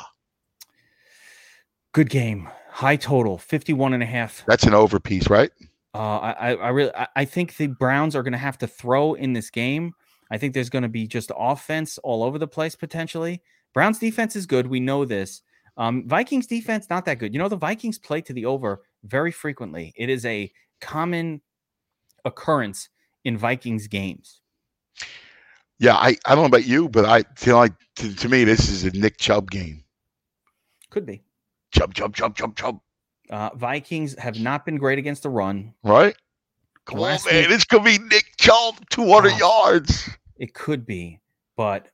Good 1.93 2.09
game. 2.09 2.49
High 2.71 2.97
total, 2.97 3.37
51 3.37 3.93
and 3.93 4.03
a 4.03 4.07
half. 4.07 4.43
That's 4.47 4.65
an 4.65 4.73
over 4.73 4.99
piece, 4.99 5.29
right? 5.29 5.51
Uh, 5.95 6.17
I, 6.17 6.55
I, 6.55 6.69
really, 6.71 6.95
I, 6.97 7.09
I 7.15 7.25
think 7.27 7.59
the 7.59 7.67
Browns 7.67 8.17
are 8.17 8.23
going 8.23 8.33
to 8.33 8.39
have 8.39 8.57
to 8.59 8.67
throw 8.67 9.13
in 9.13 9.35
this 9.35 9.51
game. 9.51 9.93
I 10.31 10.39
think 10.39 10.55
there's 10.55 10.71
going 10.71 10.85
to 10.85 10.89
be 10.89 11.07
just 11.07 11.31
offense 11.37 11.99
all 11.99 12.23
over 12.23 12.39
the 12.39 12.49
place 12.49 12.75
potentially. 12.75 13.43
Browns 13.75 13.99
defense 13.99 14.35
is 14.35 14.47
good. 14.47 14.67
We 14.67 14.81
know 14.81 15.05
this. 15.05 15.43
Um, 15.77 16.09
Vikings 16.09 16.47
defense 16.47 16.87
not 16.89 17.05
that 17.05 17.19
good. 17.19 17.35
You 17.35 17.39
know 17.39 17.51
the 17.51 17.57
Vikings 17.57 17.99
play 17.99 18.23
to 18.23 18.33
the 18.33 18.47
over 18.47 18.81
very 19.03 19.31
frequently. 19.31 19.93
It 19.95 20.09
is 20.09 20.25
a 20.25 20.51
common 20.81 21.43
occurrence 22.25 22.89
in 23.25 23.37
Vikings 23.37 23.89
games. 23.89 24.41
Yeah, 25.79 25.95
I, 25.97 26.17
I 26.25 26.35
don't 26.35 26.43
know 26.43 26.45
about 26.47 26.67
you, 26.67 26.89
but 26.89 27.05
I 27.05 27.25
feel 27.37 27.57
like 27.57 27.73
to, 27.97 28.15
to 28.15 28.29
me 28.29 28.45
this 28.45 28.69
is 28.69 28.85
a 28.85 28.91
Nick 28.91 29.19
Chubb 29.19 29.51
game. 29.51 29.85
Could 30.91 31.07
be. 31.07 31.23
Chubb, 31.73 31.95
Chubb, 31.95 32.15
Chubb, 32.15 32.37
Chubb, 32.37 32.57
Chubb. 32.57 32.81
Uh, 33.31 33.51
Vikings 33.55 34.17
have 34.19 34.39
not 34.39 34.65
been 34.65 34.77
great 34.77 34.99
against 34.99 35.23
the 35.25 35.31
run. 35.31 35.75
Right? 35.83 36.15
Come 36.87 37.01
on, 37.01 37.19
man. 37.27 37.41
week- 37.41 37.49
This 37.49 37.65
could 37.65 37.83
be 37.83 37.99
Nick 37.99 38.27
Chubb, 38.39 38.77
200 38.91 39.33
Oh. 39.35 39.37
yards. 39.39 40.09
It 40.37 40.53
could 40.55 40.85
be, 40.87 41.21
but 41.57 41.89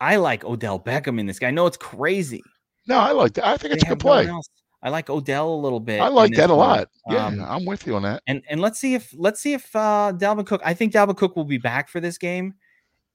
I 0.00 0.16
like 0.16 0.44
Odell 0.44 0.80
Beckham 0.80 1.20
in 1.20 1.26
this 1.26 1.38
guy. 1.38 1.48
I 1.48 1.50
know 1.52 1.66
it's 1.66 1.76
crazy. 1.76 2.42
No, 2.88 2.98
I 2.98 3.12
like 3.12 3.34
that. 3.34 3.46
I 3.46 3.56
think 3.56 3.70
They 3.72 3.74
it's 3.76 3.84
a 3.84 3.88
good 3.90 4.00
play. 4.00 4.26
else. 4.26 4.48
I 4.82 4.88
like 4.88 5.08
Odell 5.08 5.48
a 5.48 5.60
little 5.60 5.78
bit. 5.78 6.00
I 6.00 6.08
like 6.08 6.32
that 6.34 6.50
a 6.50 6.54
one. 6.54 6.68
lot. 6.68 6.88
Yeah, 7.08 7.26
Um, 7.26 7.40
I'm 7.40 7.64
with 7.64 7.86
you 7.86 7.94
on 7.94 8.02
that. 8.02 8.22
and 8.26 8.42
and 8.50 8.60
let's 8.60 8.80
see 8.80 8.94
if 8.94 9.14
let's 9.16 9.40
see 9.40 9.52
if 9.52 9.74
uh 9.76 10.12
Dalvin 10.16 10.44
Cook. 10.44 10.60
I 10.64 10.74
think 10.74 10.92
Dalvin 10.92 11.16
Cook 11.16 11.36
will 11.36 11.44
be 11.44 11.58
back 11.58 11.88
for 11.88 12.00
this 12.00 12.18
game, 12.18 12.54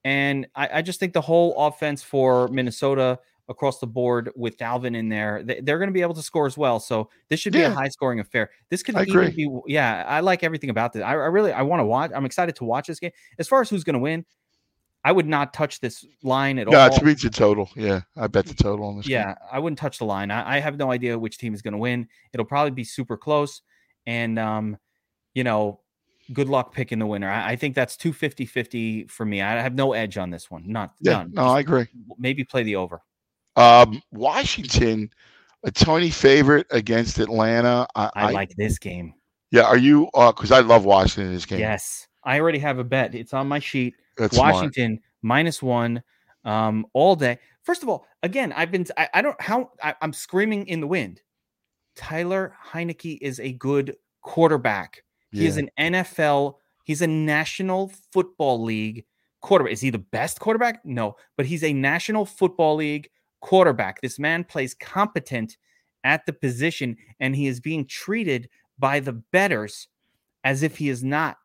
and 0.08 0.46
I, 0.54 0.78
I 0.78 0.82
just 0.82 0.98
think 1.00 1.12
the 1.12 1.20
whole 1.30 1.50
offense 1.66 2.02
for 2.02 2.48
Minnesota 2.48 3.18
across 3.50 3.78
the 3.78 3.86
board 3.86 4.30
with 4.36 4.56
Dalvin 4.58 4.94
in 4.94 5.08
there, 5.08 5.42
they, 5.42 5.60
they're 5.60 5.78
going 5.78 5.88
to 5.88 5.94
be 6.00 6.02
able 6.02 6.14
to 6.14 6.22
score 6.22 6.46
as 6.46 6.56
well. 6.58 6.78
So 6.80 7.08
this 7.28 7.40
should 7.40 7.52
be 7.54 7.62
a 7.62 7.70
high 7.70 7.88
scoring 7.88 8.20
affair. 8.20 8.50
This 8.70 8.82
could 8.82 8.94
I 8.96 9.02
even 9.02 9.12
agree. 9.24 9.30
be 9.46 9.60
yeah. 9.66 10.04
I 10.06 10.20
like 10.20 10.42
everything 10.44 10.70
about 10.70 10.92
this. 10.92 11.02
I, 11.02 11.10
I 11.12 11.28
really 11.36 11.52
I 11.52 11.62
want 11.62 11.80
to 11.80 11.84
watch. 11.84 12.10
I'm 12.14 12.24
excited 12.26 12.54
to 12.56 12.64
watch 12.64 12.86
this 12.86 13.00
game. 13.00 13.12
As 13.38 13.48
far 13.48 13.60
as 13.62 13.70
who's 13.70 13.84
going 13.84 13.94
to 13.94 14.00
win, 14.00 14.24
I 15.04 15.12
would 15.12 15.26
not 15.26 15.54
touch 15.54 15.80
this 15.80 16.04
line 16.22 16.58
at 16.58 16.68
No, 16.68 16.78
all. 16.78 16.86
it's 16.88 17.02
reach 17.02 17.22
the 17.22 17.30
total. 17.30 17.70
Yeah, 17.76 18.00
I 18.16 18.26
bet 18.26 18.46
the 18.46 18.54
total 18.54 18.86
on 18.86 18.96
this. 18.98 19.06
game. 19.06 19.14
Yeah, 19.14 19.34
I 19.50 19.58
wouldn't 19.58 19.78
touch 19.78 19.98
the 19.98 20.04
line. 20.04 20.30
I, 20.30 20.56
I 20.56 20.60
have 20.60 20.76
no 20.76 20.90
idea 20.90 21.18
which 21.18 21.38
team 21.38 21.54
is 21.54 21.62
going 21.62 21.72
to 21.72 21.78
win. 21.78 22.08
It'll 22.32 22.46
probably 22.46 22.72
be 22.72 22.84
super 22.84 23.16
close. 23.16 23.62
And, 24.06 24.38
um, 24.38 24.76
you 25.34 25.44
know, 25.44 25.80
good 26.32 26.48
luck 26.48 26.72
picking 26.72 26.98
the 26.98 27.06
winner. 27.06 27.30
I, 27.30 27.50
I 27.52 27.56
think 27.56 27.74
that's 27.74 27.96
250 27.96 28.46
50 28.46 29.04
for 29.04 29.24
me. 29.24 29.42
I 29.42 29.60
have 29.60 29.74
no 29.74 29.92
edge 29.92 30.18
on 30.18 30.30
this 30.30 30.50
one. 30.50 30.64
Not 30.66 30.94
Yeah, 31.00 31.12
none. 31.12 31.32
no, 31.32 31.42
Just 31.42 31.54
I 31.54 31.60
agree. 31.60 31.86
maybe 32.18 32.44
play 32.44 32.62
the 32.62 32.76
over. 32.76 33.02
Um, 33.56 34.00
Washington, 34.12 35.10
a 35.64 35.70
tiny 35.70 36.10
favorite 36.10 36.66
against 36.70 37.18
Atlanta. 37.18 37.86
I, 37.94 38.10
I, 38.14 38.30
like 38.30 38.54
this 38.56 38.78
game. 38.78 39.14
Yeah, 39.50 39.62
are 39.62 39.78
you? 39.78 40.08
Because 40.14 40.52
I 40.52 40.60
love 40.60 40.84
Washington 40.84 41.28
in 41.28 41.34
this 41.34 41.46
game. 41.46 41.58
Yes. 41.58 42.06
I 42.24 42.40
already 42.40 42.58
have 42.58 42.78
a 42.78 42.84
bet. 42.84 43.14
It's 43.14 43.32
on 43.32 43.48
my 43.48 43.58
sheet. 43.58 43.94
That's 44.16 44.36
smart. 44.36 44.54
Washington 44.54 45.00
minus 45.22 45.62
one 45.62 46.02
um, 46.44 46.86
all 46.92 47.16
day. 47.16 47.38
First 47.62 47.82
of 47.82 47.88
all, 47.88 48.06
again, 48.22 48.52
I've 48.52 48.70
been, 48.70 48.86
I, 48.96 49.08
I 49.14 49.22
don't, 49.22 49.40
how, 49.40 49.70
I, 49.82 49.94
I'm 50.02 50.12
screaming 50.12 50.66
in 50.66 50.80
the 50.80 50.86
wind. 50.86 51.22
Tyler 51.96 52.54
Heinicke 52.72 53.18
is 53.20 53.40
a 53.40 53.52
good 53.52 53.96
quarterback. 54.22 55.02
He 55.30 55.46
is 55.46 55.56
an 55.56 55.70
NFL, 55.78 56.54
he's 56.84 57.02
a 57.02 57.06
National 57.06 57.92
Football 58.12 58.62
League 58.64 59.04
quarterback. 59.40 59.72
Is 59.72 59.80
he 59.80 59.90
the 59.90 59.98
best 59.98 60.40
quarterback? 60.40 60.84
No, 60.84 61.16
but 61.36 61.46
he's 61.46 61.62
a 61.62 61.72
National 61.72 62.24
Football 62.24 62.76
League 62.76 63.10
quarterback. 63.40 64.00
This 64.00 64.18
man 64.18 64.44
plays 64.44 64.74
competent 64.74 65.56
at 66.04 66.24
the 66.26 66.32
position 66.32 66.96
and 67.20 67.36
he 67.36 67.46
is 67.46 67.60
being 67.60 67.86
treated 67.86 68.48
by 68.78 69.00
the 69.00 69.12
betters 69.12 69.88
as 70.44 70.62
if 70.62 70.76
he 70.78 70.88
is 70.88 71.04
not. 71.04 71.36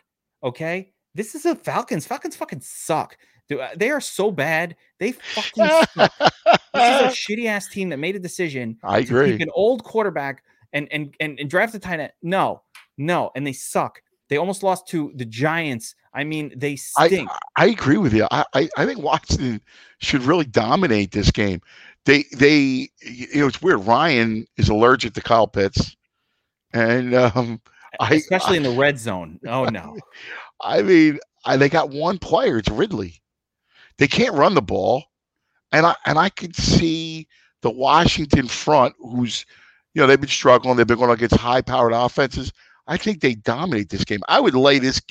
Okay? 0.43 0.91
This 1.13 1.35
is 1.35 1.45
a 1.45 1.55
Falcons. 1.55 2.07
Falcons 2.07 2.35
fucking 2.35 2.61
suck. 2.61 3.17
Dude, 3.47 3.59
uh, 3.59 3.69
They 3.75 3.89
are 3.91 4.01
so 4.01 4.31
bad. 4.31 4.75
They 4.99 5.11
fucking 5.11 5.67
suck. 5.67 6.11
This 6.73 7.01
is 7.01 7.01
a 7.01 7.07
shitty 7.35 7.45
ass 7.45 7.67
team 7.67 7.89
that 7.89 7.97
made 7.97 8.15
a 8.15 8.19
decision 8.19 8.77
I 8.83 9.03
to 9.03 9.07
agree. 9.07 9.31
keep 9.33 9.41
an 9.41 9.51
old 9.53 9.83
quarterback 9.83 10.43
and 10.71 10.87
and 10.91 11.13
and, 11.19 11.39
and 11.39 11.47
draft 11.49 11.75
a 11.75 11.79
tight 11.79 11.99
end. 11.99 12.11
No, 12.23 12.62
no, 12.97 13.31
and 13.35 13.45
they 13.45 13.53
suck. 13.53 14.01
They 14.29 14.37
almost 14.37 14.63
lost 14.63 14.87
to 14.89 15.11
the 15.15 15.25
Giants. 15.25 15.95
I 16.13 16.23
mean, 16.23 16.53
they 16.55 16.77
I, 16.97 17.07
stink. 17.07 17.29
I 17.55 17.67
agree 17.67 17.97
with 17.97 18.13
you. 18.13 18.27
I, 18.31 18.45
I, 18.53 18.69
I 18.77 18.85
think 18.85 18.99
Washington 18.99 19.61
should 19.99 20.23
really 20.23 20.45
dominate 20.45 21.11
this 21.11 21.31
game. 21.31 21.61
They 22.05 22.25
they 22.35 22.89
you 23.01 23.27
know 23.35 23.47
it's 23.47 23.61
weird. 23.61 23.85
Ryan 23.85 24.45
is 24.57 24.69
allergic 24.69 25.13
to 25.13 25.21
Kyle 25.21 25.47
Pitts, 25.47 25.95
and 26.73 27.13
um, 27.13 27.61
I 27.99 28.15
especially 28.15 28.57
in 28.57 28.63
the 28.63 28.71
red 28.71 28.99
zone. 28.99 29.39
Oh 29.47 29.65
no. 29.65 29.97
I 30.61 30.81
mean, 30.81 31.19
I, 31.45 31.57
they 31.57 31.69
got 31.69 31.89
one 31.89 32.17
player. 32.17 32.57
It's 32.57 32.69
Ridley. 32.69 33.21
They 33.97 34.07
can't 34.07 34.33
run 34.33 34.55
the 34.55 34.61
ball, 34.61 35.03
and 35.71 35.85
I 35.85 35.95
and 36.05 36.17
I 36.17 36.29
could 36.29 36.55
see 36.55 37.27
the 37.61 37.71
Washington 37.71 38.47
front, 38.47 38.95
who's 38.99 39.45
you 39.93 40.01
know 40.01 40.07
they've 40.07 40.19
been 40.19 40.29
struggling. 40.29 40.77
They've 40.77 40.87
been 40.87 40.97
going 40.97 41.11
against 41.11 41.35
high-powered 41.35 41.93
offenses. 41.93 42.51
I 42.87 42.97
think 42.97 43.21
they 43.21 43.35
dominate 43.35 43.89
this 43.89 44.03
game. 44.03 44.21
I 44.27 44.39
would 44.39 44.55
lay 44.55 44.79
this. 44.79 45.01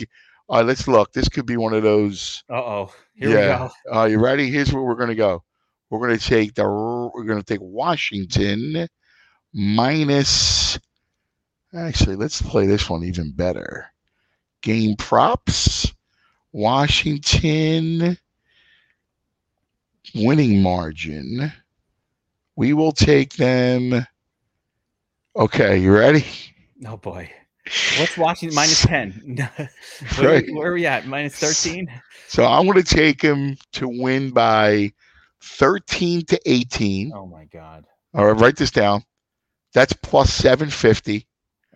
All 0.49 0.59
right, 0.59 0.67
let's 0.67 0.87
look. 0.89 1.13
This 1.13 1.29
could 1.29 1.47
be 1.47 1.57
one 1.57 1.73
of 1.73 1.83
those. 1.83 2.45
Uh 2.51 2.55
oh. 2.55 2.93
Here 3.15 3.31
Yeah. 3.31 3.63
we 3.65 3.69
go. 3.91 4.01
Uh, 4.01 4.05
you 4.07 4.19
ready? 4.19 4.51
Here's 4.51 4.73
where 4.73 4.83
we're 4.83 4.95
going 4.97 5.09
to 5.09 5.15
go. 5.15 5.43
We're 5.91 6.07
going 6.07 6.19
to 6.19 6.25
take 6.25 6.55
the. 6.55 6.65
We're 6.65 7.25
going 7.25 7.39
to 7.41 7.45
take 7.45 7.61
Washington 7.63 8.87
minus. 9.53 10.79
Actually, 11.75 12.17
let's 12.17 12.43
play 12.43 12.67
this 12.67 12.89
one 12.91 13.05
even 13.05 13.33
better. 13.33 13.87
Game 14.61 14.97
props. 14.97 15.93
Washington 16.53 18.19
winning 20.15 20.61
margin. 20.63 21.51
We 22.57 22.75
will 22.75 22.93
take 22.93 23.35
them. 23.35 24.07
Okay, 25.35 25.79
you 25.79 25.95
ready? 25.95 26.27
Oh 26.87 26.99
boy. 26.99 27.31
What's 27.99 28.17
Washington 28.17 28.55
minus 28.55 28.83
10? 28.83 29.37
where, 30.19 30.29
Right. 30.29 30.45
where 30.55 30.71
are 30.71 30.75
we 30.75 30.87
at? 30.87 31.07
Minus 31.07 31.35
13? 31.37 31.89
So 32.29 32.45
I'm 32.45 32.67
going 32.67 32.83
to 32.83 32.95
take 32.97 33.21
him 33.23 33.57
to 33.73 33.89
win 33.89 34.31
by 34.31 34.93
13 35.43 36.25
to 36.27 36.41
18. 36.47 37.13
Oh 37.15 37.27
my 37.27 37.45
god. 37.45 37.87
All 38.15 38.27
right, 38.27 38.41
write 38.41 38.57
this 38.57 38.71
down. 38.71 39.05
That's 39.75 39.93
plus 39.93 40.33
750 40.33 41.27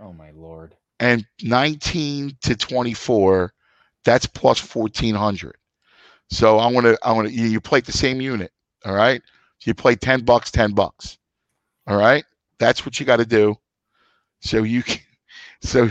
Oh 0.01 0.13
my 0.13 0.31
lord. 0.31 0.75
and 1.01 1.27
19 1.43 2.37
to 2.43 2.55
24. 2.57 3.53
That's 4.05 4.27
plus 4.27 4.61
1400. 4.75 5.55
So 6.31 6.59
I'm 6.59 6.75
gonna 6.75 6.97
I'm 7.03 7.17
gonna 7.17 7.29
you, 7.29 7.45
you 7.47 7.61
play 7.61 7.81
the 7.81 7.93
same 7.93 8.21
unit. 8.21 8.53
All 8.85 8.95
right. 8.95 9.23
So 9.59 9.69
you 9.71 9.75
play 9.75 9.95
10 9.97 10.25
bucks, 10.25 10.51
10 10.51 10.73
bucks. 10.73 11.19
All 11.87 11.97
right. 11.97 12.25
That's 12.59 12.85
what 12.85 12.99
you 13.01 13.07
got 13.07 13.17
to 13.19 13.27
do. 13.27 13.57
So 14.41 14.63
you 14.63 14.83
can, 14.83 15.01
so 15.61 15.91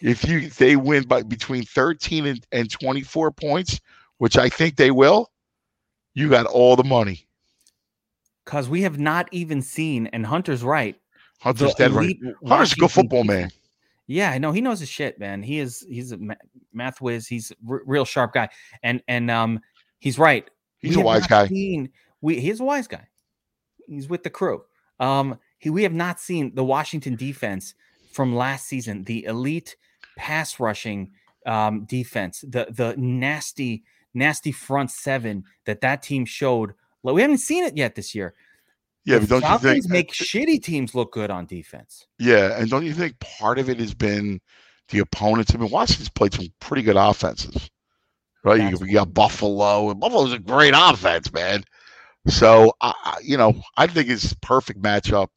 if 0.00 0.26
you 0.28 0.48
they 0.50 0.76
win 0.76 1.04
by 1.04 1.22
between 1.22 1.64
13 1.64 2.26
and, 2.26 2.46
and 2.52 2.70
24 2.70 3.32
points, 3.32 3.80
which 4.18 4.36
I 4.36 4.48
think 4.48 4.76
they 4.76 4.90
will, 4.90 5.30
you 6.14 6.28
got 6.28 6.46
all 6.46 6.76
the 6.76 6.84
money. 6.84 7.26
Because 8.44 8.68
we 8.68 8.82
have 8.82 8.98
not 8.98 9.28
even 9.30 9.60
seen, 9.60 10.06
and 10.08 10.24
Hunter's 10.24 10.62
right. 10.62 10.96
Hunter's 11.40 11.74
dead 11.74 11.92
right. 11.92 12.16
Hunter's 12.46 12.72
a 12.72 12.76
good 12.76 12.90
football 12.90 13.24
man. 13.24 13.50
Yeah, 14.06 14.30
I 14.30 14.38
know 14.38 14.52
he 14.52 14.62
knows 14.62 14.80
his 14.80 14.88
shit, 14.88 15.20
man. 15.20 15.42
He 15.42 15.58
is 15.58 15.86
he's 15.88 16.12
a 16.12 16.18
math 16.72 17.00
whiz. 17.00 17.26
He's 17.26 17.50
a 17.50 17.54
r- 17.70 17.82
real 17.84 18.06
sharp 18.06 18.32
guy, 18.32 18.48
and 18.82 19.02
and 19.06 19.30
um 19.30 19.60
he's 19.98 20.18
right. 20.18 20.48
He's 20.78 20.96
We 20.96 21.02
a 21.02 21.04
wise 21.04 21.26
guy. 21.26 21.46
Seen, 21.46 21.90
we 22.22 22.40
he's 22.40 22.60
a 22.60 22.64
wise 22.64 22.86
guy. 22.86 23.06
He's 23.86 24.08
with 24.08 24.22
the 24.22 24.30
crew. 24.30 24.64
Um, 24.98 25.38
he 25.58 25.70
we 25.70 25.82
have 25.82 25.92
not 25.92 26.20
seen 26.20 26.54
the 26.54 26.64
Washington 26.64 27.16
defense 27.16 27.74
from 28.18 28.34
last 28.34 28.66
season. 28.66 29.04
The 29.04 29.26
elite 29.26 29.76
pass 30.16 30.58
rushing 30.58 31.12
um 31.46 31.84
defense, 31.84 32.40
the 32.40 32.66
the 32.68 32.96
nasty 32.98 33.84
nasty 34.12 34.50
front 34.50 34.90
seven 34.90 35.44
that 35.66 35.82
that 35.82 36.02
team 36.02 36.24
showed. 36.24 36.74
We 37.04 37.22
haven't 37.22 37.38
seen 37.38 37.62
it 37.62 37.76
yet 37.76 37.94
this 37.94 38.16
year. 38.16 38.34
Yeah, 39.04 39.20
but 39.20 39.28
don't 39.28 39.48
you 39.48 39.58
think? 39.58 39.88
make 39.88 40.12
shitty 40.12 40.60
teams 40.60 40.96
look 40.96 41.12
good 41.12 41.30
on 41.30 41.46
defense? 41.46 42.08
Yeah, 42.18 42.58
and 42.58 42.68
don't 42.68 42.84
you 42.84 42.92
think 42.92 43.20
part 43.20 43.60
of 43.60 43.70
it 43.70 43.78
has 43.78 43.94
been 43.94 44.40
the 44.88 44.98
opponents? 44.98 45.54
I 45.54 45.58
mean, 45.58 45.70
Washington's 45.70 46.08
played 46.08 46.34
some 46.34 46.48
pretty 46.58 46.82
good 46.82 46.96
offenses, 46.96 47.70
right? 48.42 48.60
You, 48.60 48.70
That's 48.70 48.80
you 48.80 48.94
got 48.94 49.14
Buffalo, 49.14 49.90
and 49.90 50.00
Buffalo's 50.00 50.32
a 50.32 50.40
great 50.40 50.74
offense, 50.76 51.32
man. 51.32 51.62
So, 52.26 52.72
I, 52.80 52.92
I- 53.04 53.20
you 53.22 53.36
know, 53.36 53.54
I 53.76 53.86
think 53.86 54.08
it's 54.10 54.34
perfect 54.42 54.82
matchup 54.82 55.28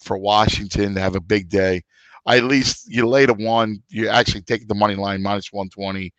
for 0.00 0.16
Washington 0.16 0.94
to 0.94 1.00
have 1.02 1.14
a 1.16 1.20
big 1.20 1.50
day. 1.50 1.82
I, 2.26 2.36
at 2.38 2.44
least 2.44 2.88
you 2.88 3.06
lay 3.06 3.26
the 3.26 3.34
one, 3.34 3.82
you 3.88 4.08
actually 4.08 4.42
take 4.42 4.68
the 4.68 4.74
money 4.74 4.94
line 4.94 5.22
minus 5.22 5.52
one 5.52 5.68
twenty, 5.68 6.12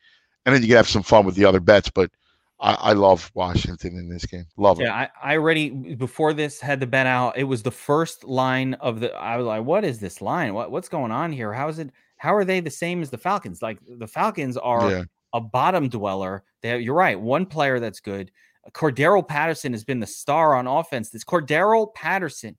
and 0.45 0.56
then 0.56 0.62
you 0.62 0.68
can 0.68 0.78
have 0.78 0.89
some 0.89 1.04
fun 1.04 1.26
with 1.26 1.36
the 1.36 1.45
other 1.45 1.60
bets. 1.60 1.89
But 1.89 2.12
I, 2.60 2.74
I 2.74 2.93
love 2.93 3.32
Washington 3.34 3.97
in 3.97 4.10
this 4.10 4.26
game. 4.26 4.45
Love 4.58 4.80
it. 4.80 4.84
Yeah, 4.84 4.93
I, 4.95 5.10
I 5.24 5.38
already 5.38 5.70
before 5.70 6.34
this 6.34 6.60
had 6.60 6.80
the 6.80 6.88
bet 6.88 7.08
out. 7.08 7.38
It 7.38 7.43
was 7.45 7.64
the 7.64 7.72
first 7.72 8.24
line 8.24 8.76
of 8.76 8.99
the. 8.99 9.14
I 9.14 9.38
was 9.38 9.45
like, 9.45 9.64
"What 9.64 9.84
is 9.84 9.99
this 9.99 10.22
line? 10.22 10.54
What 10.54 10.72
what's 10.72 10.89
going 10.89 11.12
on 11.12 11.32
here? 11.32 11.54
How 11.54 11.68
is 11.70 11.80
it? 11.80 11.91
How 12.18 12.36
are 12.36 12.45
they 12.45 12.60
the 12.60 12.70
same 12.70 13.02
as 13.02 13.10
the 13.10 13.18
Falcons? 13.18 13.62
Like 13.62 13.80
the 13.88 14.08
Falcons 14.08 14.58
are 14.58 14.91
Yeah. 14.91 15.04
a 15.34 15.41
bottom 15.41 15.89
dweller. 15.89 16.43
They, 16.62 16.78
you're 16.80 16.93
right. 16.95 17.20
One 17.20 17.45
player 17.47 17.80
that's 17.80 17.99
good. 17.99 18.32
Cordarrelle 18.74 19.28
Patterson 19.28 19.74
has 19.74 19.84
been 19.84 19.99
the 19.99 20.06
star 20.06 20.54
on 20.56 20.68
offense. 20.68 21.10
This 21.10 21.24
Cordarrelle 21.24 21.93
Patterson 21.95 22.56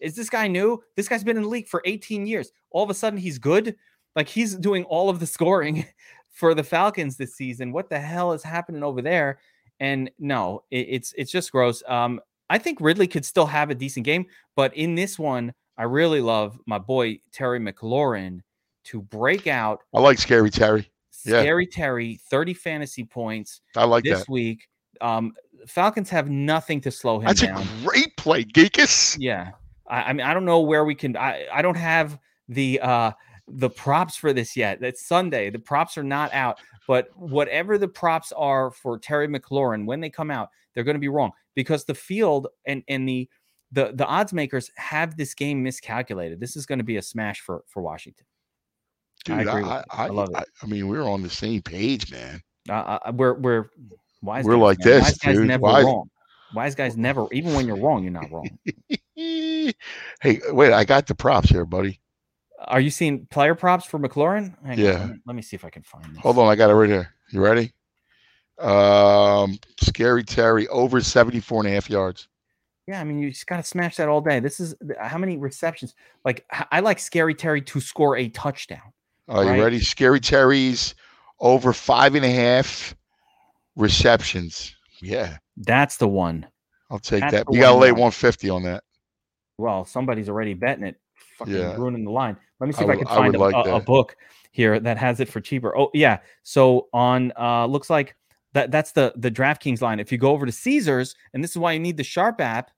is 0.00 0.14
this 0.14 0.30
guy 0.30 0.46
new? 0.48 0.82
This 0.96 1.08
guy's 1.08 1.24
been 1.24 1.36
in 1.36 1.42
the 1.42 1.48
league 1.48 1.68
for 1.68 1.82
18 1.84 2.26
years. 2.26 2.52
All 2.70 2.82
of 2.84 2.90
a 2.90 2.94
sudden, 2.94 3.18
he's 3.18 3.38
good. 3.38 3.76
Like 4.16 4.28
he's 4.28 4.56
doing 4.56 4.84
all 4.84 5.08
of 5.08 5.20
the 5.20 5.26
scoring 5.26 5.86
for 6.30 6.54
the 6.54 6.64
Falcons 6.64 7.16
this 7.16 7.34
season. 7.34 7.72
What 7.72 7.88
the 7.90 8.00
hell 8.00 8.32
is 8.32 8.42
happening 8.42 8.82
over 8.82 9.02
there? 9.02 9.38
And 9.78 10.10
no, 10.18 10.64
it, 10.70 10.86
it's 10.88 11.14
it's 11.16 11.30
just 11.30 11.52
gross. 11.52 11.82
Um, 11.86 12.20
I 12.50 12.58
think 12.58 12.80
Ridley 12.80 13.06
could 13.06 13.24
still 13.24 13.46
have 13.46 13.70
a 13.70 13.74
decent 13.74 14.04
game, 14.04 14.26
but 14.56 14.76
in 14.76 14.94
this 14.94 15.18
one, 15.18 15.54
I 15.78 15.84
really 15.84 16.20
love 16.20 16.58
my 16.66 16.78
boy 16.78 17.20
Terry 17.32 17.60
McLaurin 17.60 18.40
to 18.84 19.00
break 19.02 19.46
out. 19.46 19.80
I 19.94 20.00
like 20.00 20.18
Scary 20.18 20.50
Terry. 20.50 20.90
Yeah. 21.24 21.40
Scary 21.40 21.66
Terry, 21.66 22.18
30 22.30 22.54
fantasy 22.54 23.04
points 23.04 23.60
I 23.76 23.84
like 23.84 24.04
this 24.04 24.20
that. 24.20 24.28
week. 24.28 24.68
Um, 25.00 25.32
Falcons 25.66 26.10
have 26.10 26.28
nothing 26.28 26.80
to 26.82 26.90
slow 26.90 27.20
him 27.20 27.26
That's 27.26 27.42
down. 27.42 27.62
a 27.62 27.66
great 27.84 28.16
play, 28.16 28.44
Geekus. 28.44 29.16
Yeah. 29.18 29.52
I, 29.90 30.02
I 30.04 30.12
mean, 30.12 30.24
I 30.24 30.32
don't 30.32 30.44
know 30.44 30.60
where 30.60 30.84
we 30.84 30.94
can 30.94 31.16
I, 31.16 31.46
I 31.52 31.62
don't 31.62 31.76
have 31.76 32.18
the 32.48 32.80
uh 32.80 33.12
the 33.52 33.70
props 33.70 34.16
for 34.16 34.32
this 34.32 34.56
yet. 34.56 34.80
That's 34.80 35.06
Sunday. 35.06 35.50
The 35.50 35.58
props 35.58 35.98
are 35.98 36.04
not 36.04 36.32
out. 36.32 36.60
But 36.86 37.08
whatever 37.16 37.78
the 37.78 37.88
props 37.88 38.32
are 38.32 38.70
for 38.70 38.98
Terry 38.98 39.28
McLaurin, 39.28 39.86
when 39.86 40.00
they 40.00 40.10
come 40.10 40.30
out, 40.30 40.48
they're 40.74 40.84
going 40.84 40.94
to 40.94 41.00
be 41.00 41.08
wrong 41.08 41.32
because 41.54 41.84
the 41.84 41.94
field 41.94 42.48
and 42.66 42.82
and 42.88 43.08
the 43.08 43.28
the 43.72 43.92
the 43.94 44.06
odds 44.06 44.32
makers 44.32 44.70
have 44.76 45.16
this 45.16 45.34
game 45.34 45.62
miscalculated. 45.62 46.40
This 46.40 46.56
is 46.56 46.66
going 46.66 46.78
to 46.78 46.84
be 46.84 46.96
a 46.96 47.02
smash 47.02 47.40
for 47.40 47.62
for 47.66 47.82
Washington. 47.82 48.26
Dude, 49.24 49.46
I 49.46 49.60
I, 49.60 49.78
I. 49.78 49.84
I, 49.90 50.06
love 50.08 50.30
it. 50.34 50.44
I, 50.62 50.66
mean, 50.66 50.88
we're 50.88 51.08
on 51.08 51.22
the 51.22 51.30
same 51.30 51.60
page, 51.60 52.10
man. 52.10 52.40
Uh, 52.68 52.98
uh, 53.04 53.12
we're 53.14 53.34
we're 53.34 53.70
wise. 54.22 54.44
We're 54.44 54.54
guys, 54.54 54.62
like 54.62 54.78
man. 54.78 54.86
this, 54.88 55.02
Wise 55.02 55.18
guys 55.18 55.38
never 55.38 55.62
Wise- 55.62 55.84
wrong. 55.84 56.10
Wise 56.54 56.74
guys 56.74 56.96
never. 56.96 57.26
Even 57.32 57.54
when 57.54 57.66
you're 57.66 57.76
wrong, 57.76 58.02
you're 58.02 58.12
not 58.12 58.30
wrong. 58.32 58.48
hey, 60.20 60.40
wait, 60.50 60.72
I 60.72 60.84
got 60.84 61.06
the 61.06 61.14
props 61.14 61.48
here, 61.48 61.64
buddy. 61.64 62.00
Are 62.66 62.80
you 62.80 62.90
seeing 62.90 63.26
player 63.26 63.54
props 63.54 63.86
for 63.86 63.98
McLaurin? 63.98 64.54
Hang 64.64 64.78
Yeah. 64.78 64.92
let 64.92 65.08
me- 65.10 65.16
Let 65.26 65.36
me 65.36 65.42
see 65.42 65.56
if 65.56 65.64
I 65.64 65.70
can 65.70 65.82
find 65.82 66.04
this. 66.14 66.18
Hold 66.22 66.38
on, 66.38 66.48
I 66.48 66.56
got 66.56 66.70
it 66.70 66.74
right 66.74 66.88
here. 66.90 67.14
You 67.30 67.40
ready? 67.40 67.72
Um, 68.58 69.58
Scary 69.80 70.22
Terry 70.24 70.68
over 70.68 71.00
74 71.00 71.60
and 71.60 71.68
a 71.68 71.72
half 71.72 71.88
yards. 71.88 72.28
Yeah, 72.86 73.00
I 73.00 73.04
mean, 73.04 73.18
you 73.20 73.30
just 73.30 73.46
got 73.46 73.56
to 73.58 73.62
smash 73.62 73.96
that 73.96 74.08
all 74.08 74.20
day. 74.20 74.40
This 74.40 74.60
is 74.60 74.74
how 75.00 75.16
many 75.16 75.36
receptions? 75.38 75.94
Like, 76.24 76.44
I 76.72 76.80
like 76.80 76.98
Scary 76.98 77.34
Terry 77.34 77.62
to 77.62 77.80
score 77.80 78.16
a 78.16 78.28
touchdown. 78.28 78.92
Are 79.28 79.44
Right. 79.44 79.56
you 79.56 79.62
ready? 79.62 79.80
Scary 79.80 80.20
Terry's 80.20 80.94
over 81.38 81.72
five 81.72 82.14
and 82.14 82.24
a 82.24 82.30
half 82.30 82.94
receptions. 83.76 84.74
Yeah, 85.00 85.38
That's 85.56 85.96
the 85.96 86.08
one. 86.08 86.46
I'll 86.90 86.98
take 86.98 87.20
That's 87.20 87.32
that. 87.32 87.46
You 87.50 87.60
got 87.60 87.72
to 87.72 87.78
lay 87.78 87.92
150 87.92 88.50
on 88.50 88.64
that. 88.64 88.82
Well, 89.60 89.84
somebody's 89.84 90.28
already 90.28 90.54
betting 90.54 90.84
it, 90.84 90.96
fucking 91.38 91.54
Yeah. 91.54 91.76
ruining 91.76 92.04
the 92.04 92.10
line. 92.10 92.36
Let 92.58 92.66
me 92.66 92.72
see 92.72 92.84
if 92.84 92.90
I 92.90 92.96
would- 92.96 92.98
can 92.98 93.06
find 93.06 93.26
would 93.36 93.36
a, 93.36 93.56
like 93.56 93.66
a- 93.66 93.76
a 93.76 93.80
book 93.80 94.16
here 94.52 94.80
that 94.80 94.96
has 94.98 95.20
it 95.20 95.28
for 95.28 95.40
cheaper. 95.40 95.76
Oh, 95.76 95.90
yeah. 95.94 96.18
So 96.42 96.88
on, 96.92 97.32
uh, 97.38 97.66
looks 97.66 97.88
like 97.90 98.16
that 98.52 98.70
that's 98.72 98.92
the 98.92 99.12
the 99.16 99.30
DraftKings 99.30 99.80
line. 99.80 100.00
If 100.00 100.10
you 100.10 100.18
go 100.18 100.30
over 100.32 100.44
to 100.44 100.50
Caesars, 100.52 101.14
and 101.32 101.42
this 101.44 101.52
is 101.52 101.56
why 101.58 101.72
you 101.72 101.78
need 101.78 101.96
the 101.96 102.02
Sharp 102.04 102.40
app, 102.40 102.70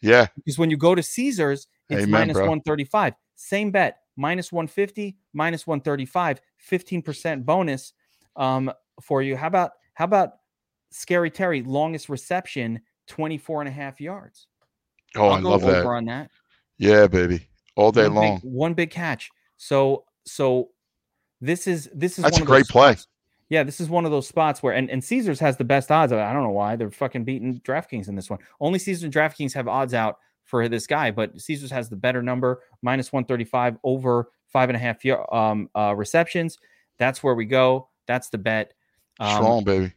Yeah, 0.00 0.26
because 0.36 0.58
when 0.58 0.70
you 0.70 0.76
go 0.76 0.94
to 0.94 1.02
Caesars, 1.02 1.66
it's 1.90 2.04
Amen, 2.04 2.28
135. 2.28 3.14
Same 3.34 3.70
bet, 3.70 3.98
minus 4.16 4.50
150, 4.52 5.16
minus 5.32 5.66
135, 5.66 6.40
15% 6.58 7.44
bonus 7.44 7.92
um, 8.36 8.72
for 9.02 9.22
you. 9.22 9.36
How 9.36 9.46
about 9.48 9.72
how 9.94 10.04
about 10.06 10.34
Scary 10.90 11.30
Terry, 11.30 11.62
longest 11.62 12.08
reception, 12.08 12.80
24 13.06 13.60
and 13.62 13.68
a 13.68 13.72
half 13.72 14.00
yards? 14.00 14.47
Oh, 15.16 15.28
I'll 15.28 15.32
I 15.34 15.40
love 15.40 15.62
that. 15.62 15.84
on 15.86 16.04
that. 16.06 16.30
Yeah, 16.78 17.06
baby. 17.06 17.46
All 17.76 17.92
day 17.92 18.04
one 18.08 18.14
long. 18.14 18.34
Big, 18.36 18.44
one 18.52 18.74
big 18.74 18.90
catch. 18.90 19.30
So 19.56 20.04
so 20.24 20.70
This 21.40 21.66
is 21.66 21.88
this 21.94 22.18
is 22.18 22.24
That's 22.24 22.38
a 22.38 22.44
great 22.44 22.66
play. 22.66 22.92
spots- 22.92 23.06
Yeah, 23.48 23.62
this 23.62 23.80
is 23.80 23.88
one 23.88 24.04
of 24.04 24.10
those 24.10 24.26
spots 24.28 24.62
where 24.62 24.74
and, 24.74 24.90
and 24.90 25.02
Caesars 25.02 25.40
has 25.40 25.56
the 25.56 25.64
best 25.64 25.90
odds. 25.90 26.12
I 26.12 26.32
don't 26.32 26.42
know 26.42 26.50
why 26.50 26.76
they're 26.76 26.90
fucking 26.90 27.24
beating 27.24 27.60
DraftKings 27.60 28.08
in 28.08 28.14
this 28.16 28.28
one. 28.28 28.38
Only 28.60 28.78
Caesars 28.78 29.04
and 29.04 29.12
DraftKings 29.12 29.54
have 29.54 29.68
odds 29.68 29.94
out 29.94 30.18
for 30.44 30.68
this 30.68 30.86
guy, 30.86 31.10
but 31.10 31.38
Caesars 31.40 31.70
has 31.70 31.88
the 31.88 31.96
better 31.96 32.22
number, 32.22 32.62
minus 32.82 33.12
one 33.12 33.24
thirty 33.24 33.44
five 33.44 33.76
over 33.84 34.30
five 34.48 34.68
and 34.70 34.76
a 34.76 34.78
half 34.78 35.04
um, 35.32 35.68
uh, 35.76 35.94
receptions. 35.96 36.58
That's 36.98 37.22
where 37.22 37.34
we 37.34 37.44
go. 37.44 37.88
That's 38.06 38.28
the 38.30 38.38
bet. 38.38 38.72
Um, 39.20 39.34
Strong, 39.36 39.64
baby. 39.64 39.92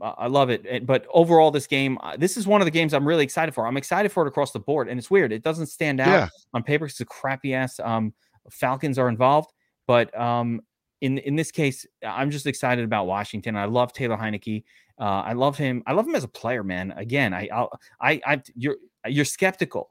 I 0.00 0.08
I 0.08 0.26
love 0.26 0.50
it. 0.50 0.86
But 0.86 1.06
overall, 1.12 1.50
this 1.50 1.66
game, 1.66 1.98
this 2.18 2.36
is 2.36 2.46
one 2.46 2.60
of 2.60 2.64
the 2.66 2.70
games 2.70 2.92
I'm 2.94 3.06
really 3.06 3.24
excited 3.24 3.54
for. 3.54 3.66
I'm 3.66 3.76
excited 3.76 4.10
for 4.12 4.24
it 4.24 4.28
across 4.28 4.52
the 4.52 4.60
board, 4.60 4.88
and 4.88 4.98
it's 4.98 5.10
weird. 5.10 5.32
It 5.32 5.42
doesn't 5.42 5.66
stand 5.66 6.00
out 6.00 6.08
Yeah. 6.12 6.28
on 6.54 6.62
paper. 6.62 6.86
It's 6.86 7.00
a 7.00 7.04
crappy 7.04 7.54
ass. 7.54 7.80
Um, 7.80 8.12
Falcons 8.50 8.98
are 8.98 9.08
involved, 9.08 9.52
but 9.86 10.16
um, 10.18 10.60
in 11.00 11.18
in 11.18 11.36
this 11.36 11.50
case, 11.50 11.86
I'm 12.06 12.30
just 12.30 12.46
excited 12.46 12.84
about 12.84 13.06
Washington. 13.06 13.56
I 13.56 13.64
love 13.66 13.92
Taylor 13.92 14.16
Heinicke. 14.16 14.64
Uh, 14.98 15.02
I 15.04 15.32
love 15.34 15.58
him. 15.58 15.82
I 15.86 15.92
love 15.92 16.06
him 16.06 16.14
as 16.14 16.24
a 16.24 16.28
player, 16.28 16.62
man. 16.62 16.92
Again, 16.96 17.34
I 17.34 17.48
I'll, 17.52 17.70
I 18.00 18.20
I 18.26 18.42
you're 18.54 18.76
you're 19.06 19.24
skeptical, 19.26 19.90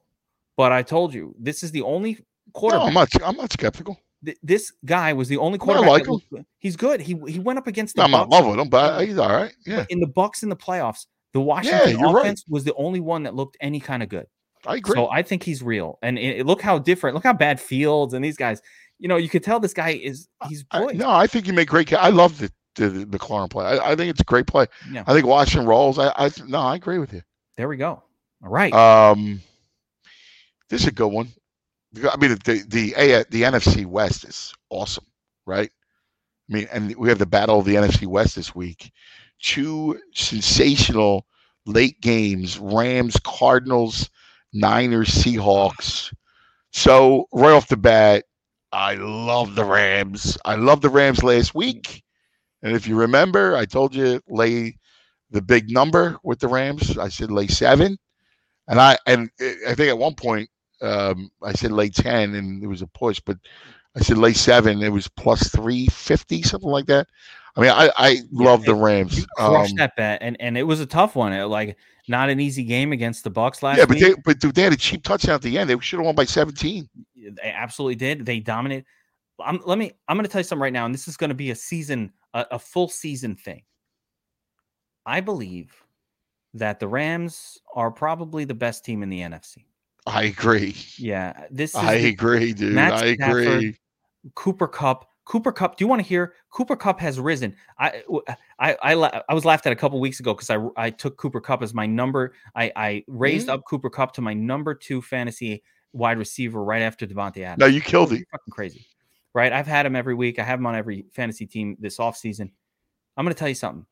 but 0.58 0.72
I 0.72 0.82
told 0.84 1.14
you 1.14 1.36
this 1.39 1.62
is 1.64 1.72
the 1.72 1.82
only 1.84 2.14
No, 2.14 2.24
quarterback. 2.53 2.88
I'm 2.88 2.93
not. 2.93 3.10
I'm 3.24 3.38
not 3.38 3.51
skeptical. 3.53 3.99
Th- 4.26 4.38
this 4.43 4.73
guy 4.84 5.13
was 5.13 5.28
the 5.28 5.38
only 5.38 5.55
I 5.59 5.63
quarterback. 5.63 5.88
like 5.88 6.03
good. 6.30 6.45
He's 6.59 6.76
good. 6.76 6.99
He 7.01 7.15
he 7.28 7.39
went 7.39 7.59
up 7.59 7.67
against 7.67 7.95
the 7.95 8.03
I'm 8.03 8.11
not 8.11 8.30
love 8.30 8.45
with 8.45 8.59
him, 8.59 8.69
but 8.69 9.05
he's 9.05 9.17
all 9.17 9.30
right. 9.30 9.53
Yeah, 9.65 9.78
But 9.78 9.91
in 9.91 9.99
the 9.99 10.07
Bucks 10.07 10.43
in 10.43 10.49
the 10.49 10.55
playoffs, 10.55 11.05
the 11.34 11.41
Washington 11.41 12.01
right. 12.01 12.15
offense 12.21 12.43
was 12.49 12.63
the 12.63 12.73
only 12.76 12.99
one 12.99 13.23
that 13.23 13.36
looked 13.36 13.57
any 13.61 13.80
kind 13.80 14.01
of 14.03 14.09
good. 14.09 14.26
I 14.65 14.78
agree. 14.78 14.95
So 14.95 15.09
I 15.09 15.21
think 15.21 15.43
he's 15.43 15.61
real. 15.61 15.99
And 16.01 16.17
it, 16.17 16.39
it- 16.39 16.45
look 16.45 16.61
how 16.61 16.80
different. 16.80 17.13
Look 17.15 17.23
how 17.23 17.34
bad 17.34 17.59
Fields 17.59 18.13
and 18.13 18.23
these 18.26 18.38
guys. 18.38 18.61
You 18.97 19.09
know, 19.09 19.17
you 19.17 19.28
could 19.30 19.43
tell 19.43 19.59
this 19.59 19.73
guy 19.73 19.89
is 19.89 20.28
he's 20.47 20.65
I- 20.71 20.93
no, 20.93 21.09
I 21.09 21.28
think 21.28 21.47
you 21.47 21.53
make 21.53 21.67
great. 21.69 21.91
I 21.93 22.09
love 22.09 22.38
the 22.39 22.51
the 22.76 23.05
McLaurin 23.05 23.49
play. 23.49 23.65
I, 23.65 23.91
I 23.91 23.95
think 23.95 24.09
it's 24.09 24.19
a 24.19 24.26
great 24.26 24.47
play. 24.47 24.67
Yeah. 24.91 25.03
I 25.07 25.13
think 25.13 25.26
Washington 25.26 25.65
rolls. 25.67 25.97
I, 25.97 26.11
I 26.17 26.30
no, 26.47 26.59
I 26.59 26.76
agree 26.76 26.97
with 26.99 27.13
you. 27.13 27.21
There 27.57 27.67
we 27.69 27.78
go. 27.78 28.03
All 28.43 28.49
right. 28.49 28.73
Um, 28.73 29.41
this 30.69 30.82
is 30.82 30.88
a 30.88 30.91
good 30.91 31.07
one. 31.07 31.30
I 32.11 32.17
mean, 32.17 32.37
the 32.45 32.63
the 32.67 32.93
A 32.97 33.23
the 33.29 33.43
NFC 33.43 33.85
West 33.85 34.25
is 34.25 34.53
awesome, 34.69 35.05
right? 35.45 35.71
I 36.49 36.53
mean, 36.53 36.67
and 36.71 36.95
we 36.95 37.09
have 37.09 37.19
the 37.19 37.25
battle 37.25 37.59
of 37.59 37.65
the 37.65 37.75
NFC 37.75 38.05
West 38.07 38.35
this 38.35 38.55
week. 38.55 38.91
Two 39.41 39.99
sensational 40.13 41.25
late 41.65 41.99
games: 42.01 42.59
Rams, 42.59 43.17
Cardinals, 43.23 44.09
Niners, 44.53 45.09
Seahawks. 45.09 46.13
So 46.71 47.27
right 47.33 47.53
off 47.53 47.67
the 47.67 47.77
bat, 47.77 48.25
I 48.71 48.95
love 48.95 49.55
the 49.55 49.65
Rams. 49.65 50.37
I 50.45 50.55
love 50.55 50.81
the 50.81 50.89
Rams 50.89 51.23
last 51.23 51.55
week, 51.55 52.03
and 52.61 52.75
if 52.75 52.87
you 52.87 52.95
remember, 52.95 53.55
I 53.55 53.65
told 53.65 53.95
you 53.95 54.21
lay 54.27 54.77
the 55.31 55.41
big 55.41 55.71
number 55.71 56.17
with 56.23 56.39
the 56.39 56.47
Rams. 56.47 56.97
I 56.97 57.09
said 57.09 57.31
lay 57.31 57.47
seven. 57.47 57.97
And 58.67 58.79
I 58.79 58.97
and 59.05 59.29
I 59.67 59.75
think 59.75 59.89
at 59.89 59.97
one 59.97 60.15
point 60.15 60.49
um, 60.82 61.30
I 61.41 61.53
said 61.53 61.71
lay 61.71 61.89
ten, 61.89 62.36
and 62.36 62.63
it 62.63 62.67
was 62.67 62.82
a 62.82 62.88
push, 62.88 63.19
but 63.19 63.38
I 63.95 64.01
said 64.01 64.17
lay 64.17 64.34
seven. 64.34 64.82
It 64.82 64.91
was 64.91 65.07
plus 65.07 65.49
three 65.49 65.88
fifty, 65.88 66.41
something 66.41 66.69
like 66.69 66.86
that. 66.88 67.07
I 67.55 67.61
mean, 67.61 67.71
I 67.71 67.91
I 67.97 68.17
love 68.32 68.65
the 68.65 68.76
Rams. 68.76 69.17
you 69.19 69.26
crushed 69.38 69.71
Um, 69.71 69.78
that 69.78 69.95
bet, 69.95 70.21
and 70.21 70.36
and 70.39 70.57
it 70.57 70.63
was 70.63 70.80
a 70.80 70.86
tough 70.86 71.15
one. 71.15 71.32
It, 71.34 71.45
like 71.45 71.78
not 72.07 72.30
an 72.30 72.39
easy 72.39 72.63
game 72.63 72.91
against 72.91 73.23
the 73.23 73.30
Bucks 73.30 73.63
last 73.63 73.78
yeah, 73.78 73.86
but 73.86 73.95
week. 73.95 74.03
they 74.03 74.21
but 74.26 74.39
dude, 74.39 74.55
they 74.55 74.63
had 74.63 74.73
a 74.73 74.78
cheap 74.78 75.03
touchdown 75.03 75.36
at 75.36 75.41
the 75.41 75.57
end. 75.57 75.69
They 75.69 75.80
should 75.80 75.97
have 75.99 76.05
won 76.05 76.15
by 76.15 76.26
seventeen. 76.26 76.89
They 77.15 77.51
absolutely 77.51 77.95
did. 77.95 78.26
They 78.26 78.39
dominated. 78.39 78.86
I'm, 79.43 79.59
let 79.65 79.78
me. 79.78 79.91
I'm 80.07 80.15
going 80.17 80.26
to 80.26 80.32
tell 80.32 80.39
you 80.39 80.43
something 80.43 80.61
right 80.61 80.73
now, 80.73 80.86
and 80.86 80.93
this 80.93 81.07
is 81.07 81.17
going 81.17 81.30
to 81.30 81.36
be 81.36 81.51
a 81.51 81.55
season, 81.55 82.11
a, 82.34 82.45
a 82.51 82.59
full 82.59 82.88
season 82.88 83.36
thing. 83.36 83.63
I 85.05 85.21
believe 85.21 85.73
that 86.53 86.80
the 86.80 86.88
Rams 86.88 87.59
are 87.73 87.91
probably 87.91 88.45
the 88.45 88.53
best 88.53 88.86
team 88.86 89.03
in 89.03 89.09
the 89.09 89.19
NFC. 89.19 89.65
I 90.06 90.24
agree. 90.26 90.76
Yeah, 90.97 91.45
this 91.49 91.72
is 91.72 91.76
I 91.78 91.97
the- 91.99 92.10
agree, 92.10 92.53
dude. 92.53 92.74
Matt 92.74 92.93
I 92.93 93.06
agree. 93.20 93.76
Cooper 94.36 94.68
Kupp. 94.68 95.10
Cooper 95.26 95.51
Kupp. 95.51 95.76
Do 95.78 95.84
you 95.84 95.88
want 95.88 96.01
to 96.03 96.08
hear? 96.08 96.36
Cooper 96.51 96.76
Kupp 96.76 96.99
has 96.99 97.20
risen. 97.20 97.56
I 97.80 98.03
I 98.60 98.76
I, 98.84 99.22
I 99.28 99.34
was 99.34 99.43
laughed 99.45 99.66
at 99.66 99.74
a 99.74 99.76
couple 99.76 99.99
weeks 99.99 100.20
ago 100.20 100.34
because 100.36 100.49
I 100.51 100.60
I 100.78 100.89
took 100.91 101.18
Cooper 101.18 101.41
Kupp 101.41 101.64
as 101.64 101.74
my 101.74 101.88
number. 101.88 102.34
I 102.56 102.72
I 102.76 103.03
raised 103.08 103.47
Mhm. 103.47 103.53
up 103.53 103.62
Cooper 103.68 103.89
Kupp 103.89 104.14
to 104.14 104.22
my 104.22 104.34
number 104.36 104.76
two 104.76 105.01
fantasy 105.01 105.64
wide 105.93 106.20
receiver 106.20 106.64
right 106.64 106.84
after 106.84 107.08
Davante 107.08 107.38
Adams. 107.43 107.60
No, 107.60 107.66
you 107.66 107.82
killed 107.82 108.12
it. 108.14 108.28
Fucking 108.32 108.51
crazy, 108.51 108.86
right? 109.34 109.51
I've 109.51 109.66
had 109.66 109.86
him 109.88 109.95
every 109.95 110.14
week. 110.14 110.38
I 110.38 110.43
have 110.43 110.60
him 110.60 110.68
on 110.68 110.76
every 110.76 111.06
fantasy 111.14 111.47
team 111.47 111.76
this 111.80 111.97
offseason. 111.97 112.51
I'm 113.18 113.26
going 113.26 113.34
to 113.34 113.39
tell 113.39 113.49
you 113.49 113.56
something. 113.56 113.86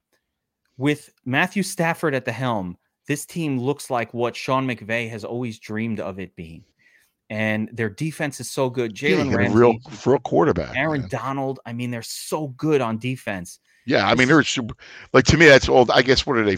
With 0.78 1.12
Matthew 1.26 1.64
Stafford 1.64 2.14
at 2.14 2.26
the 2.26 2.32
helm, 2.32 2.78
this 3.08 3.26
team 3.26 3.60
looks 3.60 3.90
like 3.90 4.14
what 4.14 4.36
Sean 4.36 4.68
McVay 4.68 5.10
has 5.10 5.24
always 5.26 5.60
dreamed 5.60 6.00
of 6.00 6.20
it 6.20 6.36
being. 6.36 6.64
And 7.30 7.70
their 7.74 7.90
defense 7.90 8.40
is 8.40 8.50
so 8.50 8.70
good. 8.70 9.00
Yeah, 9.02 9.12
Jalen 9.12 9.34
a 9.34 9.38
Ramsey, 9.38 9.58
real 9.58 9.76
real 10.06 10.20
quarterback. 10.20 10.76
Aaron 10.76 11.02
man. 11.02 11.10
Donald. 11.10 11.60
I 11.66 11.74
mean, 11.74 11.90
they're 11.90 12.02
so 12.04 12.48
good 12.50 12.80
on 12.82 12.98
defense. 12.98 13.60
Yeah, 13.86 14.08
I 14.08 14.16
mean 14.16 14.28
they're 14.28 14.44
super. 14.44 14.76
Like 15.14 15.26
to 15.26 15.38
me, 15.38 15.46
that's 15.48 15.68
old. 15.68 15.90
I 15.92 16.02
guess 16.04 16.26
what 16.26 16.38
are 16.38 16.44
they? 16.46 16.58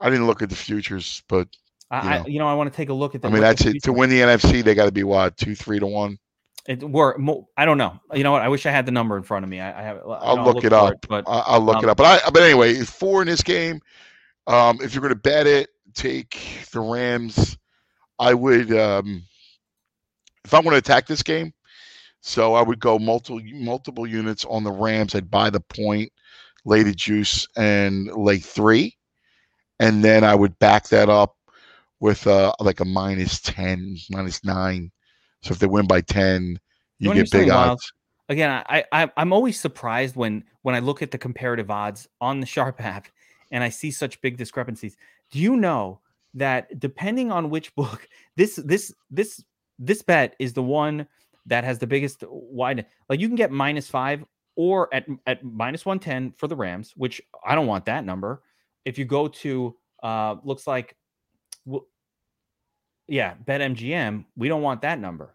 I 0.00 0.08
didn't 0.10 0.26
look 0.26 0.40
at 0.42 0.50
the 0.50 0.54
futures, 0.56 1.22
but 1.28 1.48
I, 1.90 2.02
You 2.02 2.08
I 2.10 2.18
know. 2.18 2.26
you 2.28 2.38
know, 2.38 2.46
I 2.48 2.54
want 2.54 2.70
to 2.72 2.76
take 2.76 2.90
a 2.90 2.94
look 2.94 3.14
at 3.14 3.22
them. 3.22 3.32
I 3.32 3.34
mean 3.34 3.42
that's 3.42 3.64
it. 3.64 3.82
To 3.84 3.92
win 3.92 4.08
the 4.10 4.20
NFC, 4.20 4.62
they 4.62 4.74
got 4.74 4.84
to 4.86 4.92
be 4.92 5.02
what 5.04 5.36
two, 5.36 5.54
three 5.54 5.80
to 5.80 5.86
one. 5.86 6.18
It 6.66 6.82
were 6.88 7.18
I 7.56 7.64
don't 7.64 7.78
know. 7.78 7.98
You 8.12 8.22
know 8.24 8.30
what? 8.32 8.42
I 8.42 8.48
wish 8.48 8.66
I 8.66 8.70
had 8.70 8.84
the 8.86 8.92
number 8.92 9.16
in 9.16 9.22
front 9.24 9.42
of 9.44 9.48
me. 9.50 9.58
I, 9.58 9.80
I 9.80 9.82
have. 9.82 9.96
you 10.04 10.10
I'll 10.12 10.36
know, 10.36 10.44
look 10.50 10.64
it 10.64 10.72
up. 10.72 10.94
but 11.08 11.24
I- 11.26 11.40
I'll 11.46 11.60
look 11.60 11.78
Um, 11.78 11.84
it 11.84 11.90
up. 11.90 11.96
But 11.96 12.24
I, 12.26 12.30
but 12.30 12.42
anyway, 12.42 12.74
four 12.84 13.22
in 13.22 13.26
this 13.26 13.42
game. 13.42 13.80
Um, 14.48 14.78
if 14.80 14.94
you're 14.94 15.02
going 15.02 15.14
to 15.14 15.20
bet 15.20 15.46
it, 15.46 15.68
take 15.94 16.66
the 16.72 16.80
Rams. 16.80 17.58
I 18.18 18.32
would, 18.32 18.72
um, 18.72 19.22
if 20.44 20.54
I 20.54 20.60
want 20.60 20.70
to 20.70 20.78
attack 20.78 21.06
this 21.06 21.22
game, 21.22 21.52
so 22.20 22.54
I 22.54 22.62
would 22.62 22.80
go 22.80 22.98
multiple 22.98 23.40
multiple 23.54 24.06
units 24.06 24.44
on 24.46 24.64
the 24.64 24.72
Rams. 24.72 25.14
I'd 25.14 25.30
buy 25.30 25.50
the 25.50 25.60
point, 25.60 26.10
lay 26.64 26.82
the 26.82 26.94
juice, 26.94 27.46
and 27.56 28.10
lay 28.12 28.38
three, 28.38 28.96
and 29.78 30.02
then 30.02 30.24
I 30.24 30.34
would 30.34 30.58
back 30.58 30.88
that 30.88 31.08
up 31.08 31.36
with 32.00 32.26
uh 32.26 32.52
like 32.58 32.80
a 32.80 32.84
minus 32.84 33.40
ten, 33.40 33.96
minus 34.10 34.44
nine. 34.44 34.90
So 35.42 35.52
if 35.52 35.58
they 35.58 35.66
win 35.66 35.86
by 35.86 36.00
ten, 36.00 36.58
you 36.98 37.08
wanna 37.08 37.22
get 37.22 37.30
big 37.30 37.48
wild? 37.48 37.72
odds. 37.72 37.92
again, 38.28 38.64
I, 38.68 38.84
I 38.90 39.10
I'm 39.16 39.32
always 39.32 39.60
surprised 39.60 40.16
when 40.16 40.42
when 40.62 40.74
I 40.74 40.80
look 40.80 41.02
at 41.02 41.10
the 41.12 41.18
comparative 41.18 41.70
odds 41.70 42.08
on 42.20 42.40
the 42.40 42.46
Sharp 42.54 42.80
app 42.80 43.08
and 43.50 43.64
I 43.64 43.68
see 43.68 43.90
such 43.90 44.20
big 44.20 44.36
discrepancies. 44.36 44.96
Do 45.30 45.38
you 45.38 45.56
know 45.56 46.00
that 46.34 46.78
depending 46.78 47.32
on 47.32 47.50
which 47.50 47.74
book, 47.76 48.08
this 48.36 48.56
this 48.56 48.92
this 49.10 49.42
this 49.78 50.02
bet 50.02 50.34
is 50.38 50.52
the 50.52 50.62
one 50.62 51.06
that 51.46 51.64
has 51.64 51.78
the 51.78 51.86
biggest 51.86 52.24
wide 52.28 52.86
like 53.08 53.20
you 53.20 53.28
can 53.28 53.36
get 53.36 53.50
minus 53.50 53.88
five 53.88 54.24
or 54.56 54.92
at 54.92 55.06
at 55.26 55.44
minus 55.44 55.86
110 55.86 56.32
for 56.32 56.48
the 56.48 56.56
Rams, 56.56 56.92
which 56.96 57.22
I 57.44 57.54
don't 57.54 57.66
want 57.66 57.84
that 57.86 58.04
number. 58.04 58.42
If 58.84 58.98
you 58.98 59.04
go 59.04 59.28
to 59.28 59.76
uh 60.02 60.36
looks 60.44 60.66
like 60.66 60.96
w- 61.66 61.86
yeah, 63.06 63.34
bet 63.34 63.60
MGM, 63.60 64.26
we 64.36 64.48
don't 64.48 64.62
want 64.62 64.82
that 64.82 64.98
number 64.98 65.34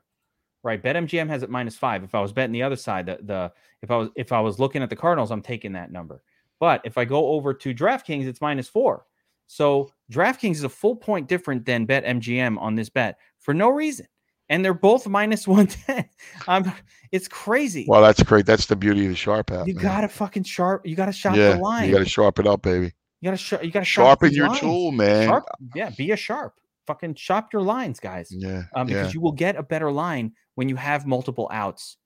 right? 0.63 0.81
BetMGM 0.81 1.27
has 1.29 1.43
it 1.43 1.49
minus 1.49 1.75
five. 1.75 2.03
If 2.03 2.15
I 2.15 2.21
was 2.21 2.31
betting 2.31 2.53
the 2.53 2.63
other 2.63 2.75
side, 2.75 3.05
the, 3.05 3.19
the 3.21 3.51
if 3.81 3.91
I 3.91 3.97
was 3.97 4.09
if 4.15 4.31
I 4.31 4.39
was 4.39 4.59
looking 4.59 4.81
at 4.81 4.89
the 4.89 4.95
Cardinals, 4.95 5.29
I'm 5.29 5.41
taking 5.41 5.73
that 5.73 5.91
number. 5.91 6.23
But 6.63 6.79
if 6.85 6.97
I 6.97 7.03
go 7.03 7.27
over 7.27 7.53
to 7.53 7.73
DraftKings, 7.75 8.25
it's 8.25 8.39
minus 8.39 8.69
four. 8.69 9.05
So 9.47 9.91
DraftKings 10.09 10.53
is 10.55 10.63
a 10.63 10.69
full 10.69 10.95
point 10.95 11.27
different 11.27 11.65
than 11.65 11.85
BetMGM 11.85 12.57
on 12.57 12.75
this 12.75 12.87
bet 12.89 13.17
for 13.39 13.53
no 13.53 13.67
reason, 13.67 14.07
and 14.47 14.63
they're 14.63 14.73
both 14.73 15.05
minus 15.05 15.45
one 15.57 15.67
ten. 15.67 16.07
Um, 16.47 16.71
it's 17.11 17.27
crazy. 17.27 17.83
Well, 17.85 18.01
that's 18.01 18.23
great. 18.23 18.45
That's 18.45 18.67
the 18.67 18.77
beauty 18.77 19.03
of 19.03 19.09
the 19.09 19.17
sharp 19.17 19.51
app. 19.51 19.67
you 19.67 19.73
man. 19.75 19.83
gotta 19.83 20.07
fucking 20.07 20.43
sharp. 20.43 20.85
You 20.87 20.95
gotta 20.95 21.11
shop 21.11 21.35
yeah, 21.35 21.55
the 21.55 21.57
line. 21.57 21.89
you 21.89 21.91
got 21.93 21.99
to 21.99 22.05
sharpen 22.09 22.47
up, 22.47 22.61
baby. 22.61 22.93
You 23.19 23.27
gotta 23.27 23.35
sh- 23.37 23.61
you 23.61 23.69
gotta 23.71 23.83
sharp 23.85 24.07
Sharpen 24.21 24.31
your 24.33 24.47
lines. 24.47 24.59
tool, 24.61 24.91
man. 24.93 25.27
Sharp, 25.27 25.43
yeah, 25.75 25.89
be 25.97 26.11
a 26.11 26.15
sharp. 26.15 26.53
Fucking 26.87 27.15
shop 27.15 27.51
your 27.51 27.61
lines, 27.63 27.99
guys. 27.99 28.29
Yeah, 28.31 28.63
Um, 28.73 28.87
because 28.87 29.07
yeah. 29.07 29.13
you 29.13 29.19
will 29.19 29.31
get 29.33 29.57
a 29.57 29.63
better 29.63 29.91
line 29.91 30.31
when 30.55 30.69
you 30.69 30.77
have 30.77 31.05
multiple 31.05 31.49
outs. 31.51 31.97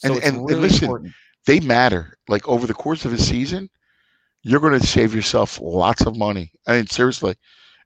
So 0.00 0.08
And- 0.08 0.16
it's 0.18 0.26
and- 0.26 0.36
and 0.50 0.60
listen, 0.60 0.84
important. 0.84 1.12
They 1.46 1.60
matter. 1.60 2.18
Like 2.28 2.46
over 2.46 2.66
the 2.66 2.74
course 2.74 3.06
of 3.06 3.12
a 3.14 3.18
season, 3.18 3.68
you're 4.42 4.60
going 4.60 4.78
to 4.78 4.86
save 4.86 5.14
yourself 5.14 5.60
lots 5.60 6.02
of 6.06 6.16
money. 6.16 6.52
I 6.66 6.76
mean, 6.78 6.86
seriously, 6.86 7.36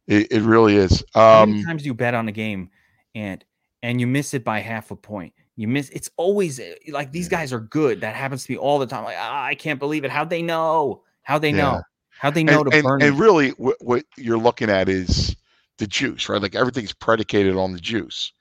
it, 0.07 0.31
it 0.33 0.43
really 0.43 0.77
is. 0.77 1.05
How 1.31 1.43
Um, 1.43 1.63
times 1.65 1.85
you 1.87 1.95
bet 1.95 2.15
on 2.15 2.29
a 2.29 2.33
game 2.33 2.71
and 3.15 3.45
and 3.83 4.01
you 4.01 4.07
miss 4.07 4.35
it 4.35 4.45
by 4.45 4.61
half 4.61 4.91
a 4.91 4.97
point? 4.97 5.33
You 5.57 5.69
miss. 5.69 5.91
It's 5.91 6.11
always 6.17 6.59
eh, 6.61 6.75
like 6.91 7.13
these 7.13 7.29
guys 7.29 7.53
are 7.53 7.61
good. 7.61 8.01
That 8.03 8.15
happens 8.15 8.45
to 8.45 8.53
me 8.53 8.59
all 8.59 8.79
the 8.79 8.87
time. 8.87 9.05
Like 9.05 9.17
ah, 9.19 9.45
I 9.45 9.55
can't 9.55 9.79
believe 9.79 10.05
it. 10.05 10.11
How'd 10.11 10.31
they 10.31 10.43
know? 10.43 11.03
How'd 11.23 11.43
they 11.43 11.53
Yeah. 11.53 11.53
know? 11.53 11.83
How'd 12.19 12.35
they 12.35 12.45
know 12.45 12.63
and, 12.63 12.71
to 12.71 12.73
and, 12.73 12.83
burn? 12.83 13.03
and 13.03 13.17
me? 13.17 13.21
really, 13.21 13.51
what, 13.51 13.77
what 13.81 14.05
you're 14.17 14.39
looking 14.39 14.71
at 14.71 14.89
is 14.89 15.37
the 15.79 15.87
juice, 15.87 16.29
right? 16.29 16.41
Like 16.41 16.55
everything's 16.55 16.93
predicated 16.93 17.57
on 17.57 17.73
the 17.73 17.81
juice. 17.81 18.33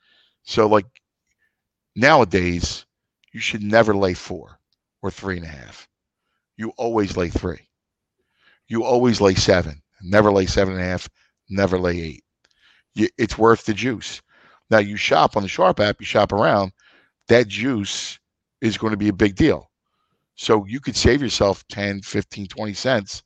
So, 0.44 0.66
like 0.66 0.86
nowadays, 1.94 2.84
you 3.32 3.40
should 3.40 3.62
never 3.62 3.94
lay 3.94 4.14
four. 4.14 4.58
or 5.02 5.10
three 5.10 5.36
and 5.36 5.44
a 5.46 5.48
half. 5.48 5.86
You 6.56 6.70
always 6.78 7.16
lay 7.16 7.28
three. 7.28 7.65
You 8.68 8.84
always 8.84 9.20
lay 9.20 9.34
seven. 9.34 9.82
Never 10.02 10.30
lay 10.30 10.46
seven 10.46 10.74
and 10.74 10.82
a 10.82 10.86
half. 10.86 11.08
Never 11.48 11.78
lay 11.78 12.00
eight. 12.00 12.24
You, 12.94 13.08
it's 13.18 13.38
worth 13.38 13.64
the 13.64 13.74
juice. 13.74 14.22
Now 14.70 14.78
you 14.78 14.96
shop 14.96 15.36
on 15.36 15.42
the 15.42 15.48
Sharp 15.48 15.80
app. 15.80 16.00
You 16.00 16.06
shop 16.06 16.32
around. 16.32 16.72
That 17.28 17.48
juice 17.48 18.18
is 18.60 18.78
going 18.78 18.92
to 18.92 18.96
be 18.96 19.08
a 19.08 19.12
big 19.12 19.36
deal. 19.36 19.70
So 20.34 20.66
you 20.66 20.80
could 20.80 20.96
save 20.96 21.22
yourself 21.22 21.66
10, 21.68 22.02
15, 22.02 22.46
20 22.46 22.74
cents 22.74 23.22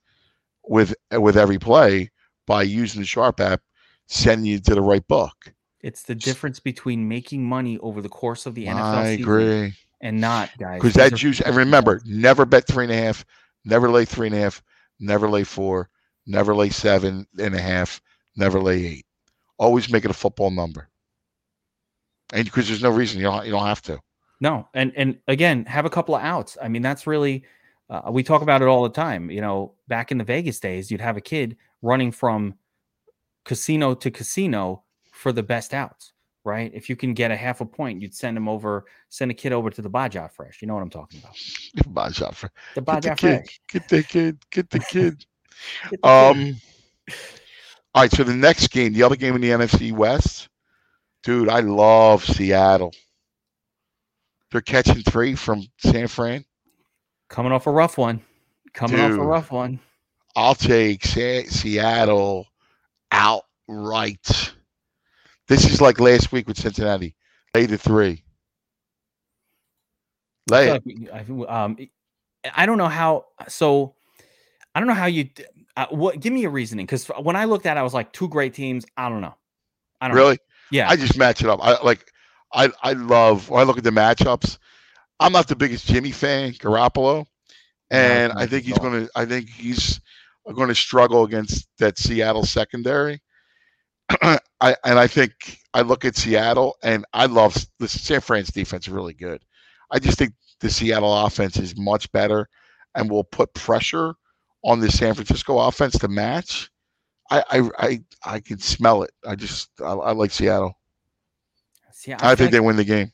with 0.69 0.95
with 1.11 1.37
every 1.37 1.59
play 1.59 2.11
by 2.47 2.63
using 2.63 3.01
the 3.01 3.07
Sharp 3.07 3.41
app, 3.41 3.61
sending 4.07 4.47
you 4.47 4.61
to 4.61 4.75
the 4.75 4.83
right 4.83 5.07
book. 5.09 5.53
It's 5.83 6.03
the 6.03 6.15
difference 6.15 6.61
between 6.61 7.09
making 7.09 7.45
money 7.45 7.79
over 7.79 8.03
the 8.03 8.09
course 8.09 8.47
of 8.47 8.55
the 8.55 8.67
NFL 8.67 8.83
I 8.83 9.17
season 9.17 9.23
agree. 9.23 9.75
and 10.01 10.21
not, 10.21 10.51
guys. 10.59 10.79
Because 10.79 10.95
that 10.95 11.15
juice, 11.15 11.41
and 11.41 11.57
remember, 11.57 12.03
never 12.05 12.45
bet 12.45 12.67
three 12.67 12.85
and 12.85 12.93
a 12.93 12.97
half, 12.97 13.25
never 13.65 13.91
lay 13.91 14.05
three 14.05 14.27
and 14.27 14.37
a 14.37 14.41
half, 14.41 14.63
never 15.01 15.29
lay 15.29 15.45
four, 15.45 15.89
never 16.27 16.55
lay 16.55 16.71
seven 16.71 17.27
and 17.39 17.55
a 17.55 17.61
half, 17.61 18.01
never 18.37 18.61
lay 18.61 18.87
eight. 18.87 19.07
Always 19.59 19.91
make 19.91 20.05
it 20.05 20.11
a 20.11 20.15
football 20.15 20.51
number. 20.51 20.89
And 22.33 22.45
because 22.45 22.69
there's 22.69 22.83
no 22.83 22.91
reason 22.91 23.19
you 23.19 23.25
don't 23.25 23.45
you 23.45 23.51
don't 23.51 23.67
have 23.67 23.83
to. 23.83 23.99
No, 24.41 24.69
and 24.75 24.93
and 24.97 25.19
again, 25.29 25.65
have 25.67 25.85
a 25.85 25.91
couple 25.91 26.15
of 26.15 26.23
outs. 26.23 26.57
I 26.63 26.69
mean, 26.69 26.83
that's 26.83 27.07
really 27.07 27.45
uh, 27.91 28.11
we 28.11 28.23
talk 28.23 28.43
about 28.43 28.63
it 28.63 28.69
all 28.69 28.85
the 28.85 28.89
time. 28.89 29.31
You 29.31 29.41
know, 29.41 29.75
back 29.89 30.13
in 30.13 30.19
the 30.19 30.25
Vegas 30.25 30.61
days, 30.61 30.91
you'd 30.91 31.01
have 31.01 31.17
a 31.17 31.21
kid 31.21 31.57
running 31.83 32.13
from 32.13 32.55
casino 33.45 33.95
to 33.95 34.11
casino 34.11 34.85
for 35.13 35.33
the 35.33 35.43
best 35.43 35.75
outs, 35.75 36.10
right? 36.45 36.71
If 36.75 36.89
you 36.89 36.97
can 36.97 37.15
get 37.15 37.31
a 37.31 37.37
half 37.37 37.61
a 37.61 37.67
point, 37.67 38.01
you'd 38.01 38.15
send 38.15 38.37
him 38.37 38.49
over, 38.49 38.85
send 39.09 39.31
a 39.31 39.35
kid 39.35 39.53
over 39.53 39.71
to 39.71 39.83
the 39.83 39.89
Baja 39.89 40.29
Fresh. 40.29 40.61
You 40.63 40.69
know 40.69 40.75
what 40.75 40.83
I'm 40.83 40.91
talking 40.91 41.21
about? 41.21 41.37
Shot 42.15 42.35
for 42.35 42.51
The 42.75 42.83
Baja 42.83 43.15
kid, 43.15 43.45
Fresh. 43.45 43.61
get 43.69 43.89
the 43.89 44.03
kid, 44.03 44.39
get 44.51 44.71
the 44.71 44.79
kid. 44.81 45.25
Get 45.91 46.01
the 46.01 46.07
kid. 46.07 46.07
Um. 46.09 46.57
All 47.95 48.03
right, 48.03 48.11
so 48.13 48.25
the 48.25 48.33
next 48.35 48.69
game, 48.69 48.93
the 48.95 49.03
other 49.03 49.17
game 49.17 49.35
in 49.35 49.41
the 49.43 49.51
NFC 49.51 49.93
West, 49.93 50.49
dude, 51.23 51.49
I 51.51 51.61
love 51.61 52.25
Seattle. 52.25 52.95
They're 54.51 54.61
catching 54.63 55.03
three 55.03 55.35
from 55.35 55.65
San 55.79 56.07
Fran. 56.09 56.45
coming 57.29 57.53
off 57.53 57.67
a 57.67 57.71
rough 57.71 57.99
one. 57.99 58.23
Coming 58.73 59.01
off 59.01 59.13
a 59.13 59.23
rough 59.23 59.51
one. 59.53 59.81
I'll 60.35 60.55
take 60.55 61.05
Se- 61.05 61.47
Seattle 61.47 62.47
outright. 63.13 64.55
This 65.51 65.65
is 65.69 65.81
like 65.81 65.99
last 65.99 66.31
week 66.31 66.47
with 66.47 66.57
Cincinnati. 66.57 67.17
Lay 67.55 67.67
the 67.67 67.77
three. 67.77 68.23
I 70.49 70.55
Lay 70.55 70.67
feel 70.67 70.75
it. 70.77 71.13
like 71.13 71.29
we- 71.29 71.47
I, 71.47 71.65
um, 71.65 71.77
I 72.55 72.67
don't 72.67 72.79
know 72.79 72.89
how. 72.89 73.27
So 73.49 73.97
I 74.75 74.81
don't 74.81 74.87
know 74.87 74.95
how 74.95 75.07
you. 75.07 75.29
Uh, 75.77 75.87
what? 75.91 76.21
Give 76.21 76.33
me 76.33 76.45
a 76.45 76.49
reasoning, 76.49 76.87
because 76.87 77.07
when 77.21 77.35
I 77.35 77.47
looked 77.47 77.67
at, 77.67 77.77
it, 77.77 77.81
I 77.81 77.83
was 77.83 77.93
like 77.95 78.13
two 78.13 78.29
great 78.29 78.55
teams. 78.55 78.87
I 78.97 79.09
don't 79.09 79.21
know. 79.21 79.35
I 80.01 80.07
don't 80.07 80.17
know. 80.17 80.23
Really? 80.23 80.39
Yeah. 80.71 80.89
I 80.89 80.95
just 80.95 81.19
match 81.19 81.43
it 81.43 81.49
up. 81.51 81.59
I 81.61 81.83
like. 81.83 82.13
I 82.53 82.71
I 82.83 82.93
love 82.93 83.51
when 83.51 83.61
I 83.61 83.65
look 83.65 83.77
at 83.77 83.85
the 83.85 83.91
matchups. 83.91 84.57
I'm 85.19 85.33
not 85.33 85.49
the 85.49 85.57
biggest 85.57 85.87
Jimmy 85.87 86.13
fan, 86.13 86.53
Garoppolo, 86.53 87.27
and 87.91 88.33
not 88.33 88.41
I 88.41 88.47
think 88.47 88.67
he's 88.67 88.79
going 88.79 89.05
to. 89.05 89.11
I 89.17 89.25
think 89.27 89.49
he's 89.49 90.01
going 90.55 90.69
to 90.69 90.75
struggle 90.77 91.25
against 91.25 91.67
that 91.79 91.99
Seattle 91.99 92.45
secondary. 92.45 93.21
I 94.61 94.77
and 94.85 94.99
I 94.99 95.07
think 95.07 95.59
I 95.75 95.83
look 95.83 96.05
at 96.05 96.17
Seattle 96.17 96.77
and 96.83 97.05
I 97.13 97.27
love 97.27 97.57
the 97.79 97.89
San 97.89 98.21
Fran's 98.21 98.51
defense 98.51 98.87
is 98.87 98.93
really 98.93 99.15
good. 99.15 99.43
I 99.91 99.99
just 99.99 100.19
think 100.19 100.35
the 100.61 100.71
Seattle 100.71 101.27
offense 101.27 101.57
is 101.57 101.77
much 101.77 102.11
better 102.13 102.49
and 102.95 103.11
will 103.11 103.25
put 103.25 103.55
pressure 103.55 104.15
on 104.65 104.81
the 104.81 104.91
San 104.91 105.15
Francisco 105.15 105.59
offense 105.59 105.99
to 105.99 106.09
match. 106.09 106.71
I 107.31 107.45
I 107.51 107.71
I, 107.79 108.01
I 108.25 108.41
can 108.41 108.59
smell 108.59 109.03
it. 109.03 109.13
I 109.27 109.37
just 109.37 109.71
I, 109.81 109.93
I 109.93 110.13
like 110.13 110.31
Seattle. 110.31 110.77
See, 111.93 112.13
I, 112.15 112.19
feel 112.19 112.37
think 112.37 112.53
they 112.53 112.61
win 112.61 112.77
the 112.77 112.85
game. 112.85 113.13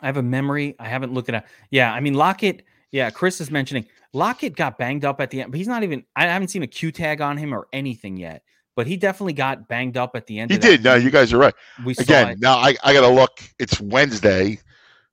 I 0.00 0.06
have 0.06 0.16
a 0.16 0.22
memory. 0.22 0.74
I 0.78 0.88
haven't 0.88 1.12
looked 1.12 1.28
at 1.28 1.34
it. 1.42 1.44
Yeah, 1.70 1.92
I 1.92 2.00
mean 2.00 2.14
Lockett. 2.14 2.64
Yeah, 2.90 3.10
Chris 3.10 3.40
is 3.40 3.50
mentioning 3.50 3.86
Lockett 4.14 4.56
got 4.56 4.78
banged 4.78 5.04
up 5.04 5.20
at 5.20 5.30
the 5.30 5.42
end, 5.42 5.52
but 5.52 5.58
he's 5.58 5.68
not 5.68 5.82
even. 5.82 6.04
I 6.16 6.26
haven't 6.26 6.48
seen 6.48 6.62
a 6.62 6.66
Q 6.66 6.90
tag 6.90 7.20
on 7.20 7.36
him 7.36 7.52
or 7.54 7.68
anything 7.72 8.16
yet. 8.16 8.42
But 8.78 8.86
he 8.86 8.96
definitely 8.96 9.32
got 9.32 9.66
banged 9.66 9.96
up 9.96 10.14
at 10.14 10.28
the 10.28 10.38
end. 10.38 10.52
He 10.52 10.56
did. 10.56 10.84
No, 10.84 10.94
you 10.94 11.10
guys 11.10 11.32
are 11.32 11.38
right. 11.38 11.54
We 11.84 11.96
Again, 11.98 12.36
now 12.38 12.58
I, 12.58 12.76
I 12.84 12.92
got 12.92 13.00
to 13.00 13.08
look. 13.08 13.42
It's 13.58 13.80
Wednesday, 13.80 14.60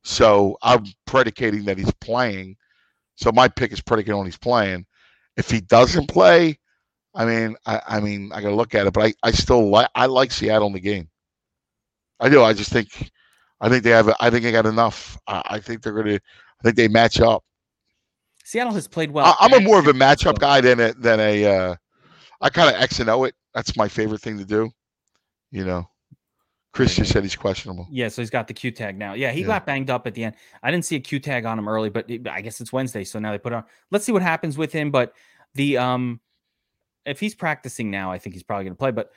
so 0.04 0.56
I'm 0.62 0.86
predicating 1.08 1.66
that 1.66 1.80
he's 1.80 1.92
playing. 1.94 2.58
So 3.16 3.32
my 3.32 3.48
pick 3.48 3.72
is 3.72 3.82
predicated 3.82 4.14
on 4.14 4.26
he's 4.26 4.38
playing. 4.38 4.86
If 5.36 5.50
he 5.50 5.62
doesn't 5.62 6.10
play, 6.10 6.60
I 7.16 7.26
mean, 7.26 7.56
I, 7.66 7.82
I 7.88 8.00
mean, 8.02 8.30
I 8.36 8.42
got 8.42 8.50
to 8.50 8.56
look 8.56 8.76
at 8.76 8.86
it. 8.86 8.94
But 8.94 9.06
I, 9.06 9.14
I 9.24 9.32
still 9.32 9.68
like 9.68 9.90
I 9.96 10.06
like 10.06 10.32
Seattle 10.32 10.68
in 10.68 10.74
the 10.74 10.80
game. 10.80 11.10
I 12.20 12.30
do. 12.30 12.44
I 12.44 12.54
just 12.54 12.72
think, 12.72 13.10
I 13.62 13.68
think 13.68 13.84
they 13.84 13.90
have. 13.90 14.16
I 14.20 14.30
think 14.30 14.44
they 14.44 14.52
got 14.52 14.68
enough. 14.68 15.18
I, 15.26 15.42
I 15.44 15.60
think 15.60 15.82
they're 15.82 15.94
gonna. 15.94 16.14
I 16.14 16.64
think 16.64 16.76
they 16.76 16.88
match 16.88 17.20
up. 17.20 17.44
Seattle 18.44 18.74
has 18.74 18.88
played 18.88 19.10
well. 19.10 19.26
I, 19.26 19.48
I'm 19.48 19.54
a 19.54 19.60
more 19.60 19.80
of 19.80 19.88
a 19.88 19.94
matchup 19.94 20.38
guy 20.38 20.62
than 20.62 20.80
a 20.80 20.94
than 20.94 21.20
a. 21.20 21.46
Uh, 21.46 21.76
I 22.42 22.50
kind 22.50 22.70
of 22.70 22.80
X 22.80 23.00
and 23.00 23.10
O 23.10 23.24
it. 23.24 23.34
That's 23.56 23.76
my 23.76 23.88
favorite 23.88 24.22
thing 24.22 24.38
to 24.38 24.46
do. 24.46 24.70
You 25.52 25.66
know, 25.66 25.90
Chris 26.74 26.96
just 26.96 27.12
said 27.12 27.24
he's 27.24 27.36
questionable. 27.36 27.88
Yeah, 27.90 28.10
so 28.10 28.22
he's 28.22 28.30
got 28.30 28.48
the 28.48 28.54
Q 28.54 28.70
tag 28.70 28.98
now. 28.98 29.14
Yeah, 29.14 29.32
he 29.32 29.42
Yeah. 29.42 29.48
got 29.48 29.66
banged 29.66 29.90
up 29.90 30.06
at 30.06 30.14
the 30.14 30.26
end. 30.26 30.36
I 30.62 30.70
didn't 30.70 30.86
see 30.86 30.98
a 30.98 31.00
Q 31.00 31.20
tag 31.20 31.46
on 31.46 31.58
him 31.58 31.68
early, 31.68 31.90
but 31.90 32.08
it- 32.10 32.28
I 32.28 32.42
guess 32.42 32.60
it's 32.62 32.74
Wednesday, 32.74 33.04
so 33.06 33.18
now 33.18 33.32
they 33.32 33.38
put 33.38 33.54
it 33.54 33.56
on. 33.56 33.64
Let's 33.92 34.06
see 34.06 34.12
what 34.12 34.22
happens 34.22 34.58
with 34.58 34.74
him. 34.74 34.92
But 34.92 35.14
the 35.54 35.78
um, 35.78 36.20
if 37.06 37.20
he's 37.20 37.34
practicing 37.34 37.90
now, 37.90 38.12
I 38.12 38.18
think 38.20 38.34
he's 38.34 38.44
probably 38.44 38.66
going 38.66 38.74
to 38.76 38.80
play. 38.80 38.92
But 38.92 39.12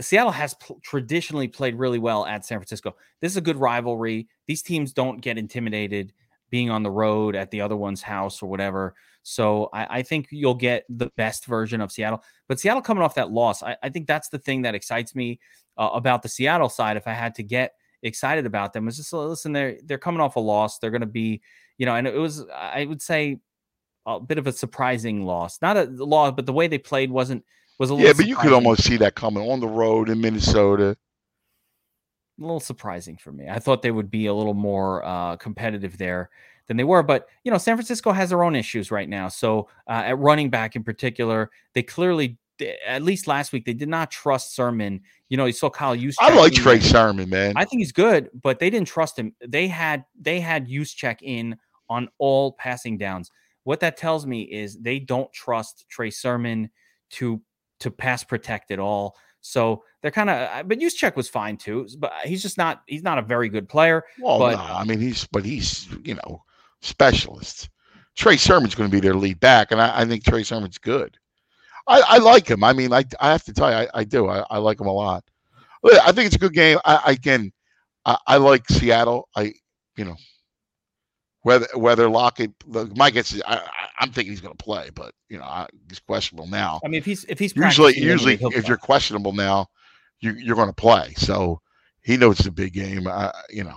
Seattle 0.00 0.32
has 0.32 0.54
pl- 0.54 0.80
traditionally 0.82 1.48
played 1.48 1.74
really 1.74 1.98
well 1.98 2.24
at 2.24 2.46
San 2.46 2.58
Francisco. 2.58 2.96
This 3.20 3.32
is 3.32 3.36
a 3.36 3.42
good 3.42 3.56
rivalry. 3.58 4.26
These 4.46 4.62
teams 4.62 4.94
don't 4.94 5.20
get 5.20 5.36
intimidated 5.36 6.14
being 6.52 6.70
on 6.70 6.82
the 6.82 6.90
road 6.90 7.34
at 7.34 7.50
the 7.50 7.62
other 7.62 7.76
one's 7.76 8.02
house 8.02 8.42
or 8.42 8.48
whatever. 8.48 8.94
So 9.22 9.70
I, 9.72 9.98
I 9.98 10.02
think 10.02 10.28
you'll 10.30 10.54
get 10.54 10.84
the 10.88 11.10
best 11.16 11.46
version 11.46 11.80
of 11.80 11.90
Seattle. 11.90 12.22
But 12.46 12.60
Seattle 12.60 12.82
coming 12.82 13.02
off 13.02 13.14
that 13.14 13.30
loss, 13.30 13.62
I, 13.62 13.74
I 13.82 13.88
think 13.88 14.06
that's 14.06 14.28
the 14.28 14.38
thing 14.38 14.62
that 14.62 14.74
excites 14.74 15.14
me 15.14 15.40
uh, 15.78 15.90
about 15.94 16.22
the 16.22 16.28
Seattle 16.28 16.68
side. 16.68 16.98
If 16.98 17.08
I 17.08 17.14
had 17.14 17.34
to 17.36 17.42
get 17.42 17.72
excited 18.02 18.44
about 18.44 18.74
them, 18.74 18.86
is 18.86 18.98
just 18.98 19.12
listen, 19.14 19.52
they're 19.52 19.78
they're 19.84 19.96
coming 19.96 20.20
off 20.20 20.36
a 20.36 20.40
loss. 20.40 20.78
They're 20.78 20.90
going 20.90 21.00
to 21.00 21.06
be, 21.06 21.40
you 21.78 21.86
know, 21.86 21.96
and 21.96 22.06
it 22.06 22.14
was 22.14 22.44
I 22.54 22.84
would 22.84 23.00
say 23.00 23.40
a 24.04 24.20
bit 24.20 24.36
of 24.36 24.46
a 24.46 24.52
surprising 24.52 25.24
loss. 25.24 25.62
Not 25.62 25.78
a 25.78 25.84
loss, 25.84 26.34
but 26.36 26.44
the 26.44 26.52
way 26.52 26.68
they 26.68 26.78
played 26.78 27.10
wasn't 27.10 27.44
was 27.78 27.88
a 27.88 27.94
little. 27.94 28.06
Yeah, 28.06 28.12
but 28.14 28.26
you 28.26 28.36
could 28.36 28.52
almost 28.52 28.84
see 28.84 28.98
that 28.98 29.14
coming 29.14 29.48
on 29.48 29.60
the 29.60 29.68
road 29.68 30.10
in 30.10 30.20
Minnesota. 30.20 30.98
A 32.38 32.42
little 32.42 32.60
surprising 32.60 33.16
for 33.16 33.32
me. 33.32 33.48
I 33.48 33.58
thought 33.58 33.82
they 33.82 33.90
would 33.90 34.10
be 34.10 34.26
a 34.26 34.34
little 34.34 34.54
more 34.54 35.04
uh, 35.04 35.36
competitive 35.36 35.98
there 35.98 36.30
than 36.66 36.76
they 36.76 36.84
were. 36.84 37.02
But 37.02 37.28
you 37.44 37.52
know, 37.52 37.58
San 37.58 37.76
Francisco 37.76 38.12
has 38.12 38.30
their 38.30 38.42
own 38.42 38.56
issues 38.56 38.90
right 38.90 39.08
now. 39.08 39.28
So 39.28 39.68
uh, 39.86 40.02
at 40.06 40.18
running 40.18 40.50
back 40.50 40.74
in 40.76 40.82
particular, 40.82 41.50
they 41.74 41.82
clearly, 41.82 42.38
at 42.86 43.02
least 43.02 43.26
last 43.26 43.52
week, 43.52 43.64
they 43.64 43.74
did 43.74 43.88
not 43.88 44.10
trust 44.10 44.54
Sermon. 44.54 45.00
You 45.28 45.36
know, 45.36 45.44
you 45.44 45.52
saw 45.52 45.70
Kyle 45.70 45.96
Juszczyk. 45.96 46.14
I 46.20 46.34
like 46.34 46.54
Trey. 46.54 46.80
Sermon, 46.80 47.28
man. 47.28 47.52
I 47.56 47.64
think 47.64 47.80
he's 47.80 47.92
good, 47.92 48.30
but 48.40 48.58
they 48.58 48.70
didn't 48.70 48.88
trust 48.88 49.18
him. 49.18 49.34
They 49.46 49.68
had 49.68 50.04
they 50.18 50.40
had 50.40 50.68
Juszczyk 50.68 51.18
in 51.22 51.56
on 51.88 52.08
all 52.18 52.52
passing 52.52 52.96
downs. 52.96 53.30
What 53.64 53.80
that 53.80 53.96
tells 53.96 54.26
me 54.26 54.42
is 54.42 54.78
they 54.78 54.98
don't 54.98 55.32
trust 55.32 55.86
Trey 55.88 56.10
Sermon 56.10 56.70
to 57.10 57.42
to 57.80 57.90
pass 57.90 58.24
protect 58.24 58.70
at 58.70 58.78
all. 58.78 59.16
So 59.42 59.84
they're 60.00 60.10
kind 60.10 60.30
of, 60.30 60.48
uh, 60.48 60.62
but 60.62 60.78
Juszczyk 60.78 61.16
was 61.16 61.28
fine 61.28 61.56
too. 61.56 61.86
But 61.98 62.12
uh, 62.12 62.26
he's 62.26 62.40
just 62.42 62.56
not 62.56 62.82
he's 62.86 63.02
not 63.02 63.18
a 63.18 63.22
very 63.22 63.48
good 63.48 63.68
player. 63.68 64.04
well, 64.20 64.38
but- 64.38 64.56
no, 64.56 64.62
I 64.62 64.84
mean 64.84 65.00
he's, 65.00 65.26
but 65.26 65.44
he's, 65.44 65.88
you 66.04 66.14
know, 66.14 66.42
specialist. 66.80 67.68
Trey 68.14 68.36
Sermon's 68.36 68.74
going 68.74 68.90
to 68.90 68.94
be 68.94 69.00
their 69.00 69.14
lead 69.14 69.40
back, 69.40 69.72
and 69.72 69.80
I, 69.80 70.00
I 70.00 70.04
think 70.04 70.24
Trey 70.24 70.42
Sermon's 70.42 70.78
good. 70.78 71.16
I, 71.88 72.02
I 72.06 72.18
like 72.18 72.46
him. 72.48 72.62
I 72.62 72.72
mean, 72.72 72.92
I, 72.92 73.04
I 73.20 73.32
have 73.32 73.42
to 73.44 73.52
tell 73.52 73.70
you, 73.70 73.76
I, 73.76 73.88
I 73.94 74.04
do. 74.04 74.28
I, 74.28 74.44
I 74.50 74.58
like 74.58 74.80
him 74.80 74.86
a 74.86 74.92
lot. 74.92 75.24
I 75.84 76.12
think 76.12 76.26
it's 76.26 76.36
a 76.36 76.38
good 76.38 76.52
game. 76.52 76.78
I, 76.84 77.02
I 77.06 77.10
again, 77.12 77.52
I, 78.04 78.16
I 78.26 78.36
like 78.36 78.68
Seattle. 78.68 79.28
I, 79.34 79.54
you 79.96 80.04
know, 80.04 80.16
whether 81.42 81.66
whether 81.74 82.08
Lockett, 82.08 82.52
my 82.96 83.10
guess 83.10 83.32
is 83.32 83.42
I, 83.46 83.60
I'm 84.02 84.12
thinking 84.12 84.32
he's 84.32 84.40
going 84.40 84.56
to 84.56 84.62
play, 84.62 84.90
but 84.94 85.14
you 85.28 85.38
know, 85.38 85.44
I, 85.44 85.66
he's 85.88 86.00
questionable 86.00 86.46
now. 86.46 86.80
I 86.84 86.88
mean, 86.88 86.98
if 86.98 87.04
he's 87.04 87.24
if 87.24 87.38
he's 87.38 87.56
usually 87.56 87.98
usually 87.98 88.34
if 88.34 88.40
play. 88.40 88.62
you're 88.66 88.76
questionable 88.76 89.32
now 89.32 89.68
you, 90.22 90.32
you're 90.32 90.56
going 90.56 90.68
to 90.68 90.72
play 90.72 91.12
so 91.16 91.60
he 92.00 92.16
knows 92.16 92.38
it's 92.38 92.48
a 92.48 92.52
big 92.52 92.72
game 92.72 93.06
I, 93.06 93.30
you 93.50 93.64
know 93.64 93.76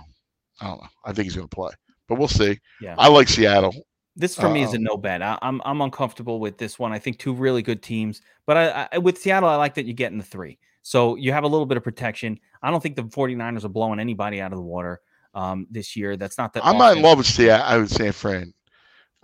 i 0.60 0.68
don't 0.68 0.80
know 0.80 0.88
i 1.04 1.12
think 1.12 1.24
he's 1.24 1.36
going 1.36 1.48
to 1.48 1.54
play 1.54 1.72
but 2.08 2.18
we'll 2.18 2.28
see 2.28 2.58
yeah. 2.80 2.94
i 2.96 3.08
like 3.08 3.28
seattle 3.28 3.74
This 4.14 4.34
for 4.34 4.48
me 4.48 4.62
is 4.62 4.72
a 4.72 4.78
no 4.78 4.96
bet. 4.96 5.20
I, 5.20 5.38
I'm 5.42 5.60
I'm 5.66 5.82
uncomfortable 5.82 6.40
with 6.40 6.56
this 6.56 6.78
one. 6.78 6.90
I 6.90 6.98
think 6.98 7.18
two 7.18 7.34
really 7.34 7.60
good 7.60 7.82
teams, 7.82 8.22
but 8.46 8.56
I, 8.56 8.88
I 8.92 8.96
with 8.96 9.18
Seattle, 9.18 9.46
I 9.46 9.56
like 9.56 9.74
that 9.74 9.84
you 9.84 9.92
get 9.92 10.10
in 10.10 10.16
the 10.16 10.24
three. 10.24 10.58
So 10.80 11.16
you 11.16 11.32
have 11.32 11.44
a 11.44 11.46
little 11.46 11.66
bit 11.66 11.76
of 11.76 11.84
protection. 11.84 12.40
I 12.62 12.70
don't 12.70 12.82
think 12.82 12.96
the 12.96 13.02
49ers 13.02 13.64
are 13.64 13.68
blowing 13.68 14.00
anybody 14.00 14.40
out 14.40 14.52
of 14.52 14.56
the 14.56 14.64
water 14.64 15.02
um, 15.34 15.66
this 15.70 15.96
year. 15.96 16.16
That's 16.16 16.38
not 16.38 16.54
the 16.54 16.64
i'm 16.66 16.78
not 16.78 16.96
in 16.96 17.02
love 17.02 17.18
with 17.18 17.26
seattle 17.26 17.66
i 17.66 17.76
would 17.76 17.90
say, 17.90 18.10
fran 18.10 18.54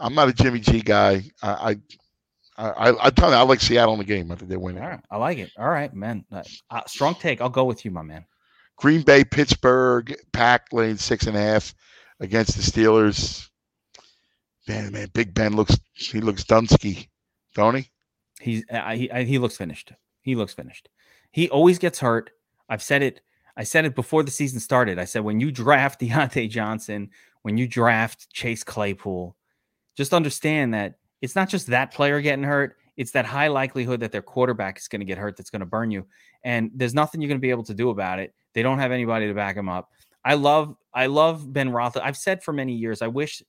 I'm 0.03 0.14
not 0.14 0.28
a 0.28 0.32
Jimmy 0.32 0.61
G 0.61 0.80
guy. 0.82 1.22
I 1.42 1.76
I 2.59 2.64
I, 2.90 3.07
I 3.07 3.11
tell 3.11 3.30
you, 3.30 3.36
I 3.36 3.42
like 3.42 3.61
Seattle 3.61 3.94
in 3.94 3.98
the 3.98 4.05
game. 4.05 4.30
I 4.30 4.34
think 4.36 4.50
they 4.50 4.57
win 4.59 4.76
All 4.76 4.86
right, 4.86 5.00
I 5.11 5.16
like 5.16 5.38
it. 5.38 5.50
All 5.59 5.68
right, 5.70 5.92
man. 5.94 6.24
Uh, 6.30 6.42
uh, 6.70 6.82
strong 6.86 7.14
take. 7.14 7.40
I'll 7.40 7.48
go 7.48 7.64
with 7.64 7.84
you, 7.84 7.90
my 7.90 8.03
man. 8.03 8.26
Green 8.76 9.03
Bay, 9.03 9.24
Pittsburgh, 9.24 10.14
pack 10.32 10.66
lane 10.72 10.98
six 10.98 11.26
and 11.26 11.36
a 11.36 11.40
half 11.40 11.74
against 12.20 12.57
the 12.57 12.62
Steelers. 12.62 13.48
Man, 14.68 14.92
man, 14.92 15.09
Big 15.14 15.32
Ben 15.34 15.57
looks 15.57 15.76
he 15.94 16.20
looks 16.20 16.44
Dunsky, 16.44 17.09
don't 17.55 17.76
he? 17.76 17.88
He's 18.40 18.64
uh, 18.70 18.90
he 18.94 19.11
I- 19.11 19.24
he 19.24 19.38
looks 19.38 19.57
finished. 19.57 19.92
He 20.20 20.34
looks 20.34 20.53
finished. 20.55 20.88
He 21.30 21.48
always 21.48 21.78
gets 21.78 22.00
hurt. 22.00 22.30
I've 22.68 22.82
said 22.82 23.03
it. 23.03 23.20
I 23.57 23.64
said 23.64 23.84
it 23.84 23.94
before 23.94 24.22
the 24.22 24.30
season 24.30 24.61
started. 24.61 24.98
I 24.98 25.05
said 25.05 25.24
when 25.24 25.40
you 25.40 25.50
draft 25.50 26.00
Diontae 26.03 26.50
Johnson, 26.50 27.11
when 27.42 27.57
you 27.57 27.66
draft 27.66 28.30
Chase 28.32 28.62
Claypool, 28.64 29.36
just 29.97 30.12
understand 30.14 30.74
that 30.74 30.95
it's 31.20 31.36
not 31.36 31.49
just 31.49 31.68
that 31.68 31.93
player 31.93 32.20
getting 32.20 32.45
hurt. 32.45 32.76
It's 32.97 33.12
that 33.12 33.24
high 33.24 33.49
likelihood 33.49 34.01
that 34.01 34.12
their 34.12 34.22
quarterback 34.22 34.76
is 34.78 34.86
going 34.88 35.01
to 35.01 35.07
get 35.07 35.16
hurt 35.18 35.36
that's 35.36 35.51
going 35.51 35.61
to 35.61 35.66
burn 35.66 35.90
you. 35.90 36.07
And 36.45 36.70
there's 36.74 36.95
nothing 36.95 37.20
you're 37.22 37.28
going 37.28 37.38
to 37.40 37.43
be 37.43 37.51
able 37.51 37.62
to 37.64 37.74
do 37.74 37.90
about 37.90 38.18
it. 38.18 38.34
They 38.53 38.62
don't 38.62 38.78
have 38.78 38.93
anybody 38.93 39.28
to 39.28 39.34
back 39.34 39.57
him 39.57 39.68
up. 39.68 39.90
I 40.24 40.34
love 40.34 40.76
I 40.95 41.07
love 41.07 41.53
Ben 41.53 41.70
Roth. 41.70 41.97
I've 41.97 42.16
said 42.18 42.43
for 42.43 42.53
many 42.53 42.74
years, 42.74 43.01
I 43.03 43.07
wish 43.07 43.43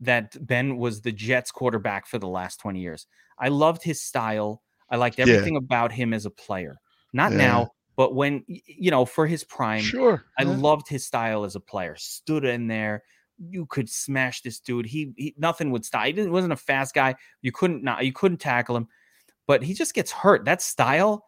that 0.00 0.36
Ben 0.46 0.76
was 0.76 1.02
the 1.02 1.12
Jets 1.12 1.50
quarterback 1.52 2.06
for 2.06 2.18
the 2.18 2.26
last 2.28 2.58
20 2.60 2.80
years. 2.80 3.06
I 3.38 3.48
loved 3.48 3.82
his 3.82 4.00
style. 4.02 4.62
I 4.90 4.96
liked 4.96 5.18
Yeah. 5.18 5.26
everything 5.26 5.56
about 5.56 5.92
him 5.92 6.12
as 6.12 6.26
a 6.26 6.30
player. 6.30 6.76
Not 7.12 7.32
Yeah. 7.32 7.38
now, 7.38 7.70
but 7.96 8.14
when 8.14 8.44
you 8.48 8.90
know, 8.90 9.04
for 9.04 9.26
his 9.26 9.44
prime, 9.44 9.82
Sure. 9.82 10.24
I 10.38 10.42
yeah. 10.42 10.56
loved 10.56 10.88
his 10.88 11.06
style 11.06 11.44
as 11.44 11.54
a 11.54 11.60
player. 11.60 11.94
Stood 11.96 12.44
in 12.44 12.66
there, 12.66 13.02
you 13.40 13.66
could 13.66 13.88
smash 13.88 14.42
this 14.42 14.60
dude. 14.60 14.86
He, 14.86 15.12
he 15.16 15.34
nothing 15.38 15.70
would 15.70 15.84
stop. 15.84 16.06
He 16.06 16.28
wasn't 16.28 16.52
a 16.52 16.56
fast 16.56 16.94
guy. 16.94 17.14
You 17.42 17.52
couldn't 17.52 17.82
not 17.82 18.04
you 18.04 18.12
couldn't 18.12 18.38
tackle 18.38 18.76
him, 18.76 18.88
but 19.46 19.62
he 19.62 19.74
just 19.74 19.94
gets 19.94 20.12
hurt. 20.12 20.44
That 20.44 20.62
style 20.62 21.26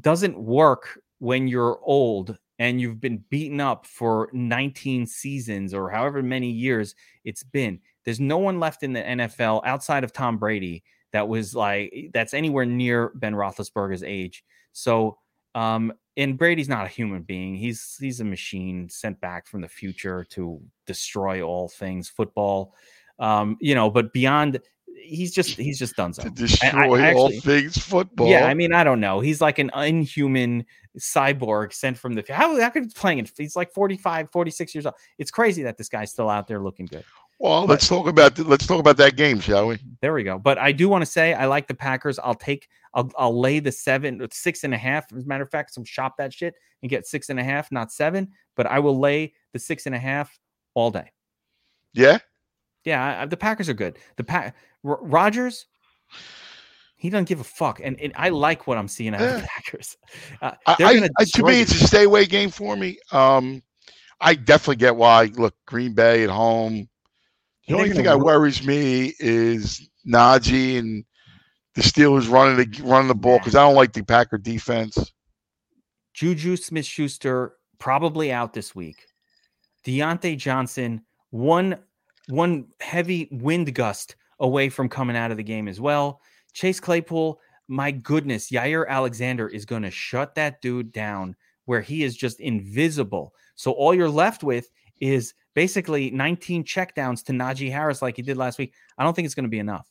doesn't 0.00 0.38
work 0.38 1.00
when 1.18 1.48
you're 1.48 1.80
old 1.82 2.38
and 2.58 2.80
you've 2.80 3.00
been 3.00 3.24
beaten 3.30 3.60
up 3.60 3.86
for 3.86 4.30
19 4.32 5.06
seasons 5.06 5.74
or 5.74 5.90
however 5.90 6.22
many 6.22 6.50
years 6.50 6.94
it's 7.24 7.42
been. 7.42 7.80
There's 8.04 8.20
no 8.20 8.38
one 8.38 8.60
left 8.60 8.82
in 8.82 8.92
the 8.92 9.02
NFL 9.02 9.62
outside 9.64 10.04
of 10.04 10.12
Tom 10.12 10.38
Brady 10.38 10.82
that 11.12 11.28
was 11.28 11.54
like 11.54 12.10
that's 12.12 12.34
anywhere 12.34 12.66
near 12.66 13.12
Ben 13.14 13.34
Roethlisberger's 13.34 14.02
age. 14.02 14.44
So 14.72 15.18
um, 15.54 15.92
and 16.18 16.36
Brady's 16.36 16.68
not 16.68 16.84
a 16.84 16.88
human 16.88 17.22
being. 17.22 17.54
He's 17.54 17.96
he's 17.98 18.20
a 18.20 18.24
machine 18.24 18.88
sent 18.90 19.18
back 19.20 19.46
from 19.46 19.62
the 19.62 19.68
future 19.68 20.26
to 20.30 20.60
destroy 20.86 21.40
all 21.42 21.68
things 21.68 22.08
football. 22.10 22.74
Um, 23.18 23.56
you 23.60 23.74
know, 23.74 23.88
but 23.88 24.12
beyond, 24.12 24.60
he's 25.00 25.32
just 25.32 25.56
he's 25.56 25.78
just 25.78 25.96
done 25.96 26.12
so. 26.12 26.24
to 26.24 26.30
destroy 26.30 26.68
I 26.68 26.88
all 26.88 26.98
actually- 26.98 27.40
things 27.40 27.78
football. 27.78 28.28
Yeah, 28.28 28.46
I 28.46 28.54
mean, 28.54 28.74
I 28.74 28.84
don't 28.84 29.00
know. 29.00 29.20
He's 29.20 29.40
like 29.40 29.58
an 29.58 29.70
inhuman 29.76 30.66
cyborg 30.98 31.72
sent 31.72 31.96
from 31.96 32.14
the 32.14 32.24
how 32.28 32.60
how 32.60 32.68
could 32.70 32.82
he 32.82 32.88
be 32.88 32.94
playing 32.94 33.20
it? 33.20 33.30
He's 33.36 33.54
like 33.56 33.72
45, 33.72 34.30
46 34.32 34.74
years 34.74 34.86
old. 34.86 34.96
It's 35.18 35.30
crazy 35.30 35.62
that 35.62 35.78
this 35.78 35.88
guy's 35.88 36.10
still 36.10 36.28
out 36.28 36.48
there 36.48 36.60
looking 36.60 36.86
good. 36.86 37.04
well, 37.38 37.64
let's 37.66 37.86
talk 37.86 38.08
about 38.08 38.36
let's 38.40 38.66
talk 38.66 38.80
about 38.80 38.96
that 38.96 39.14
game, 39.16 39.38
shall 39.38 39.68
we? 39.68 39.78
There 40.00 40.12
we 40.12 40.24
go. 40.24 40.38
But 40.38 40.58
I 40.58 40.72
do 40.72 40.88
want 40.88 41.02
to 41.02 41.06
say 41.10 41.34
I 41.34 41.46
like 41.46 41.68
the 41.68 41.74
Packers. 41.74 42.18
I'll 42.18 42.34
take 42.34 42.68
I'll 42.94 43.10
I'll 43.16 43.38
lay 43.38 43.60
the 43.60 43.72
seven 43.72 44.26
six 44.32 44.64
and 44.64 44.74
a 44.74 44.78
half. 44.78 45.12
As 45.12 45.24
a 45.24 45.26
matter 45.26 45.44
of 45.44 45.50
fact, 45.50 45.74
some 45.74 45.84
shop 45.84 46.16
that 46.18 46.32
shit 46.32 46.54
and 46.82 46.90
get 46.90 47.06
six 47.06 47.28
and 47.28 47.40
a 47.40 47.44
half, 47.44 47.70
not 47.72 47.92
seven. 47.92 48.28
But 48.56 48.66
I 48.66 48.78
will 48.78 48.98
lay 48.98 49.34
the 49.52 49.58
six 49.58 49.86
and 49.86 49.94
a 49.94 49.98
half 49.98 50.38
all 50.74 50.90
day. 50.90 51.12
Yeah. 51.94 52.18
Yeah, 52.84 53.22
I, 53.22 53.26
the 53.26 53.36
Packers 53.36 53.68
are 53.68 53.74
good. 53.74 53.98
The 54.16 54.24
pack 54.24 54.56
R- 54.84 54.98
Rodgers, 55.02 55.66
he 56.96 57.10
doesn't 57.10 57.28
give 57.28 57.40
a 57.40 57.44
fuck, 57.44 57.80
and, 57.82 58.00
and 58.00 58.12
I 58.16 58.30
like 58.30 58.66
what 58.66 58.78
I'm 58.78 58.88
seeing 58.88 59.14
out 59.14 59.20
of 59.20 59.42
the 59.42 59.48
Packers. 59.48 59.96
Uh, 60.40 60.52
I, 60.66 61.10
I, 61.18 61.24
to 61.24 61.44
me, 61.44 61.60
it's 61.60 61.72
a 61.72 61.86
stay 61.86 62.04
away 62.04 62.24
game 62.24 62.50
for 62.50 62.76
me. 62.76 62.98
Um, 63.10 63.62
I 64.20 64.34
definitely 64.34 64.76
get 64.76 64.94
why. 64.96 65.24
Look, 65.34 65.54
Green 65.66 65.94
Bay 65.94 66.22
at 66.22 66.30
home. 66.30 66.88
The 67.66 67.74
only 67.74 67.92
thing 67.92 68.04
that 68.04 68.20
worries 68.20 68.64
me 68.64 69.14
is 69.18 69.88
Najee 70.06 70.78
and 70.78 71.04
the 71.78 71.84
Steelers 71.84 72.28
running 72.28 72.56
the 72.56 72.82
running 72.82 73.06
the 73.06 73.14
ball 73.14 73.38
because 73.38 73.54
I 73.54 73.62
don't 73.62 73.76
like 73.76 73.92
the 73.92 74.02
Packer 74.02 74.36
defense. 74.36 75.12
Juju 76.12 76.56
Smith 76.56 76.84
Schuster 76.84 77.52
probably 77.78 78.32
out 78.32 78.52
this 78.52 78.74
week. 78.74 79.06
Diontae 79.86 80.36
Johnson, 80.36 81.02
one 81.30 81.78
one 82.26 82.66
heavy 82.80 83.28
wind 83.30 83.72
gust 83.76 84.16
away 84.40 84.68
from 84.68 84.88
coming 84.88 85.16
out 85.16 85.30
of 85.30 85.36
the 85.36 85.44
game 85.44 85.68
as 85.68 85.80
well. 85.80 86.20
Chase 86.52 86.80
Claypool, 86.80 87.38
my 87.68 87.92
goodness, 87.92 88.50
Jaire 88.50 88.88
Alexander 88.88 89.46
is 89.46 89.64
going 89.64 89.82
to 89.82 89.90
shut 89.92 90.34
that 90.34 90.60
dude 90.60 90.90
down 90.90 91.36
where 91.66 91.80
he 91.80 92.02
is 92.02 92.16
just 92.16 92.40
invisible. 92.40 93.32
So 93.54 93.70
all 93.70 93.94
you're 93.94 94.10
left 94.10 94.42
with 94.42 94.68
is 95.00 95.32
basically 95.54 96.10
19 96.10 96.64
checkdowns 96.64 97.24
to 97.26 97.32
Najee 97.32 97.70
Harris 97.70 98.02
like 98.02 98.16
he 98.16 98.22
did 98.22 98.36
last 98.36 98.58
week. 98.58 98.74
I 98.98 99.04
don't 99.04 99.14
think 99.14 99.26
it's 99.26 99.36
going 99.36 99.44
to 99.44 99.48
be 99.48 99.60
enough. 99.60 99.88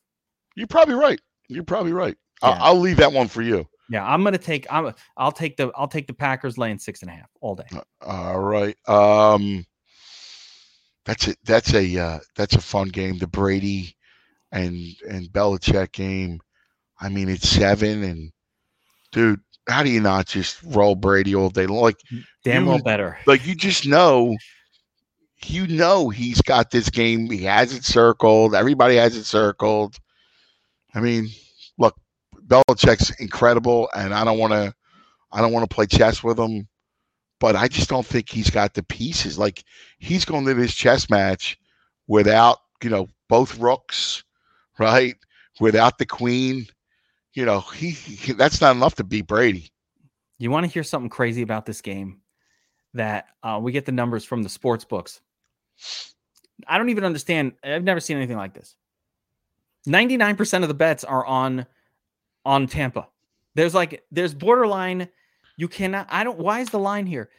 You're 0.55 0.67
probably 0.67 0.95
right. 0.95 1.21
You're 1.49 1.63
probably 1.63 1.93
right. 1.93 2.15
I'll, 2.41 2.51
Yeah. 2.53 2.57
I'll 2.61 2.79
leave 2.79 2.97
that 2.97 3.11
one 3.13 3.27
for 3.27 3.41
you. 3.41 3.67
Yeah, 3.89 4.05
I'm 4.05 4.21
going 4.21 4.33
to 4.33 4.37
take 4.39 4.67
I'm 4.69 4.93
I'll 5.15 5.31
take 5.31 5.55
the 5.57 5.71
I'll 5.75 5.87
take 5.87 6.07
the 6.07 6.13
Packers 6.13 6.57
laying 6.57 6.77
six 6.77 7.01
and 7.01 7.09
a 7.09 7.13
half 7.13 7.29
all 7.39 7.55
day. 7.55 7.67
All 8.01 8.39
right. 8.39 8.75
Um, 8.87 9.65
that's 11.05 11.29
it. 11.29 11.37
That's 11.45 11.73
a 11.73 11.97
uh, 11.97 12.19
that's 12.35 12.55
a 12.55 12.61
fun 12.61 12.89
game. 12.89 13.17
The 13.17 13.27
Brady 13.27 13.95
and 14.51 14.75
and 15.09 15.27
Belichick 15.29 15.93
game. 15.93 16.41
I 16.99 17.07
mean, 17.09 17.29
it's 17.29 17.47
seven 17.47 18.03
and 18.03 18.31
dude, 19.13 19.39
how 19.69 19.83
do 19.83 19.89
you 19.89 20.01
not 20.01 20.25
just 20.25 20.61
roll 20.63 20.95
Brady 20.95 21.33
all 21.33 21.49
day 21.49 21.65
long? 21.65 21.81
Like 21.81 22.01
Damn 22.43 22.63
You- 22.65 22.69
well 22.71 22.83
better. 22.83 23.17
like 23.25 23.45
you 23.47 23.55
just 23.55 23.87
know 23.87 24.35
you 25.45 25.65
know 25.67 26.09
he's 26.09 26.41
got 26.41 26.71
this 26.71 26.89
game 26.89 27.29
he 27.29 27.43
has 27.43 27.71
it 27.71 27.85
circled 27.85 28.55
everybody 28.55 28.95
has 28.95 29.15
it 29.15 29.23
circled 29.23 29.95
i 30.97 31.01
mean 31.01 31.29
look 31.77 31.95
Belichick's 32.47 33.11
incredible 33.19 33.89
and 33.95 34.13
i 34.13 34.23
don't 34.23 34.39
want 34.39 34.53
to 34.53 34.73
i 35.31 35.41
don't 35.41 35.53
want 35.53 35.69
to 35.69 35.73
play 35.73 35.85
chess 35.85 36.23
with 36.23 36.39
him 36.39 36.67
but 37.39 37.55
i 37.55 37.67
just 37.67 37.89
don't 37.89 38.05
think 38.05 38.29
he's 38.29 38.49
got 38.49 38.73
the 38.73 38.83
pieces 38.83 39.37
like 39.37 39.63
he's 39.99 40.25
going 40.25 40.45
to 40.45 40.53
this 40.53 40.73
chess 40.73 41.09
match 41.09 41.57
without 42.07 42.57
you 42.83 42.89
know 42.89 43.07
both 43.29 43.57
rooks 43.57 44.23
right 44.79 45.15
without 45.59 45.97
the 45.97 46.05
queen 46.05 46.65
you 47.33 47.45
know 47.45 47.59
he, 47.59 47.91
he 47.91 48.33
that's 48.33 48.61
not 48.61 48.75
enough 48.75 48.95
to 48.95 49.03
beat 49.03 49.27
brady 49.27 49.71
You 50.39 50.51
want 50.51 50.65
to 50.65 50.71
hear 50.71 50.83
something 50.83 51.09
crazy 51.09 51.41
about 51.41 51.65
this 51.65 51.81
game? 51.81 52.21
That 52.93 53.27
uh, 53.43 53.59
we 53.61 53.71
get 53.71 53.85
the 53.85 53.91
numbers 53.91 54.23
from 54.23 54.43
the 54.43 54.49
sports 54.49 54.85
books. 54.85 55.21
I 56.67 56.77
don't 56.77 56.89
even 56.89 57.03
understand. 57.03 57.53
I've 57.63 57.83
never 57.83 57.99
seen 57.99 58.17
anything 58.17 58.37
like 58.37 58.53
this. 58.53 58.75
Ninety-nine 59.87 60.35
percent 60.35 60.63
of 60.63 60.67
the 60.67 60.73
bets 60.73 61.03
are 61.03 61.25
on 61.25 61.65
on 62.45 62.67
Tampa. 62.67 63.07
There's 63.55 63.73
like 63.73 64.03
there's 64.11 64.33
borderline. 64.33 65.09
You 65.57 65.67
cannot. 65.67 66.07
I 66.09 66.23
don't. 66.23 66.37
Why 66.37 66.59
is 66.59 66.69
the 66.69 66.79
line 66.79 67.05
here? 67.05 67.29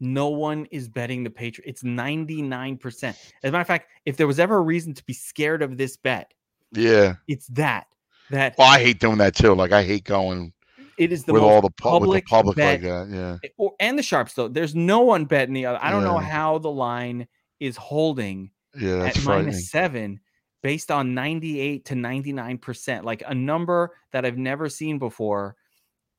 No 0.00 0.28
one 0.28 0.66
is 0.70 0.88
betting 0.88 1.24
the 1.24 1.30
Patriots. 1.30 1.68
It's 1.68 1.84
ninety-nine 1.84 2.76
percent. 2.76 3.16
As 3.42 3.48
a 3.48 3.52
matter 3.52 3.62
of 3.62 3.66
fact, 3.66 3.88
if 4.06 4.16
there 4.16 4.26
was 4.26 4.38
ever 4.38 4.58
a 4.58 4.62
reason 4.62 4.94
to 4.94 5.04
be 5.04 5.12
scared 5.12 5.62
of 5.62 5.76
this 5.76 5.96
bet, 5.96 6.32
yeah 6.72 7.14
it's 7.26 7.46
that 7.48 7.86
that 8.30 8.54
well 8.58 8.68
i 8.68 8.78
hate 8.78 9.00
doing 9.00 9.18
that 9.18 9.34
too 9.34 9.54
like 9.54 9.72
i 9.72 9.82
hate 9.82 10.04
going 10.04 10.52
it 10.98 11.12
is 11.12 11.24
the 11.24 11.32
with 11.32 11.42
all 11.42 11.62
the 11.62 11.70
pub- 11.70 12.02
with 12.02 12.12
the 12.12 12.22
public 12.22 12.26
public 12.26 12.56
bet 12.56 12.82
like 12.82 12.82
that. 12.82 13.08
Yeah, 13.08 13.38
eh, 13.44 13.48
or, 13.56 13.72
and 13.78 13.96
the 13.96 14.02
sharps 14.02 14.34
though. 14.34 14.48
There's 14.48 14.74
no 14.74 14.98
one 15.02 15.26
betting 15.26 15.54
the 15.54 15.64
other. 15.64 15.78
I 15.80 15.92
don't 15.92 16.02
know 16.02 16.18
how 16.18 16.58
the 16.58 16.72
line 16.72 17.28
is 17.60 17.76
holding 17.76 18.50
yeah, 18.76 19.04
at 19.04 19.22
minus 19.22 19.70
seven 19.70 20.18
based 20.62 20.90
on 20.90 21.14
98 21.14 21.84
to 21.86 21.94
99 21.94 22.58
percent, 22.58 23.04
like 23.04 23.22
a 23.26 23.34
number 23.34 23.92
that 24.12 24.24
I've 24.24 24.38
never 24.38 24.68
seen 24.68 24.98
before. 24.98 25.56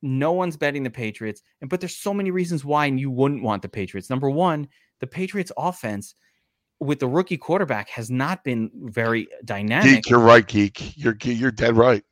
No 0.02 0.32
one's 0.32 0.56
betting 0.56 0.82
the 0.82 0.90
Patriots, 0.90 1.42
and 1.60 1.68
but 1.68 1.80
there's 1.80 1.96
so 1.96 2.14
many 2.14 2.30
reasons 2.30 2.64
why 2.64 2.86
you 2.86 3.10
wouldn't 3.10 3.42
want 3.42 3.60
the 3.60 3.68
Patriots. 3.68 4.08
Number 4.08 4.30
one, 4.30 4.66
the 5.00 5.06
Patriots 5.06 5.52
offense 5.58 6.14
with 6.80 6.98
the 6.98 7.08
rookie 7.08 7.36
quarterback 7.36 7.90
has 7.90 8.10
not 8.10 8.42
been 8.42 8.70
very 8.74 9.28
dynamic. 9.44 9.96
Geek, 9.96 10.10
you're 10.10 10.18
right, 10.18 10.46
geek. 10.46 10.96
You're 10.96 11.16
you're 11.22 11.50
dead 11.50 11.76
right. 11.76 12.02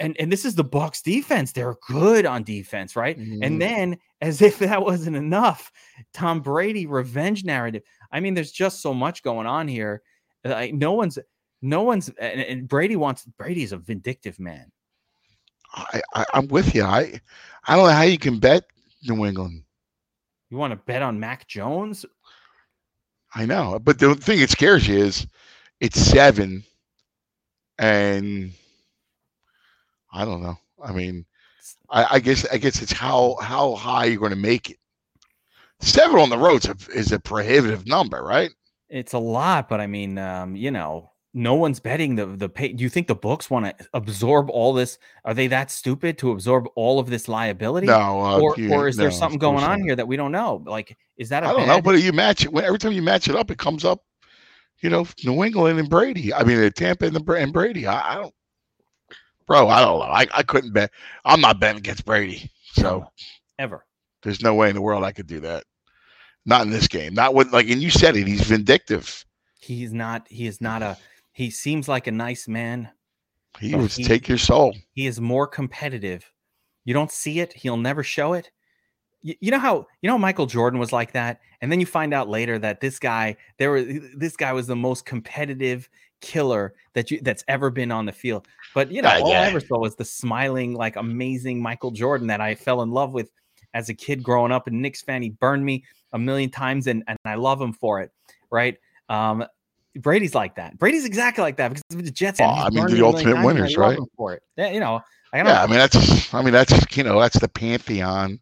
and 0.00 0.16
and 0.18 0.30
this 0.30 0.44
is 0.44 0.56
the 0.56 0.64
Bucks 0.64 1.00
defense. 1.00 1.52
They're 1.52 1.76
good 1.86 2.26
on 2.26 2.42
defense, 2.42 2.96
right? 2.96 3.16
Mhm. 3.18 3.38
And 3.42 3.62
then, 3.62 3.98
as 4.20 4.42
if 4.42 4.58
that 4.58 4.82
wasn't 4.82 5.16
enough, 5.16 5.70
Tom 6.12 6.40
Brady 6.40 6.86
revenge 6.86 7.44
narrative. 7.44 7.82
I 8.10 8.20
mean, 8.20 8.34
there's 8.34 8.52
just 8.52 8.82
so 8.82 8.92
much 8.92 9.22
going 9.22 9.46
on 9.46 9.68
here. 9.68 10.02
Like 10.44 10.74
no 10.74 10.92
one's, 10.92 11.18
no 11.62 11.82
one's, 11.82 12.08
and, 12.10 12.40
and 12.40 12.68
Brady 12.68 12.96
wants. 12.96 13.24
Brady 13.38 13.62
is 13.62 13.72
a 13.72 13.78
vindictive 13.78 14.38
man. 14.40 14.70
I, 15.72 16.02
I 16.14 16.26
I'm 16.34 16.48
with 16.48 16.74
you. 16.74 16.84
I 16.84 17.20
I 17.66 17.76
don't 17.76 17.86
know 17.86 17.92
how 17.92 18.02
you 18.02 18.18
can 18.18 18.38
bet 18.40 18.64
New 19.04 19.24
England. 19.24 19.62
You 20.50 20.58
want 20.58 20.72
to 20.72 20.76
bet 20.76 21.02
on 21.02 21.20
Mac 21.20 21.48
Jones? 21.48 22.04
I 23.34 23.46
know, 23.46 23.78
but 23.78 23.98
the 23.98 24.14
thing 24.14 24.40
that 24.40 24.50
scares 24.50 24.86
you 24.86 24.98
is 24.98 25.26
it's 25.80 25.98
seven. 25.98 26.64
and 27.78 28.52
I 30.12 30.24
don't 30.24 30.42
know. 30.42 30.58
I 30.82 30.92
mean, 30.92 31.26
I, 31.90 32.06
I 32.16 32.20
guess 32.20 32.46
I 32.52 32.58
guess 32.58 32.82
it's 32.82 32.92
how 32.92 33.36
how 33.40 33.74
high 33.76 34.06
you're 34.06 34.20
going 34.20 34.30
to 34.30 34.36
make 34.36 34.70
it. 34.70 34.78
Seven 35.80 36.18
on 36.18 36.30
the 36.30 36.38
road 36.38 36.64
is 36.64 36.70
a, 36.70 36.98
is 36.98 37.12
a 37.12 37.20
prohibitive 37.20 37.86
number, 37.86 38.22
right? 38.22 38.50
It's 38.88 39.14
a 39.14 39.18
lot, 39.18 39.68
but 39.68 39.80
I 39.80 39.86
mean, 39.86 40.18
um, 40.18 40.54
you 40.56 40.70
know, 40.70 41.11
no 41.34 41.54
one's 41.54 41.80
betting 41.80 42.14
the 42.16 42.26
the 42.26 42.48
pay. 42.48 42.72
Do 42.72 42.82
you 42.82 42.90
think 42.90 43.06
the 43.06 43.14
books 43.14 43.48
want 43.48 43.66
to 43.66 43.88
absorb 43.94 44.50
all 44.50 44.72
this? 44.72 44.98
Are 45.24 45.34
they 45.34 45.46
that 45.48 45.70
stupid 45.70 46.18
to 46.18 46.30
absorb 46.30 46.66
all 46.76 46.98
of 46.98 47.08
this 47.08 47.28
liability? 47.28 47.86
No, 47.86 48.20
uh, 48.20 48.40
or 48.40 48.54
you- 48.56 48.72
or 48.72 48.88
is 48.88 48.96
there 48.96 49.10
something 49.10 49.38
going 49.38 49.64
on 49.64 49.82
here 49.82 49.96
that 49.96 50.06
we 50.06 50.16
don't 50.16 50.32
know? 50.32 50.62
Like, 50.66 50.96
is 51.16 51.30
that 51.30 51.42
a 51.42 51.46
I 51.48 51.52
don't 51.52 51.66
know, 51.66 51.80
but 51.80 52.02
you 52.02 52.12
match 52.12 52.44
it 52.44 52.52
when- 52.52 52.64
every 52.64 52.78
time 52.78 52.92
you 52.92 53.02
match 53.02 53.28
it 53.28 53.36
up, 53.36 53.50
it 53.50 53.58
comes 53.58 53.84
up. 53.84 54.02
You 54.80 54.90
know, 54.90 55.06
New 55.24 55.44
England 55.44 55.78
and 55.78 55.88
Brady. 55.88 56.34
I 56.34 56.42
mean, 56.42 56.62
uh, 56.62 56.68
Tampa 56.70 57.06
and, 57.06 57.14
the, 57.14 57.32
and 57.34 57.52
Brady. 57.52 57.86
I, 57.86 58.12
I 58.12 58.14
don't, 58.16 58.34
bro. 59.46 59.68
I 59.68 59.80
don't 59.80 60.00
know. 60.00 60.04
I, 60.04 60.26
I 60.34 60.42
couldn't 60.42 60.72
bet. 60.72 60.90
I'm 61.24 61.40
not 61.40 61.60
betting 61.60 61.78
against 61.78 62.04
Brady. 62.04 62.50
So 62.72 63.06
ever? 63.58 63.86
there's 64.22 64.42
no 64.42 64.54
way 64.54 64.68
in 64.68 64.74
the 64.74 64.82
world 64.82 65.04
I 65.04 65.12
could 65.12 65.26
do 65.26 65.40
that. 65.40 65.64
Not 66.44 66.62
in 66.62 66.70
this 66.70 66.88
game. 66.88 67.14
Not 67.14 67.34
with 67.34 67.52
like, 67.52 67.68
and 67.70 67.80
you 67.82 67.90
said 67.90 68.16
it. 68.16 68.26
He's 68.26 68.42
vindictive. 68.42 69.24
He's 69.60 69.92
not. 69.92 70.26
He 70.28 70.46
is 70.46 70.60
not 70.60 70.82
a. 70.82 70.96
He 71.32 71.50
seems 71.50 71.88
like 71.88 72.06
a 72.06 72.12
nice 72.12 72.46
man. 72.46 72.90
He 73.60 73.74
would 73.74 73.90
take 73.90 74.28
your 74.28 74.38
soul. 74.38 74.74
He 74.92 75.06
is 75.06 75.20
more 75.20 75.46
competitive. 75.46 76.30
You 76.84 76.94
don't 76.94 77.10
see 77.10 77.40
it. 77.40 77.52
He'll 77.52 77.76
never 77.76 78.02
show 78.02 78.32
it. 78.32 78.50
You, 79.22 79.34
you 79.40 79.50
know 79.50 79.58
how 79.58 79.86
you 80.00 80.08
know 80.08 80.18
Michael 80.18 80.46
Jordan 80.46 80.80
was 80.80 80.92
like 80.92 81.12
that, 81.12 81.40
and 81.60 81.70
then 81.70 81.78
you 81.80 81.86
find 81.86 82.12
out 82.12 82.28
later 82.28 82.58
that 82.58 82.80
this 82.80 82.98
guy 82.98 83.36
there 83.58 83.70
was 83.70 83.86
this 84.16 84.36
guy 84.36 84.52
was 84.52 84.66
the 84.66 84.76
most 84.76 85.04
competitive 85.06 85.88
killer 86.20 86.74
that 86.94 87.10
you 87.10 87.20
that's 87.20 87.44
ever 87.48 87.70
been 87.70 87.92
on 87.92 88.06
the 88.06 88.12
field. 88.12 88.48
But 88.74 88.90
you 88.90 89.02
know, 89.02 89.10
Ah, 89.10 89.20
all 89.20 89.30
yeah. 89.30 89.42
I 89.42 89.46
ever 89.46 89.60
saw 89.60 89.78
was 89.78 89.94
the 89.96 90.04
smiling, 90.04 90.74
like 90.74 90.96
amazing 90.96 91.60
Michael 91.60 91.90
Jordan 91.90 92.26
that 92.28 92.40
I 92.40 92.54
fell 92.54 92.82
in 92.82 92.90
love 92.90 93.12
with 93.12 93.30
as 93.74 93.88
a 93.88 93.94
kid 93.94 94.22
growing 94.22 94.50
up. 94.52 94.66
And 94.66 94.82
Knicks 94.82 95.02
fan, 95.02 95.22
he 95.22 95.30
burned 95.30 95.64
me 95.64 95.84
a 96.12 96.18
million 96.18 96.50
times, 96.50 96.86
and 96.88 97.04
and 97.06 97.18
I 97.24 97.36
love 97.36 97.60
him 97.60 97.72
for 97.72 98.00
it. 98.00 98.10
Right? 98.50 98.76
Um, 99.08 99.44
Brady's 99.96 100.34
like 100.34 100.56
that. 100.56 100.78
Brady's 100.78 101.04
exactly 101.04 101.42
like 101.42 101.56
that 101.58 101.68
because 101.68 101.82
the 101.90 102.10
Jets. 102.10 102.40
I 102.40 102.70
mean, 102.70 102.86
the 102.86 102.94
me 102.94 103.00
a 103.00 103.02
million 103.02 103.04
ultimate 103.04 103.36
I 103.36 103.44
winners, 103.44 103.76
right? 103.76 103.98
For 104.16 104.34
it, 104.34 104.42
yeah, 104.56 104.70
you 104.70 104.80
know, 104.80 105.00
I 105.32 105.38
Yeah, 105.38 105.62
I 105.62 105.66
mean 105.66 105.78
that's. 105.78 106.34
I 106.34 106.42
mean 106.42 106.52
that's 106.52 106.96
you 106.96 107.02
know 107.02 107.20
that's 107.20 107.38
the 107.38 107.48
pantheon 107.48 108.40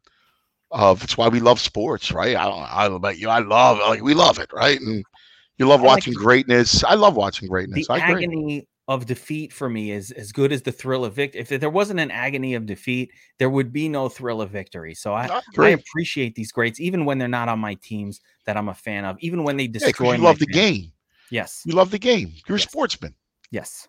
of. 0.70 1.02
It's 1.02 1.16
why 1.16 1.28
we 1.28 1.40
love 1.40 1.60
sports, 1.60 2.12
right? 2.12 2.36
I 2.36 2.44
don't. 2.44 2.62
I 2.62 2.82
don't 2.82 2.92
know 2.92 2.96
about 2.96 3.18
you. 3.18 3.28
I 3.28 3.40
love 3.40 3.78
like 3.78 4.02
we 4.02 4.14
love 4.14 4.38
it, 4.38 4.50
right? 4.52 4.80
And 4.80 5.04
you 5.58 5.66
love 5.66 5.80
I 5.80 5.84
like 5.84 6.06
watching 6.06 6.14
greatness. 6.14 6.84
I 6.84 6.94
love 6.94 7.16
watching 7.16 7.48
greatness. 7.48 7.88
the 7.88 7.92
I 7.92 7.98
agree. 7.98 8.14
agony 8.14 8.68
of 8.88 9.06
defeat 9.06 9.52
for 9.52 9.68
me 9.68 9.92
is 9.92 10.10
as 10.10 10.32
good 10.32 10.50
as 10.52 10.62
the 10.62 10.72
thrill 10.72 11.04
of 11.04 11.14
victory. 11.14 11.40
If 11.40 11.48
there 11.48 11.70
wasn't 11.70 12.00
an 12.00 12.10
agony 12.10 12.54
of 12.54 12.66
defeat, 12.66 13.12
there 13.38 13.48
would 13.48 13.72
be 13.72 13.88
no 13.88 14.08
thrill 14.08 14.42
of 14.42 14.50
victory. 14.50 14.94
So 14.94 15.14
I, 15.14 15.28
I 15.58 15.68
appreciate 15.68 16.34
these 16.34 16.50
greats, 16.50 16.80
even 16.80 17.04
when 17.04 17.18
they're 17.18 17.28
not 17.28 17.48
on 17.48 17.60
my 17.60 17.74
teams 17.74 18.20
that 18.46 18.56
I'm 18.56 18.68
a 18.68 18.74
fan 18.74 19.04
of, 19.04 19.16
even 19.20 19.44
when 19.44 19.56
they 19.56 19.64
Yeah, 19.64 19.86
destroy. 19.86 20.14
you 20.14 20.18
my 20.22 20.28
love 20.28 20.38
the 20.40 20.46
game. 20.46 20.92
Yes, 21.30 21.62
You 21.64 21.74
love 21.74 21.90
the 21.90 21.98
game. 21.98 22.32
You're 22.48 22.56
a 22.56 22.60
sportsman. 22.60 23.14
yes, 23.50 23.88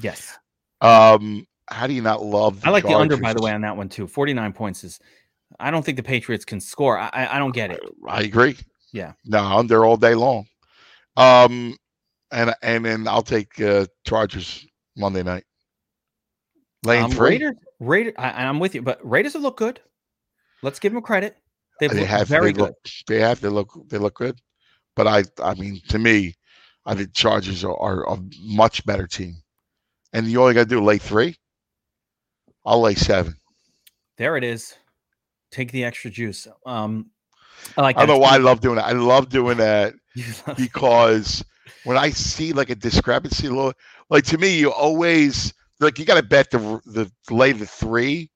yes. 0.00 0.38
Um, 0.80 1.46
how 1.68 1.86
do 1.86 1.92
you 1.92 2.02
not 2.02 2.22
love? 2.24 2.60
The 2.62 2.68
I 2.68 2.70
like 2.70 2.84
the 2.84 2.94
under, 2.94 3.16
by 3.16 3.34
the 3.34 3.42
way, 3.42 3.52
on 3.52 3.60
that 3.62 3.76
one 3.76 3.88
too. 3.88 4.06
49 4.06 4.52
points 4.52 4.84
is. 4.84 4.98
I 5.60 5.70
don't 5.70 5.82
think 5.84 5.96
the 5.96 6.02
Patriots 6.02 6.44
can 6.44 6.60
score. 6.60 6.98
I, 6.98 7.08
I 7.12 7.36
I 7.36 7.38
don't 7.38 7.52
get 7.54 7.70
it. 7.70 7.80
I 8.06 8.22
agree. 8.22 8.56
Yeah. 8.92 9.12
No, 9.24 9.42
under 9.44 9.84
all 9.84 9.96
day 9.96 10.14
long. 10.14 10.46
Um, 11.16 11.76
and 12.30 12.54
and 12.62 12.84
then 12.84 13.08
I'll 13.08 13.22
take 13.22 13.60
uh, 13.60 13.86
Chargers 14.06 14.66
Monday 14.96 15.22
night. 15.22 15.44
Lane 16.84 17.04
Um, 17.04 17.10
three. 17.10 17.30
Raiders, 17.30 17.54
Raider, 17.80 18.12
I, 18.18 18.44
I'm 18.44 18.58
with 18.60 18.74
you, 18.74 18.82
but 18.82 19.00
Raiders 19.02 19.32
have 19.34 19.42
looked 19.42 19.58
good. 19.58 19.80
Let's 20.62 20.78
give 20.78 20.92
them 20.92 21.02
credit. 21.02 21.36
They've 21.80 21.90
they 21.90 22.04
have 22.04 22.28
very 22.28 22.46
they 22.52 22.52
good. 22.52 22.60
look 22.62 22.74
they 23.06 23.20
have 23.20 23.40
they 23.40 23.48
look 23.48 23.70
they 23.88 23.98
look 23.98 24.14
good 24.16 24.40
but 24.96 25.06
i 25.06 25.22
i 25.44 25.54
mean 25.54 25.80
to 25.90 25.98
me 26.00 26.34
i 26.88 26.94
think 26.94 27.12
chargers 27.14 27.62
are, 27.64 27.78
are 27.78 28.12
a 28.12 28.18
much 28.40 28.84
better 28.84 29.06
team 29.06 29.34
and 30.12 30.26
you 30.26 30.40
only 30.42 30.54
got 30.54 30.64
to 30.64 30.68
do 30.68 30.82
lay 30.82 30.98
three 30.98 31.36
i'll 32.66 32.80
lay 32.80 32.94
seven 32.96 33.34
There 34.16 34.36
it 34.36 34.42
is. 34.44 34.74
Take 35.52 35.70
the 35.70 35.84
extra 35.84 36.10
juice. 36.10 36.48
Um, 36.66 37.10
I 37.76 37.82
like. 37.82 37.96
i 37.96 38.00
don't 38.00 38.08
know 38.08 38.18
why 38.18 38.34
i 38.34 38.38
love 38.38 38.60
doing 38.60 38.76
that 38.76 38.84
i 38.86 38.92
love 38.92 39.28
doing 39.28 39.56
that 39.66 39.94
love- 40.46 40.56
because 40.56 41.44
when 41.84 41.96
i 41.96 42.10
see 42.10 42.52
like 42.52 42.70
a 42.70 42.74
discrepancy 42.74 43.46
a 43.46 43.50
little 43.50 43.72
like 44.10 44.24
to 44.24 44.38
me 44.38 44.58
you 44.58 44.72
always 44.72 45.52
like 45.80 45.98
you 45.98 46.04
got 46.04 46.16
to 46.16 46.22
bet 46.22 46.50
the 46.50 46.58
the 46.86 47.10
lay 47.34 47.52
the 47.52 47.66
three 47.66 48.30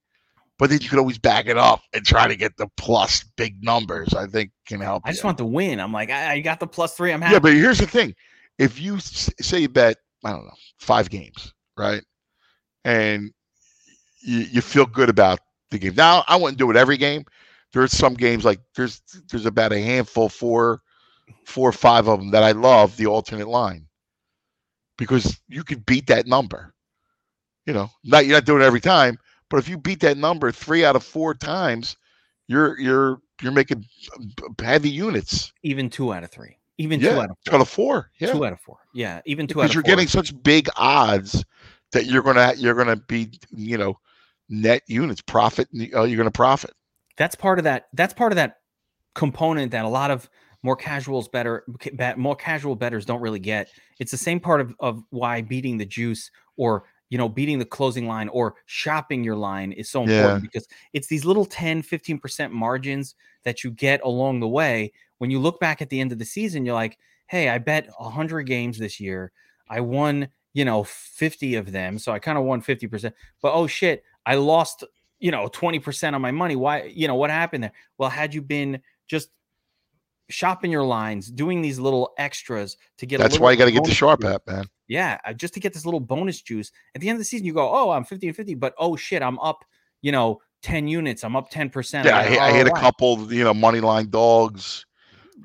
but 0.58 0.70
then 0.70 0.80
you 0.80 0.88
can 0.88 0.98
always 0.98 1.18
back 1.18 1.46
it 1.46 1.56
up 1.58 1.80
and 1.92 2.04
try 2.04 2.28
to 2.28 2.36
get 2.36 2.56
the 2.56 2.68
plus 2.76 3.24
big 3.36 3.62
numbers 3.64 4.12
i 4.14 4.26
think 4.26 4.50
can 4.66 4.80
help 4.80 5.02
I 5.04 5.10
just 5.10 5.22
you. 5.22 5.26
want 5.28 5.38
the 5.38 5.46
win. 5.46 5.80
I'm 5.80 5.92
like, 5.92 6.10
I, 6.10 6.34
I 6.34 6.40
got 6.40 6.60
the 6.60 6.66
plus 6.66 6.94
three. 6.94 7.12
I'm 7.12 7.20
happy. 7.20 7.32
Yeah, 7.34 7.38
but 7.40 7.52
here's 7.54 7.78
the 7.78 7.86
thing: 7.86 8.14
if 8.58 8.80
you 8.80 8.98
say 9.00 9.66
bet, 9.66 9.96
I 10.24 10.30
don't 10.30 10.44
know, 10.46 10.54
five 10.78 11.10
games, 11.10 11.52
right, 11.76 12.02
and 12.84 13.32
you, 14.22 14.38
you 14.40 14.60
feel 14.60 14.86
good 14.86 15.08
about 15.08 15.40
the 15.70 15.78
game. 15.78 15.94
Now, 15.96 16.24
I 16.28 16.36
wouldn't 16.36 16.58
do 16.58 16.70
it 16.70 16.76
every 16.76 16.96
game. 16.96 17.24
There's 17.72 17.92
some 17.92 18.14
games 18.14 18.44
like 18.44 18.60
there's 18.76 19.00
there's 19.30 19.46
about 19.46 19.72
a 19.72 19.80
handful, 19.80 20.28
four, 20.28 20.82
four 21.44 21.70
or 21.70 21.72
five 21.72 22.08
of 22.08 22.20
them 22.20 22.30
that 22.32 22.42
I 22.42 22.52
love 22.52 22.96
the 22.96 23.06
alternate 23.06 23.48
line 23.48 23.86
because 24.98 25.40
you 25.48 25.64
could 25.64 25.86
beat 25.86 26.06
that 26.08 26.26
number. 26.26 26.74
You 27.66 27.72
know, 27.72 27.90
not 28.04 28.26
you're 28.26 28.36
not 28.36 28.44
doing 28.44 28.62
it 28.62 28.66
every 28.66 28.80
time, 28.80 29.18
but 29.48 29.58
if 29.58 29.68
you 29.68 29.78
beat 29.78 30.00
that 30.00 30.18
number 30.18 30.52
three 30.52 30.84
out 30.84 30.96
of 30.96 31.04
four 31.04 31.34
times, 31.34 31.96
you're 32.48 32.78
you're 32.78 33.20
you're 33.40 33.52
making 33.52 33.86
b- 34.36 34.64
heavy 34.64 34.90
units. 34.90 35.52
even 35.62 35.88
two 35.90 36.12
out 36.12 36.24
of 36.24 36.30
three. 36.30 36.58
Even 36.78 37.00
Yeah, 37.00 37.14
two 37.14 37.20
out 37.20 37.30
of 37.30 37.36
Two 37.44 37.50
four. 37.50 37.56
out 37.56 37.60
of 37.62 37.68
four. 37.68 38.10
Yeah. 38.18 38.32
Two 38.32 38.44
out 38.46 38.52
of 38.52 38.60
four. 38.60 38.78
Yeah, 38.94 39.20
even 39.26 39.46
two 39.46 39.60
out 39.60 39.64
because 39.64 39.74
you're 39.74 39.82
getting 39.82 40.06
such 40.08 40.40
big 40.42 40.68
odds 40.76 41.44
that 41.92 42.06
you're 42.06 42.22
gonna 42.22 42.54
you're 42.56 42.74
gonna 42.74 42.96
be 42.96 43.30
you 43.50 43.76
know 43.76 43.98
net 44.48 44.82
units 44.86 45.20
profit 45.20 45.68
uh, 45.94 46.02
you're 46.02 46.16
gonna 46.16 46.30
profit 46.30 46.72
that's 47.16 47.34
part 47.34 47.58
of 47.58 47.64
that. 47.64 47.88
That's 47.92 48.14
part 48.14 48.32
of 48.32 48.36
that 48.36 48.56
component 49.14 49.72
that 49.72 49.84
a 49.84 49.88
lot 49.88 50.10
of 50.10 50.28
more 50.62 50.76
casuals 50.76 51.28
better 51.28 51.64
bet- 51.94 52.18
more 52.18 52.36
casual 52.36 52.74
betters 52.76 53.04
don't 53.04 53.20
really 53.20 53.38
get. 53.38 53.68
It's 53.98 54.10
the 54.10 54.16
same 54.16 54.40
part 54.40 54.60
of, 54.60 54.74
of 54.80 55.02
why 55.10 55.42
beating 55.42 55.76
the 55.78 55.84
juice 55.86 56.30
or 56.56 56.84
you 57.12 57.18
know 57.18 57.28
beating 57.28 57.58
the 57.58 57.66
closing 57.66 58.08
line 58.08 58.28
or 58.28 58.54
shopping 58.64 59.22
your 59.22 59.36
line 59.36 59.70
is 59.72 59.90
so 59.90 60.00
important 60.00 60.42
Yeah. 60.42 60.48
because 60.50 60.66
it's 60.94 61.08
these 61.08 61.26
little 61.26 61.44
10 61.44 61.82
15% 61.82 62.50
margins 62.52 63.14
that 63.42 63.62
you 63.62 63.70
get 63.70 64.00
along 64.02 64.40
the 64.40 64.48
way. 64.48 64.92
When 65.18 65.30
you 65.30 65.38
look 65.38 65.60
back 65.60 65.82
at 65.82 65.90
the 65.90 66.00
end 66.00 66.12
of 66.12 66.18
the 66.18 66.24
season 66.24 66.64
you're 66.64 66.74
like 66.74 66.96
hey 67.26 67.50
i 67.50 67.58
bet 67.58 67.86
100 67.98 68.44
games 68.44 68.78
this 68.78 68.98
year. 68.98 69.30
I 69.68 69.80
won 69.80 70.28
you 70.54 70.64
know 70.64 70.84
50 70.84 71.56
of 71.56 71.70
them 71.70 71.98
so 71.98 72.12
i 72.12 72.18
kind 72.18 72.38
of 72.38 72.44
won 72.44 72.62
50% 72.62 73.12
but 73.42 73.52
oh 73.52 73.66
shit 73.66 74.04
i 74.24 74.34
lost 74.36 74.82
you 75.18 75.30
know 75.30 75.48
20% 75.48 76.14
on 76.14 76.22
my 76.22 76.30
money. 76.30 76.56
Why 76.56 76.84
you 76.84 77.08
know 77.08 77.16
what 77.16 77.28
happened 77.28 77.64
there? 77.64 77.72
Well 77.98 78.08
had 78.08 78.32
you 78.32 78.40
been 78.40 78.80
just 79.06 79.28
shopping 80.30 80.70
your 80.70 80.84
lines 80.84 81.30
doing 81.30 81.60
these 81.60 81.78
little 81.78 82.14
extras 82.16 82.78
to 82.96 83.04
get 83.04 83.20
a 83.20 83.22
that's 83.22 83.38
why 83.38 83.50
you 83.50 83.58
got 83.58 83.66
to 83.66 83.70
get 83.70 83.84
the 83.84 83.90
sharp 83.92 84.24
app 84.24 84.40
man 84.46 84.64
Yeah, 84.92 85.18
uh, 85.24 85.32
just 85.32 85.54
to 85.54 85.60
get 85.60 85.72
this 85.72 85.84
little 85.84 86.00
bonus 86.00 86.40
juice 86.42 86.70
at 86.94 87.00
the 87.00 87.08
end 87.08 87.16
of 87.16 87.20
the 87.20 87.24
season, 87.24 87.46
you 87.46 87.54
go, 87.54 87.68
"Oh, 87.72 87.90
I'm 87.90 88.04
50 88.04 88.26
and 88.28 88.36
50," 88.36 88.54
but 88.54 88.74
oh 88.78 88.94
shit, 88.96 89.22
I'm 89.22 89.38
up, 89.40 89.64
you 90.02 90.12
know, 90.12 90.40
10 90.62 90.86
units. 90.88 91.24
I'm 91.24 91.34
up 91.36 91.50
10 91.50 91.70
percent. 91.70 92.06
yeah 92.06 92.18
I, 92.18 92.24
hit- 92.24 92.38
I 92.38 92.52
hit 92.52 92.66
a 92.68 92.70
couple 92.72 93.32
you 93.32 93.42
know 93.44 93.54
money 93.54 93.80
line 93.80 94.10
dogs 94.10 94.86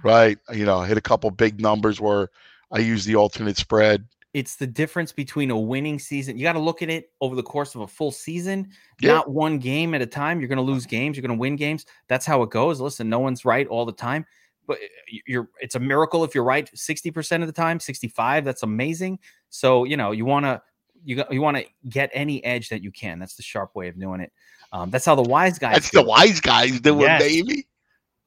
right 0.03 0.37
you 0.53 0.65
know 0.65 0.77
I 0.79 0.87
hit 0.87 0.97
a 0.97 1.01
couple 1.01 1.31
big 1.31 1.59
numbers 1.59 1.99
where 1.99 2.29
i 2.71 2.77
use 2.77 3.03
the 3.05 3.15
alternate 3.15 3.57
spread 3.57 4.05
It's 4.33 4.57
the 4.57 4.67
difference 4.67 5.11
between 5.13 5.49
a 5.49 5.57
winning 5.57 5.97
season. 5.97 6.37
You 6.37 6.43
got 6.43 6.53
to 6.53 6.59
look 6.59 6.81
at 6.83 6.89
it 6.89 7.09
over 7.21 7.35
the 7.35 7.41
course 7.53 7.73
of 7.73 7.81
a 7.81 7.87
full 7.87 8.11
season, 8.11 8.69
Yeah. 9.01 9.13
not 9.13 9.31
one 9.31 9.57
game 9.57 9.95
at 9.95 10.01
a 10.01 10.05
time. 10.05 10.39
You're 10.39 10.49
going 10.49 10.57
to 10.65 10.71
lose 10.73 10.85
games. 10.85 11.15
You're 11.17 11.25
going 11.27 11.37
to 11.37 11.41
win 11.41 11.55
games. 11.55 11.85
That's 12.09 12.25
how 12.27 12.43
it 12.43 12.51
goes. 12.51 12.79
Listen, 12.79 13.09
no 13.09 13.19
one's 13.19 13.43
right 13.45 13.65
all 13.67 13.85
the 13.85 13.93
time, 13.93 14.25
but 14.67 14.77
uh, 14.77 15.17
you're. 15.25 15.47
It's 15.61 15.75
a 15.75 15.79
miracle 15.79 16.23
if 16.25 16.35
you're 16.35 16.43
right 16.43 16.69
60 16.77 17.09
percent 17.09 17.41
of 17.41 17.47
the 17.47 17.53
time. 17.53 17.79
65. 17.79 18.43
That's 18.45 18.61
amazing. 18.63 19.17
So 19.49 19.83
you 19.83 19.97
know 19.97 20.11
you 20.11 20.25
want 20.25 20.45
to 20.45 20.61
you 21.03 21.23
you 21.31 21.41
want 21.41 21.57
to 21.57 21.65
get 21.89 22.09
any 22.13 22.43
edge 22.43 22.69
that 22.69 22.83
you 22.83 22.91
can. 22.91 23.19
That's 23.19 23.35
the 23.35 23.43
sharp 23.43 23.75
way 23.75 23.87
of 23.87 23.99
doing 23.99 24.21
it. 24.21 24.31
Um, 24.71 24.89
that's 24.89 25.05
how 25.05 25.15
the 25.15 25.21
wise 25.21 25.57
guys. 25.57 25.73
that's 25.73 25.91
do 25.91 26.01
the 26.01 26.07
wise 26.07 26.39
guys 26.41 26.79
doing 26.81 27.01
Yes. 27.01 27.21
baby 27.21 27.67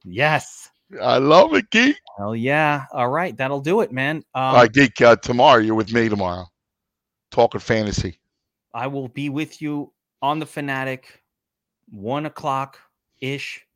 Yes. 0.05 0.71
i 1.03 1.19
love 1.19 1.55
it 1.55 1.71
geek 1.71 1.97
Hell 2.19 2.35
yeah. 2.35 2.87
All 2.93 3.09
right. 3.09 3.37
That'll 3.37 3.61
do 3.61 3.83
it, 3.83 3.93
man. 3.93 4.17
Um, 4.35 4.43
all 4.43 4.55
right 4.55 4.73
geek 4.73 5.01
uh, 5.03 5.17
tomorrow 5.17 5.61
you're 5.61 5.75
with 5.75 5.93
me 5.93 6.09
tomorrow 6.09 6.47
talking 7.31 7.61
fantasy 7.61 8.19
I 8.73 8.87
will 8.87 9.09
be 9.09 9.29
with 9.29 9.61
you 9.61 9.93
on 10.23 10.39
the 10.39 10.47
Fanatic, 10.47 11.23
one 11.91 12.27
o'clock 12.27 12.79
ish. 13.21 13.67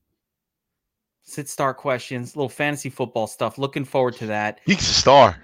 Sit 1.25 1.49
start 1.49 1.79
questions, 1.79 2.37
little 2.37 2.49
fantasy 2.49 2.91
football 2.91 3.27
stuff. 3.27 3.59
Looking 3.59 3.85
forward 3.85 4.15
to 4.17 4.27
that. 4.27 4.61
geek's 4.67 4.89
a 4.89 4.93
star 4.95 5.37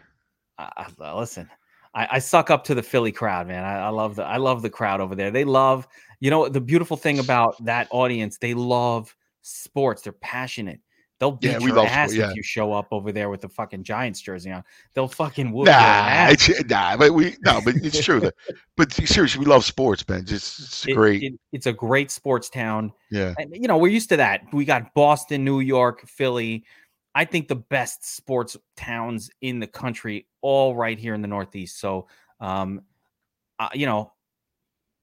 uh, 0.58 1.16
listen, 1.16 1.48
I, 1.94 2.08
I 2.12 2.18
suck 2.20 2.50
up 2.50 2.64
to 2.64 2.74
the 2.74 2.82
Philly 2.82 3.12
crowd, 3.12 3.48
man. 3.48 3.64
I, 3.64 3.86
I 3.86 3.88
love 3.88 4.16
the 4.16 4.24
I 4.24 4.36
love 4.36 4.62
the 4.62 4.70
crowd 4.70 5.00
over 5.00 5.14
there. 5.14 5.30
They 5.30 5.44
love, 5.44 5.88
you 6.20 6.30
know, 6.30 6.48
the 6.48 6.60
beautiful 6.60 6.96
thing 6.96 7.18
about 7.18 7.62
that 7.64 7.88
audience. 7.90 8.38
They 8.38 8.54
love 8.54 9.14
sports. 9.42 10.02
They're 10.02 10.12
passionate. 10.12 10.80
They'll 11.18 11.32
beat 11.32 11.50
Yeah, 11.50 11.58
your 11.58 11.86
ass 11.86 12.14
yeah. 12.14 12.30
if 12.30 12.36
you 12.36 12.42
show 12.42 12.72
up 12.72 12.86
over 12.92 13.12
there 13.12 13.28
with 13.28 13.42
the 13.42 13.48
fucking 13.50 13.82
Giants 13.84 14.22
jersey 14.22 14.50
on. 14.52 14.62
They'll 14.94 15.06
fucking 15.08 15.52
whoop 15.52 15.66
Nah, 15.66 15.72
your 15.72 15.80
ass. 15.82 16.48
it's, 16.48 16.64
nah, 16.70 16.96
but 16.96 17.12
we 17.12 17.36
no, 17.44 17.60
but 17.62 17.74
it's 17.76 18.02
true. 18.02 18.20
that, 18.20 18.34
but 18.76 18.90
seriously, 18.92 19.38
we 19.38 19.44
love 19.44 19.64
sports, 19.66 20.08
man. 20.08 20.24
Just 20.24 20.60
it's 20.60 20.86
It- 20.88 20.94
great. 20.94 21.22
it- 21.24 21.40
it's 21.52 21.66
a 21.66 21.74
great 21.74 22.10
sports 22.10 22.48
town. 22.48 22.92
yeah, 23.10 23.34
And, 23.38 23.54
you 23.54 23.68
know, 23.68 23.76
we're 23.76 23.92
used 23.92 24.08
to 24.10 24.16
that. 24.16 24.42
We 24.52 24.64
got 24.64 24.94
Boston, 24.94 25.44
New 25.44 25.60
York, 25.60 26.06
Philly. 26.06 26.64
I 27.14 27.24
think 27.24 27.48
the 27.48 27.56
best 27.56 28.16
sports 28.16 28.56
towns 28.76 29.30
in 29.40 29.58
the 29.58 29.66
country, 29.66 30.26
all 30.42 30.74
right 30.76 30.98
here 30.98 31.14
in 31.14 31.22
the 31.22 31.28
Northeast. 31.28 31.80
So, 31.80 32.06
um, 32.40 32.82
uh, 33.58 33.68
you 33.74 33.86
know, 33.86 34.12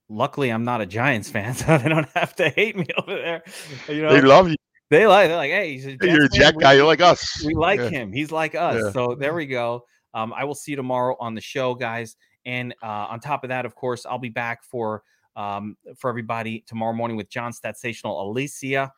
luckily 0.10 0.49
I'm 0.49 0.64
not 0.64 0.82
a 0.82 0.86
Giants 0.86 1.30
fan, 1.30 1.53
so 1.55 1.78
they 1.78 1.89
don't 1.89 2.08
have 2.16 2.36
to 2.38 2.49
hate 2.49 2.76
me 2.78 2.86
over 2.97 3.16
there. 3.16 3.43
You 3.89 4.03
know, 4.03 4.14
they 4.14 4.22
love 4.22 4.49
you. 4.49 4.55
they 4.89 5.05
like, 5.08 5.28
they're 5.28 5.38
like, 5.38 5.51
hey, 5.51 5.74
he's 5.74 5.86
a 5.86 5.97
You're 6.01 6.26
a 6.26 6.30
Jets 6.30 6.38
fan. 6.38 6.39
Jet 6.39 6.55
We- 6.55 6.64
guy. 6.64 6.74
You're 6.74 6.86
like 6.86 7.01
us. 7.01 7.43
we 7.45 7.53
like 7.53 7.80
Yeah. 7.80 7.89
him. 7.89 8.12
He's 8.14 8.32
like 8.32 8.55
us. 8.55 8.82
Yeah. 8.84 8.91
So 8.91 9.16
there 9.20 9.34
we 9.34 9.45
go. 9.45 9.84
Um, 10.14 10.34
I 10.34 10.45
will 10.45 10.55
see 10.55 10.72
you 10.72 10.78
tomorrow 10.78 11.16
on 11.20 11.36
the 11.36 11.41
show, 11.41 11.76
guys. 11.76 12.16
And 12.45 12.74
uh, 12.82 13.08
on 13.10 13.20
top 13.20 13.43
of 13.43 13.49
that, 13.49 13.66
of 13.66 13.76
course, 13.76 14.05
I'll 14.05 14.18
be 14.18 14.30
back 14.30 14.64
for 14.64 15.03
um, 15.36 15.76
for 15.97 16.10
everybody 16.10 16.64
tomorrow 16.66 16.93
morning 16.93 17.18
with 17.18 17.30
John 17.30 17.51
Statsational 17.51 18.26
Alicia 18.26 18.91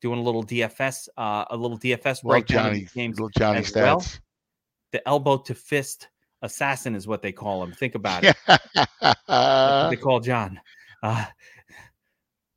doing 0.00 0.18
a 0.18 0.22
little 0.22 0.44
DFS, 0.44 1.08
uh, 1.16 1.44
a 1.50 1.56
little 1.56 1.78
DFS 1.78 2.22
breakdown 2.22 2.66
of 2.66 2.72
Johnny. 2.74 2.88
games. 2.94 3.16
Little 3.18 3.30
Johnny 3.38 3.58
as 3.60 3.74
well. 3.74 4.04
The 4.92 5.06
elbow 5.08 5.38
to 5.38 5.54
fist 5.54 6.08
assassin 6.42 6.94
is 6.94 7.06
what 7.08 7.22
they 7.22 7.32
call 7.32 7.62
him. 7.62 7.72
Think 7.72 7.94
about 7.94 8.22
it. 8.24 8.36
They 8.46 9.96
call 10.02 10.20
John. 10.20 10.60
Uh, 11.02 11.24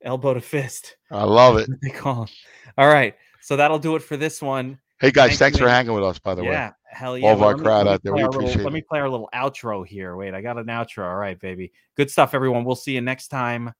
elbow 0.02 0.34
to 0.34 0.40
fist. 0.40 0.96
I 1.10 1.24
love 1.24 1.56
it. 1.58 1.68
They 1.82 1.90
call 1.90 2.22
him. 2.24 2.28
All 2.76 2.88
right. 2.88 3.14
So 3.40 3.56
that'll 3.56 3.78
do 3.78 3.96
it 3.96 4.02
for 4.02 4.16
this 4.16 4.40
one. 4.42 4.78
Hey 5.00 5.10
guys, 5.10 5.30
Thank 5.30 5.38
thanks 5.38 5.58
for 5.58 5.64
man. 5.66 5.74
hanging 5.74 5.94
with 5.94 6.04
us. 6.04 6.18
By 6.18 6.34
the 6.34 6.42
way, 6.42 6.50
Yeah, 6.50 6.72
hell 6.84 7.16
yeah. 7.16 7.26
All 7.28 7.34
of 7.34 7.42
our 7.42 7.56
me- 7.56 7.62
crowd 7.62 7.86
out 7.86 8.02
there, 8.02 8.12
we 8.12 8.20
our 8.22 8.26
little- 8.28 8.40
appreciate 8.42 8.64
Let 8.64 8.72
me 8.72 8.80
play 8.82 8.98
our 9.00 9.08
little 9.08 9.28
outro 9.32 9.86
here. 9.86 10.16
Wait, 10.16 10.34
I 10.34 10.40
got 10.40 10.58
an 10.58 10.66
outro. 10.66 11.04
All 11.04 11.14
right, 11.16 11.38
baby. 11.38 11.72
Good 11.96 12.10
stuff, 12.10 12.34
everyone. 12.34 12.64
We'll 12.64 12.74
see 12.76 12.92
you 12.92 13.00
next 13.00 13.28
time. 13.28 13.72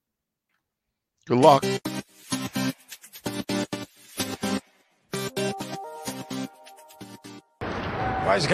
good 1.26 1.38
luck. 1.38 1.64
Wise 8.28 8.46
guys 8.46 8.48